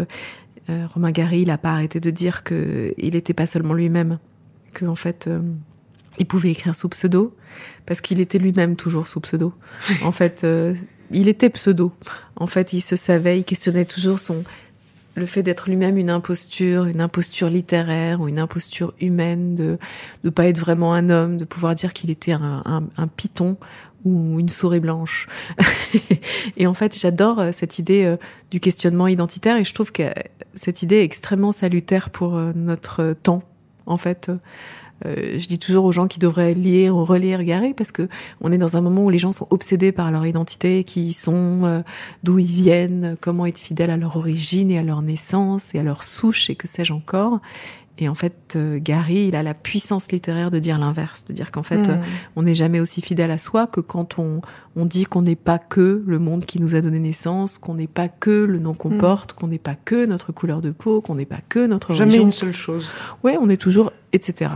Romain 0.68 1.10
Gary, 1.10 1.42
il 1.42 1.50
a 1.50 1.56
pas 1.56 1.72
arrêté 1.72 1.98
de 1.98 2.10
dire 2.10 2.44
que 2.44 2.92
il 2.98 3.14
n'était 3.14 3.32
pas 3.32 3.46
seulement 3.46 3.72
lui-même, 3.72 4.18
que 4.74 4.84
en 4.84 4.96
fait, 4.96 5.30
il 6.18 6.26
pouvait 6.26 6.50
écrire 6.50 6.74
sous 6.74 6.90
pseudo 6.90 7.34
parce 7.86 8.02
qu'il 8.02 8.20
était 8.20 8.38
lui-même 8.38 8.76
toujours 8.76 9.08
sous 9.08 9.20
pseudo. 9.20 9.54
En 10.04 10.12
fait, 10.12 10.46
il 11.10 11.28
était 11.28 11.50
pseudo. 11.50 11.92
En 12.36 12.46
fait, 12.46 12.72
il 12.72 12.80
se 12.80 12.96
savait, 12.96 13.38
il 13.38 13.44
questionnait 13.44 13.84
toujours 13.84 14.18
son 14.18 14.44
le 15.18 15.26
fait 15.26 15.42
d'être 15.42 15.68
lui-même 15.68 15.98
une 15.98 16.10
imposture, 16.10 16.84
une 16.84 17.00
imposture 17.00 17.50
littéraire 17.50 18.20
ou 18.20 18.28
une 18.28 18.38
imposture 18.38 18.94
humaine, 19.00 19.56
de 19.56 19.78
ne 20.24 20.30
pas 20.30 20.46
être 20.46 20.58
vraiment 20.58 20.94
un 20.94 21.10
homme, 21.10 21.36
de 21.36 21.44
pouvoir 21.44 21.74
dire 21.74 21.92
qu'il 21.92 22.10
était 22.10 22.32
un, 22.32 22.62
un, 22.64 22.84
un 22.96 23.06
python 23.08 23.56
ou 24.04 24.38
une 24.38 24.48
souris 24.48 24.80
blanche. 24.80 25.28
et 26.56 26.66
en 26.66 26.74
fait, 26.74 26.96
j'adore 26.96 27.40
euh, 27.40 27.52
cette 27.52 27.78
idée 27.78 28.04
euh, 28.04 28.16
du 28.50 28.60
questionnement 28.60 29.08
identitaire 29.08 29.56
et 29.56 29.64
je 29.64 29.74
trouve 29.74 29.92
que 29.92 30.04
cette 30.54 30.82
idée 30.82 30.96
est 30.96 31.04
extrêmement 31.04 31.52
salutaire 31.52 32.10
pour 32.10 32.36
euh, 32.36 32.52
notre 32.54 33.14
temps. 33.22 33.42
En 33.86 33.96
fait, 33.96 34.30
je 35.04 35.46
dis 35.46 35.58
toujours 35.58 35.84
aux 35.84 35.92
gens 35.92 36.06
qui 36.08 36.18
devraient 36.18 36.54
lire 36.54 36.96
ou 36.96 37.04
relire 37.04 37.42
Gary 37.44 37.72
parce 37.74 37.92
que 37.92 38.08
on 38.40 38.50
est 38.52 38.58
dans 38.58 38.76
un 38.76 38.80
moment 38.80 39.04
où 39.04 39.10
les 39.10 39.18
gens 39.18 39.32
sont 39.32 39.46
obsédés 39.50 39.92
par 39.92 40.10
leur 40.10 40.26
identité, 40.26 40.84
qui 40.84 41.06
ils 41.08 41.12
sont, 41.12 41.60
euh, 41.64 41.82
d'où 42.24 42.38
ils 42.38 42.46
viennent, 42.46 43.16
comment 43.20 43.46
être 43.46 43.58
fidèles 43.58 43.90
à 43.90 43.96
leur 43.96 44.16
origine 44.16 44.70
et 44.70 44.78
à 44.78 44.82
leur 44.82 45.02
naissance 45.02 45.74
et 45.74 45.78
à 45.78 45.82
leur 45.82 46.02
souche 46.02 46.50
et 46.50 46.56
que 46.56 46.66
sais-je 46.66 46.92
encore. 46.92 47.40
Et 48.00 48.08
en 48.08 48.14
fait, 48.14 48.54
euh, 48.54 48.78
Gary, 48.80 49.26
il 49.26 49.34
a 49.34 49.42
la 49.42 49.54
puissance 49.54 50.12
littéraire 50.12 50.52
de 50.52 50.60
dire 50.60 50.78
l'inverse, 50.78 51.24
de 51.24 51.32
dire 51.32 51.50
qu'en 51.50 51.64
fait, 51.64 51.88
euh, 51.88 51.94
Hum. 51.96 52.00
on 52.36 52.42
n'est 52.44 52.54
jamais 52.54 52.78
aussi 52.78 53.00
fidèle 53.02 53.32
à 53.32 53.38
soi 53.38 53.66
que 53.66 53.80
quand 53.80 54.20
on, 54.20 54.40
on 54.76 54.84
dit 54.86 55.04
qu'on 55.04 55.22
n'est 55.22 55.34
pas 55.34 55.58
que 55.58 56.04
le 56.06 56.18
monde 56.20 56.44
qui 56.44 56.60
nous 56.60 56.76
a 56.76 56.80
donné 56.80 57.00
naissance, 57.00 57.58
qu'on 57.58 57.74
n'est 57.74 57.88
pas 57.88 58.06
que 58.08 58.30
le 58.30 58.60
nom 58.60 58.72
qu'on 58.74 58.90
Mm. 58.90 58.98
porte, 58.98 59.32
qu'on 59.32 59.48
n'est 59.48 59.58
pas 59.58 59.74
que 59.74 60.06
notre 60.06 60.30
couleur 60.30 60.60
de 60.60 60.70
peau, 60.70 61.00
qu'on 61.00 61.16
n'est 61.16 61.24
pas 61.24 61.40
que 61.48 61.66
notre 61.66 61.92
Jamais 61.92 62.10
religion. 62.12 62.26
une 62.26 62.32
seule 62.32 62.52
chose. 62.52 62.88
Ouais, 63.24 63.36
on 63.40 63.48
est 63.50 63.56
toujours, 63.60 63.90
etc. 64.12 64.52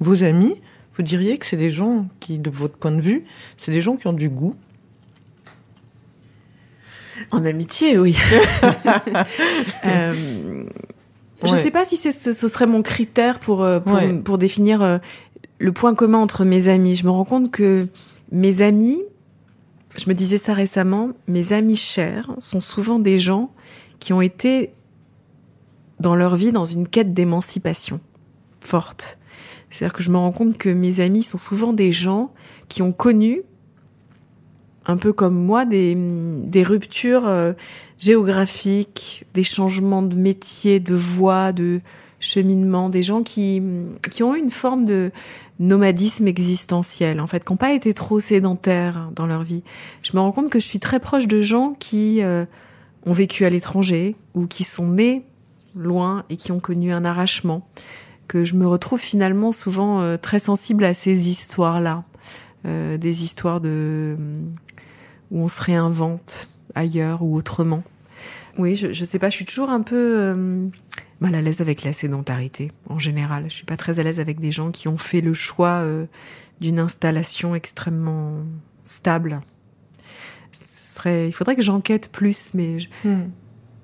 Vos 0.00 0.22
amis, 0.22 0.54
vous 0.96 1.02
diriez 1.02 1.38
que 1.38 1.46
c'est 1.46 1.56
des 1.56 1.70
gens 1.70 2.06
qui, 2.20 2.38
de 2.38 2.50
votre 2.50 2.76
point 2.76 2.90
de 2.92 3.00
vue, 3.00 3.24
c'est 3.56 3.72
des 3.72 3.80
gens 3.80 3.96
qui 3.96 4.06
ont 4.06 4.12
du 4.12 4.28
goût. 4.28 4.54
En 7.30 7.44
amitié, 7.44 7.98
oui. 7.98 8.16
Euh, 9.84 10.64
Je 11.44 11.50
Ouais. 11.52 11.56
sais 11.62 11.70
pas 11.70 11.84
si 11.84 11.96
ce, 11.96 12.32
ce 12.32 12.48
serait 12.48 12.66
mon 12.66 12.82
critère 12.82 13.38
pour 13.38 13.62
euh, 13.62 13.78
pour, 13.80 13.94
Ouais. 13.94 14.12
pour 14.18 14.38
définir 14.38 14.82
euh, 14.82 14.98
le 15.58 15.72
point 15.72 15.94
commun 15.94 16.18
entre 16.18 16.44
mes 16.44 16.68
amis. 16.68 16.94
Je 16.96 17.04
me 17.04 17.10
rends 17.10 17.24
compte 17.24 17.50
que 17.52 17.86
mes 18.32 18.60
amis, 18.62 19.02
je 19.96 20.08
me 20.08 20.14
disais 20.14 20.38
ça 20.38 20.52
récemment, 20.52 21.10
mes 21.28 21.52
amis 21.52 21.76
chers 21.76 22.30
sont 22.38 22.60
souvent 22.60 22.98
des 22.98 23.18
gens 23.18 23.50
qui 24.00 24.12
ont 24.12 24.20
été 24.20 24.72
dans 26.00 26.14
leur 26.16 26.34
vie 26.36 26.52
dans 26.52 26.64
une 26.64 26.86
quête 26.88 27.14
d'émancipation 27.14 28.00
forte. 28.60 29.17
C'est-à-dire 29.70 29.92
que 29.92 30.02
je 30.02 30.10
me 30.10 30.16
rends 30.16 30.32
compte 30.32 30.56
que 30.56 30.68
mes 30.68 31.00
amis 31.00 31.22
sont 31.22 31.38
souvent 31.38 31.72
des 31.72 31.92
gens 31.92 32.32
qui 32.68 32.82
ont 32.82 32.92
connu, 32.92 33.42
un 34.86 34.96
peu 34.96 35.12
comme 35.12 35.34
moi, 35.34 35.64
des, 35.64 35.94
ruptures 36.64 37.26
euh, 37.26 37.52
géographiques, 37.98 39.24
des 39.34 39.44
changements 39.44 40.02
de 40.02 40.16
métier, 40.16 40.80
de 40.80 40.94
voie, 40.94 41.52
de 41.52 41.80
cheminement, 42.20 42.88
des 42.88 43.02
gens 43.02 43.22
qui, 43.22 43.62
qui 44.10 44.22
ont 44.22 44.34
eu 44.34 44.38
une 44.38 44.50
forme 44.50 44.86
de 44.86 45.12
nomadisme 45.60 46.26
existentiel, 46.28 47.20
en 47.20 47.26
fait, 47.26 47.44
qui 47.44 47.52
n'ont 47.52 47.56
pas 47.56 47.72
été 47.72 47.92
trop 47.92 48.20
sédentaires 48.20 49.10
dans 49.14 49.26
leur 49.26 49.42
vie. 49.42 49.62
Je 50.02 50.16
me 50.16 50.20
rends 50.20 50.32
compte 50.32 50.50
que 50.50 50.60
je 50.60 50.66
suis 50.66 50.78
très 50.78 51.00
proche 51.00 51.26
de 51.26 51.40
gens 51.40 51.74
qui 51.78 52.22
euh, 52.22 52.44
ont 53.06 53.12
vécu 53.12 53.44
à 53.44 53.50
l'étranger 53.50 54.16
ou 54.34 54.46
qui 54.46 54.64
sont 54.64 54.88
nés 54.88 55.24
loin 55.74 56.24
et 56.30 56.36
qui 56.36 56.52
ont 56.52 56.60
connu 56.60 56.92
un 56.92 57.04
arrachement, 57.04 57.66
que 58.28 58.44
je 58.44 58.54
me 58.54 58.66
retrouve 58.66 59.00
finalement 59.00 59.52
souvent 59.52 60.00
euh, 60.02 60.16
très 60.16 60.38
sensible 60.38 60.84
à 60.84 60.94
ces 60.94 61.28
histoires-là, 61.28 62.04
euh, 62.66 62.96
des 62.98 63.24
histoires 63.24 63.60
de 63.60 64.16
où 65.30 65.40
on 65.40 65.48
se 65.48 65.60
réinvente 65.62 66.48
ailleurs 66.74 67.22
ou 67.22 67.34
autrement. 67.36 67.82
Oui, 68.58 68.76
je, 68.76 68.92
je 68.92 69.04
sais 69.04 69.18
pas, 69.18 69.30
je 69.30 69.36
suis 69.36 69.44
toujours 69.44 69.70
un 69.70 69.82
peu 69.82 69.96
euh, 70.18 70.66
mal 71.20 71.34
à 71.34 71.40
l'aise 71.40 71.60
avec 71.60 71.84
la 71.84 71.92
sédentarité 71.92 72.72
en 72.88 72.98
général. 72.98 73.44
Je 73.48 73.54
suis 73.54 73.64
pas 73.64 73.76
très 73.76 74.00
à 74.00 74.02
l'aise 74.02 74.20
avec 74.20 74.40
des 74.40 74.52
gens 74.52 74.70
qui 74.70 74.88
ont 74.88 74.98
fait 74.98 75.20
le 75.20 75.34
choix 75.34 75.80
euh, 75.82 76.06
d'une 76.60 76.78
installation 76.78 77.54
extrêmement 77.54 78.32
stable. 78.84 79.40
Ce 80.50 80.94
serait, 80.96 81.28
il 81.28 81.32
faudrait 81.32 81.56
que 81.56 81.62
j'enquête 81.62 82.10
plus, 82.10 82.52
mais 82.54 82.78
Hum. 83.04 83.30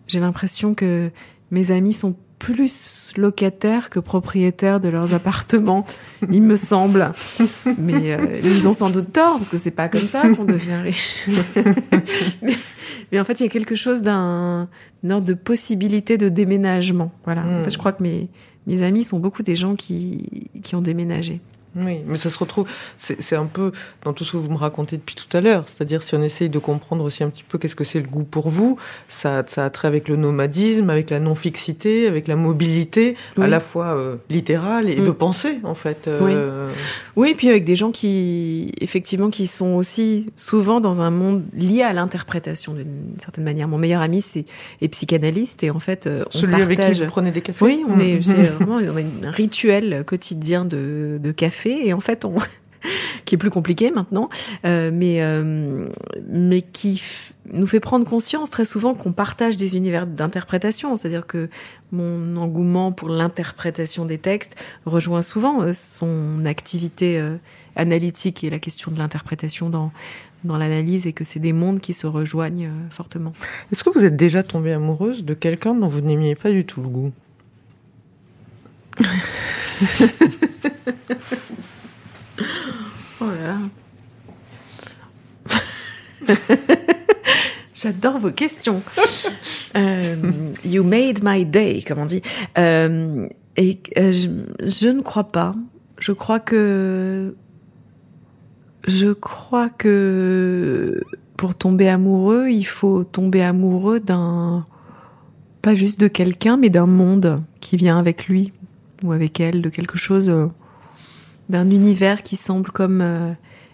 j'ai 0.09 0.19
l'impression 0.19 0.75
que 0.75 1.11
mes 1.51 1.71
amis 1.71 1.93
sont 1.93 2.17
plus 2.45 3.13
locataires 3.17 3.89
que 3.89 3.99
propriétaires 4.01 4.79
de 4.81 4.89
leurs 4.89 5.15
appartements, 5.15 5.87
il 6.31 6.43
me 6.43 6.57
semble. 6.57 7.11
Mais 7.79 8.13
euh, 8.13 8.41
ils 8.43 8.69
ont 8.69 8.73
sans 8.75 8.91
doute 8.91 9.13
tort, 9.13 9.39
parce 9.39 9.49
que 9.49 9.57
c'est 9.57 9.71
pas 9.71 9.89
comme 9.89 10.01
ça 10.03 10.29
qu'on 10.29 10.45
devient 10.45 10.77
riche. 10.83 11.27
mais, 12.43 12.55
mais 13.13 13.21
en 13.21 13.25
fait, 13.25 13.41
il 13.41 13.45
y 13.45 13.47
a 13.47 13.49
quelque 13.49 13.75
chose 13.75 14.03
d'un 14.03 14.69
ordre 15.09 15.27
de 15.27 15.35
possibilité 15.35 16.19
de 16.19 16.29
déménagement. 16.29 17.11
Voilà. 17.25 17.43
En 17.43 17.61
Mm. 17.61 17.65
fait, 17.65 17.71
je 17.71 17.79
crois 17.79 17.93
que 17.93 18.03
mes, 18.03 18.29
mes 18.67 18.83
amis 18.83 19.05
sont 19.05 19.19
beaucoup 19.19 19.43
des 19.43 19.57
gens 19.57 19.75
qui, 19.75 20.51
qui 20.63 20.75
ont 20.75 20.83
déménagé. 20.83 21.41
Oui, 21.77 21.99
mais 22.07 22.19
ça 22.19 22.31
se 22.31 22.39
retrouve, 22.39 22.67
c'est 22.99 23.37
un 23.37 23.47
peu 23.47 23.73
dans 24.05 24.13
tout 24.13 24.25
ce 24.25 24.33
que 24.33 24.37
vous 24.37 24.51
me 24.51 24.57
racontez 24.57 24.97
depuis 24.97 25.15
tout 25.17 25.35
à 25.37 25.41
l'heure. 25.41 25.65
C'est-à-dire, 25.67 26.03
si 26.03 26.15
on 26.15 26.23
essaye 26.23 26.49
de 26.49 26.59
comprendre 26.59 27.03
aussi 27.05 27.25
un 27.25 27.31
petit 27.31 27.43
peu 27.43 27.59
qu'est-ce 27.59 27.75
que 27.77 27.85
c'est 27.85 28.01
le 28.01 28.07
goût 28.07 28.25
pour 28.25 28.49
vous, 28.49 28.79
ça, 29.09 29.43
ça 29.47 29.65
a 29.65 29.71
trait 29.71 29.89
avec 29.89 30.09
le 30.09 30.17
nomadisme, 30.17 30.91
avec 30.91 31.11
la 31.11 31.21
non-fixité, 31.21 32.07
avec 32.07 32.29
la 32.29 32.37
mobilité, 32.37 33.17
à 33.37 33.41
Oui. 33.43 33.51
la 33.51 33.61
fois 33.61 33.97
euh, 33.97 34.17
littérale 34.31 34.89
et 34.89 34.97
Mm. 35.01 35.07
de 35.07 35.11
pensée, 35.11 35.59
en 35.65 35.75
fait. 35.75 36.07
euh, 36.07 36.71
Oui, 37.17 37.31
et 37.31 37.35
puis 37.35 37.49
avec 37.49 37.65
des 37.65 37.77
gens 37.77 37.91
qui, 37.91 38.71
effectivement, 38.81 39.31
qui 39.31 39.47
sont 39.47 39.75
aussi 39.75 40.27
souvent 40.37 40.81
dans 40.81 41.01
un 41.01 41.11
monde 41.11 41.43
lié 41.57 41.83
à 41.83 41.93
l'interprétation 41.93 42.75
d'une 42.75 43.15
certaine 43.19 43.45
manière. 43.45 43.67
Mon 43.69 43.79
meilleur 43.79 44.03
ami 44.03 44.21
c'est, 44.21 44.45
est 44.81 44.89
psychanalyste 44.89 45.63
et 45.65 45.71
en 45.71 45.81
fait, 45.81 46.07
euh, 46.07 46.25
on 46.35 46.39
Celui 46.39 46.53
partage... 46.53 46.65
avec 46.79 46.95
qui 46.95 47.01
vous 47.03 47.07
prenez 47.09 47.31
des 47.31 47.41
cafés 47.41 47.65
Oui, 47.65 47.83
on 47.89 47.99
est, 47.99 48.15
Mm. 48.19 48.23
c'est 48.23 48.35
vraiment 48.43 48.77
on 48.77 49.25
a 49.25 49.29
un 49.29 49.31
rituel 49.31 50.05
quotidien 50.07 50.65
de, 50.65 51.19
de 51.23 51.33
café 51.33 51.64
et 51.71 51.93
en 51.93 52.01
fait 52.01 52.25
on 52.25 52.39
qui 53.25 53.35
est 53.35 53.39
plus 53.39 53.51
compliqué 53.51 53.91
maintenant, 53.91 54.29
euh, 54.65 54.91
mais 54.93 55.23
euh, 55.23 55.89
mais 56.29 56.63
qui 56.63 57.03
nous 57.53 57.67
fait 57.67 57.81
prendre 57.81 58.07
conscience 58.07 58.51
très 58.51 58.65
souvent 58.65 58.95
qu'on 58.95 59.13
partage 59.13 59.57
des 59.57 59.77
univers 59.77 60.07
d'interprétation, 60.07 60.97
c'est-à-dire 60.97 61.27
que 61.27 61.49
mon 61.93 62.37
engouement 62.37 62.93
pour 62.93 63.09
l'interprétation 63.09 64.05
des 64.05 64.19
textes 64.19 64.57
rejoint 64.87 65.23
souvent 65.23 65.63
euh, 65.63 65.73
son 65.73 66.45
activité 66.47 67.19
euh, 67.19 67.37
analytique 67.77 68.45
et 68.45 68.51
la 68.51 68.59
question 68.59 68.91
de 68.91 68.99
l'interprétation 68.99 69.71
dans 69.71 69.93
dans 70.45 70.59
l'analyse 70.59 71.07
et 71.07 71.15
que 71.15 71.25
c'est 71.25 71.41
des 71.41 71.55
mondes 71.55 71.81
qui 71.81 71.95
se 71.95 72.07
rejoignent 72.07 72.71
fortement. 72.91 73.33
Est-ce 73.73 73.83
que 73.83 73.89
vous 73.89 74.05
êtes 74.05 74.17
déjà 74.17 74.43
tombée 74.43 74.75
amoureuse 74.75 75.25
de 75.25 75.33
quelqu'un 75.33 75.75
dont 75.75 75.87
vous 75.87 76.03
n'aimiez 76.03 76.35
pas 76.35 76.51
du 76.51 76.67
tout 76.67 76.83
le 76.83 76.89
goût? 76.89 77.13
Oh 83.25 83.31
là 83.31 83.57
là. 86.29 86.35
J'adore 87.75 88.19
vos 88.19 88.31
questions. 88.33 88.83
Euh, 89.77 90.53
you 90.65 90.85
made 90.85 91.25
my 91.25 91.45
day, 91.45 91.83
comme 91.85 91.99
on 91.99 92.07
dit. 92.07 92.23
Euh, 92.57 93.29
et 93.57 93.81
euh, 93.99 94.13
je, 94.13 94.29
je 94.61 94.87
ne 94.87 95.03
crois 95.03 95.25
pas. 95.25 95.57
Je 95.99 96.13
crois 96.13 96.39
que 96.39 97.35
je 98.87 99.13
crois 99.13 99.69
que 99.69 101.03
pour 101.37 101.57
tomber 101.57 101.89
amoureux, 101.89 102.51
il 102.51 102.63
faut 102.63 103.03
tomber 103.03 103.43
amoureux 103.43 103.99
d'un 103.99 104.65
pas 105.61 105.75
juste 105.75 105.99
de 105.99 106.07
quelqu'un, 106.07 106.57
mais 106.57 106.71
d'un 106.71 106.87
monde 106.87 107.43
qui 107.59 107.77
vient 107.77 107.99
avec 107.99 108.29
lui 108.29 108.53
ou 109.03 109.11
avec 109.11 109.41
elle, 109.41 109.61
de 109.61 109.71
quelque 109.71 109.99
chose, 109.99 110.31
d'un 111.49 111.71
univers 111.71 112.23
qui 112.23 112.37
semble 112.37 112.71
comme 112.71 113.01
euh, 113.01 113.33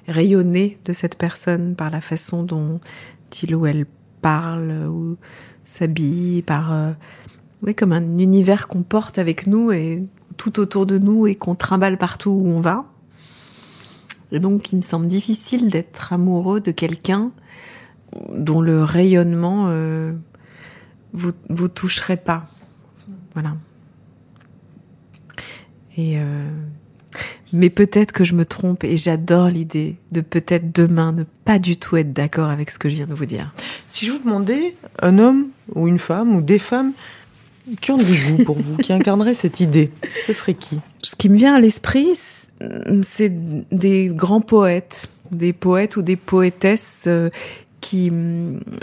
rayonner 0.08 0.78
de 0.84 0.92
cette 0.92 1.16
personne 1.16 1.74
par 1.76 1.90
la 1.90 2.00
façon 2.00 2.42
dont 2.42 2.80
il 3.42 3.54
ou 3.54 3.66
elle 3.66 3.86
parle 4.22 4.86
ou 4.88 5.16
s'habille, 5.64 6.42
par 6.42 6.72
euh, 6.72 6.92
oui, 7.62 7.74
comme 7.74 7.92
un 7.92 8.18
univers 8.18 8.68
qu'on 8.68 8.82
porte 8.82 9.18
avec 9.18 9.46
nous 9.46 9.70
et 9.70 10.02
tout 10.36 10.58
autour 10.60 10.86
de 10.86 10.98
nous 10.98 11.26
et 11.26 11.34
qu'on 11.34 11.54
trimballe 11.54 11.98
partout 11.98 12.30
où 12.30 12.46
on 12.48 12.60
va. 12.60 12.86
Et 14.32 14.38
donc, 14.38 14.72
il 14.72 14.76
me 14.76 14.82
semble 14.82 15.06
difficile 15.06 15.70
d'être 15.70 16.12
amoureux 16.12 16.60
de 16.60 16.70
quelqu'un 16.70 17.32
dont 18.32 18.60
le 18.60 18.82
rayonnement 18.82 19.66
euh, 19.68 20.12
vous 21.12 21.68
toucherait 21.68 22.16
pas. 22.16 22.46
Voilà. 23.34 23.56
Et 25.96 26.18
euh, 26.18 26.48
mais 27.52 27.70
peut-être 27.70 28.12
que 28.12 28.24
je 28.24 28.34
me 28.34 28.44
trompe 28.44 28.84
et 28.84 28.96
j'adore 28.96 29.48
l'idée 29.48 29.96
de 30.12 30.20
peut-être 30.20 30.72
demain 30.72 31.12
ne 31.12 31.24
pas 31.44 31.58
du 31.58 31.76
tout 31.76 31.96
être 31.96 32.12
d'accord 32.12 32.48
avec 32.48 32.70
ce 32.70 32.78
que 32.78 32.88
je 32.88 32.94
viens 32.94 33.06
de 33.06 33.14
vous 33.14 33.26
dire. 33.26 33.52
Si 33.88 34.06
je 34.06 34.12
vous 34.12 34.18
demandais 34.18 34.76
un 35.00 35.18
homme 35.18 35.48
ou 35.74 35.88
une 35.88 35.98
femme 35.98 36.34
ou 36.34 36.40
des 36.40 36.58
femmes 36.58 36.92
qui 37.80 37.90
ont 37.90 37.96
du 37.96 38.02
goût 38.02 38.44
pour 38.44 38.58
vous, 38.58 38.76
qui 38.76 38.92
incarnerait 38.92 39.34
cette 39.34 39.60
idée, 39.60 39.90
ce 40.26 40.32
serait 40.32 40.54
qui? 40.54 40.80
Ce 41.02 41.14
qui 41.14 41.28
me 41.28 41.36
vient 41.36 41.54
à 41.54 41.60
l'esprit, 41.60 42.08
c'est 43.02 43.32
des 43.72 44.08
grands 44.08 44.40
poètes, 44.40 45.08
des 45.30 45.52
poètes 45.52 45.96
ou 45.96 46.02
des 46.02 46.16
poétesses 46.16 47.04
euh, 47.06 47.30
qui, 47.80 48.12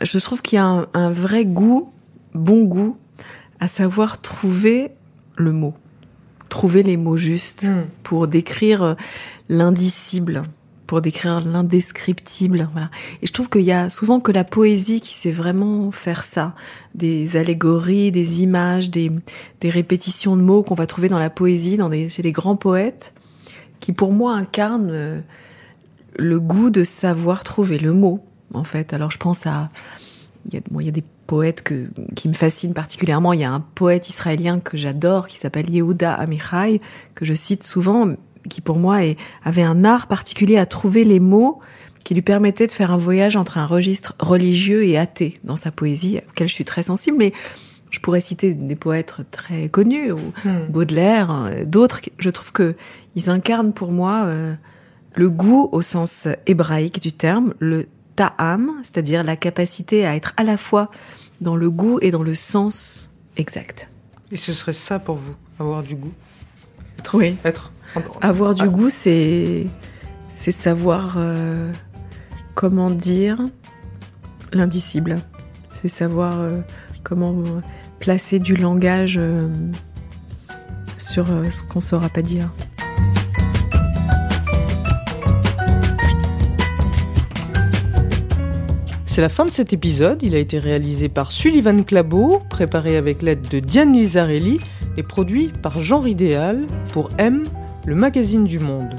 je 0.01 0.19
trouve 0.19 0.41
qu'il 0.41 0.57
y 0.57 0.59
a 0.59 0.65
un, 0.65 0.87
un 0.93 1.11
vrai 1.11 1.45
goût, 1.45 1.91
bon 2.33 2.63
goût, 2.63 2.97
à 3.59 3.67
savoir 3.67 4.21
trouver 4.21 4.91
le 5.35 5.51
mot 5.51 5.73
trouver 6.47 6.83
les 6.83 6.97
mots 6.97 7.17
justes 7.17 7.63
Mm. 7.63 7.85
pour 8.03 8.27
décrire 8.27 8.83
euh, 8.83 8.93
l'indicible, 9.49 10.43
pour 10.85 11.01
décrire 11.01 11.41
l'indescriptible. 11.41 12.69
Voilà. 12.71 12.89
Et 13.21 13.27
je 13.27 13.33
trouve 13.33 13.49
qu'il 13.49 13.61
y 13.61 13.71
a 13.71 13.89
souvent 13.89 14.19
que 14.19 14.31
la 14.31 14.43
poésie 14.43 15.01
qui 15.01 15.13
sait 15.13 15.31
vraiment 15.31 15.91
faire 15.91 16.23
ça, 16.23 16.55
des 16.95 17.35
allégories, 17.37 18.11
des 18.11 18.41
images, 18.41 18.89
des, 18.89 19.11
des 19.61 19.69
répétitions 19.69 20.37
de 20.37 20.41
mots 20.41 20.63
qu'on 20.63 20.75
va 20.75 20.87
trouver 20.87 21.09
dans 21.09 21.19
la 21.19 21.29
poésie, 21.29 21.77
dans 21.77 21.89
des, 21.89 22.09
chez 22.09 22.21
les 22.21 22.31
grands 22.31 22.55
poètes, 22.55 23.13
qui 23.79 23.91
pour 23.91 24.11
moi 24.11 24.35
incarnent 24.35 24.91
euh, 24.91 25.21
le 26.15 26.39
goût 26.39 26.69
de 26.69 26.83
savoir 26.83 27.43
trouver 27.43 27.77
le 27.77 27.93
mot. 27.93 28.23
En 28.53 28.63
fait, 28.63 28.93
alors 28.93 29.11
je 29.11 29.17
pense 29.17 29.45
à 29.45 29.69
il 30.47 30.53
y 30.53 30.57
a, 30.57 30.61
bon, 30.71 30.79
il 30.79 30.85
y 30.85 30.89
a 30.89 30.93
des 30.93 31.03
poètes 31.27 31.61
que, 31.61 31.87
qui 32.15 32.27
me 32.27 32.33
fascinent 32.33 32.73
particulièrement. 32.73 33.33
Il 33.33 33.41
y 33.41 33.43
a 33.43 33.51
un 33.51 33.59
poète 33.59 34.09
israélien 34.09 34.59
que 34.59 34.77
j'adore 34.77 35.27
qui 35.27 35.37
s'appelle 35.37 35.69
Yehuda 35.69 36.13
Amichai, 36.13 36.81
que 37.13 37.25
je 37.25 37.33
cite 37.33 37.63
souvent, 37.63 38.07
qui 38.49 38.61
pour 38.61 38.77
moi 38.77 39.05
est, 39.05 39.17
avait 39.43 39.63
un 39.63 39.83
art 39.83 40.07
particulier 40.07 40.57
à 40.57 40.65
trouver 40.65 41.03
les 41.03 41.19
mots 41.19 41.59
qui 42.03 42.13
lui 42.13 42.21
permettaient 42.21 42.67
de 42.67 42.71
faire 42.71 42.91
un 42.91 42.97
voyage 42.97 43.35
entre 43.35 43.57
un 43.57 43.65
registre 43.65 44.15
religieux 44.19 44.85
et 44.85 44.97
athée 44.97 45.39
dans 45.43 45.57
sa 45.57 45.71
poésie, 45.71 46.21
auquel 46.29 46.47
je 46.47 46.53
suis 46.53 46.63
très 46.63 46.83
sensible. 46.83 47.17
Mais 47.17 47.33
je 47.89 47.99
pourrais 47.99 48.21
citer 48.21 48.53
des 48.53 48.75
poètes 48.75 49.15
très 49.29 49.69
connus, 49.69 50.11
ou 50.13 50.19
Hmm. 50.45 50.67
Baudelaire, 50.69 51.31
euh, 51.31 51.65
d'autres. 51.65 52.01
Je 52.17 52.29
trouve 52.29 52.51
que 52.51 52.75
ils 53.15 53.29
incarnent 53.29 53.73
pour 53.73 53.91
moi 53.91 54.23
euh, 54.25 54.55
le 55.15 55.29
goût 55.29 55.69
au 55.71 55.81
sens 55.81 56.27
hébraïque 56.45 57.01
du 57.01 57.11
terme, 57.11 57.53
le 57.59 57.87
ta'am, 58.17 58.71
c'est-à-dire 58.83 59.23
la 59.23 59.37
capacité 59.37 60.05
à 60.05 60.15
être 60.17 60.33
à 60.35 60.43
la 60.43 60.57
fois 60.57 60.91
dans 61.39 61.55
le 61.55 61.69
goût 61.69 61.99
et 62.01 62.11
dans 62.11 62.23
le 62.23 62.35
sens 62.35 63.09
exact. 63.37 63.89
Et 64.31 64.37
ce 64.37 64.51
serait 64.51 64.73
ça 64.73 64.99
pour 64.99 65.15
vous, 65.15 65.35
avoir 65.59 65.83
du 65.83 65.95
goût? 65.95 66.11
Oui. 67.13 67.37
Être? 67.45 67.71
Avoir 68.21 68.53
du 68.53 68.63
Ah. 68.63 68.67
goût, 68.67 68.89
c'est 68.89 69.67
c'est 70.29 70.51
savoir 70.51 71.15
euh, 71.17 71.71
comment 72.55 72.89
dire 72.91 73.39
l'indicible. 74.51 75.17
C'est 75.69 75.87
savoir 75.87 76.39
euh, 76.39 76.59
comment 77.03 77.35
placer 77.99 78.39
du 78.39 78.55
langage 78.55 79.17
euh, 79.17 79.47
sur 80.97 81.27
ce 81.27 81.61
qu'on 81.69 81.81
saura 81.81 82.09
pas 82.09 82.21
dire. 82.23 82.49
C'est 89.17 89.23
la 89.23 89.29
fin 89.29 89.45
de 89.45 89.49
cet 89.49 89.73
épisode. 89.73 90.21
Il 90.21 90.35
a 90.35 90.37
été 90.37 90.59
réalisé 90.59 91.09
par 91.09 91.31
Sullivan 91.31 91.83
Clabot, 91.83 92.43
préparé 92.51 92.97
avec 92.97 93.23
l'aide 93.23 93.47
de 93.49 93.57
Diane 93.57 93.91
Lizarelli 93.91 94.59
et 94.95 95.01
produit 95.01 95.51
par 95.63 95.81
Jean 95.81 96.05
Idéal 96.05 96.67
pour 96.91 97.09
M, 97.17 97.45
le 97.87 97.95
magazine 97.95 98.43
du 98.43 98.59
monde. 98.59 98.95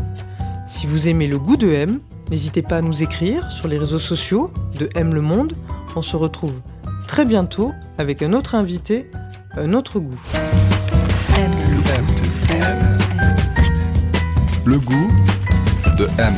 Si 0.67 0.89
vous 0.89 1.07
aimez 1.07 1.29
le 1.29 1.39
goût 1.39 1.57
de 1.57 1.69
M, 1.69 2.01
n'hésitez 2.33 2.63
pas 2.63 2.79
à 2.79 2.83
nous 2.83 3.05
écrire 3.05 3.49
sur 3.53 3.69
les 3.69 3.79
réseaux 3.79 4.01
sociaux 4.01 4.53
de 4.77 4.89
M 4.97 5.15
le 5.15 5.21
monde. 5.21 5.53
On 5.95 6.03
se 6.03 6.17
retrouve 6.17 6.63
très 7.07 7.25
bientôt 7.25 7.73
avec 7.97 8.21
un 8.21 8.33
autre 8.33 8.57
invité, 8.57 9.13
un 9.57 9.73
autre 9.73 10.01
goût. 10.01 10.21
Le 14.65 14.79
goût 14.81 15.09
de 15.97 16.09
M. 16.19 16.35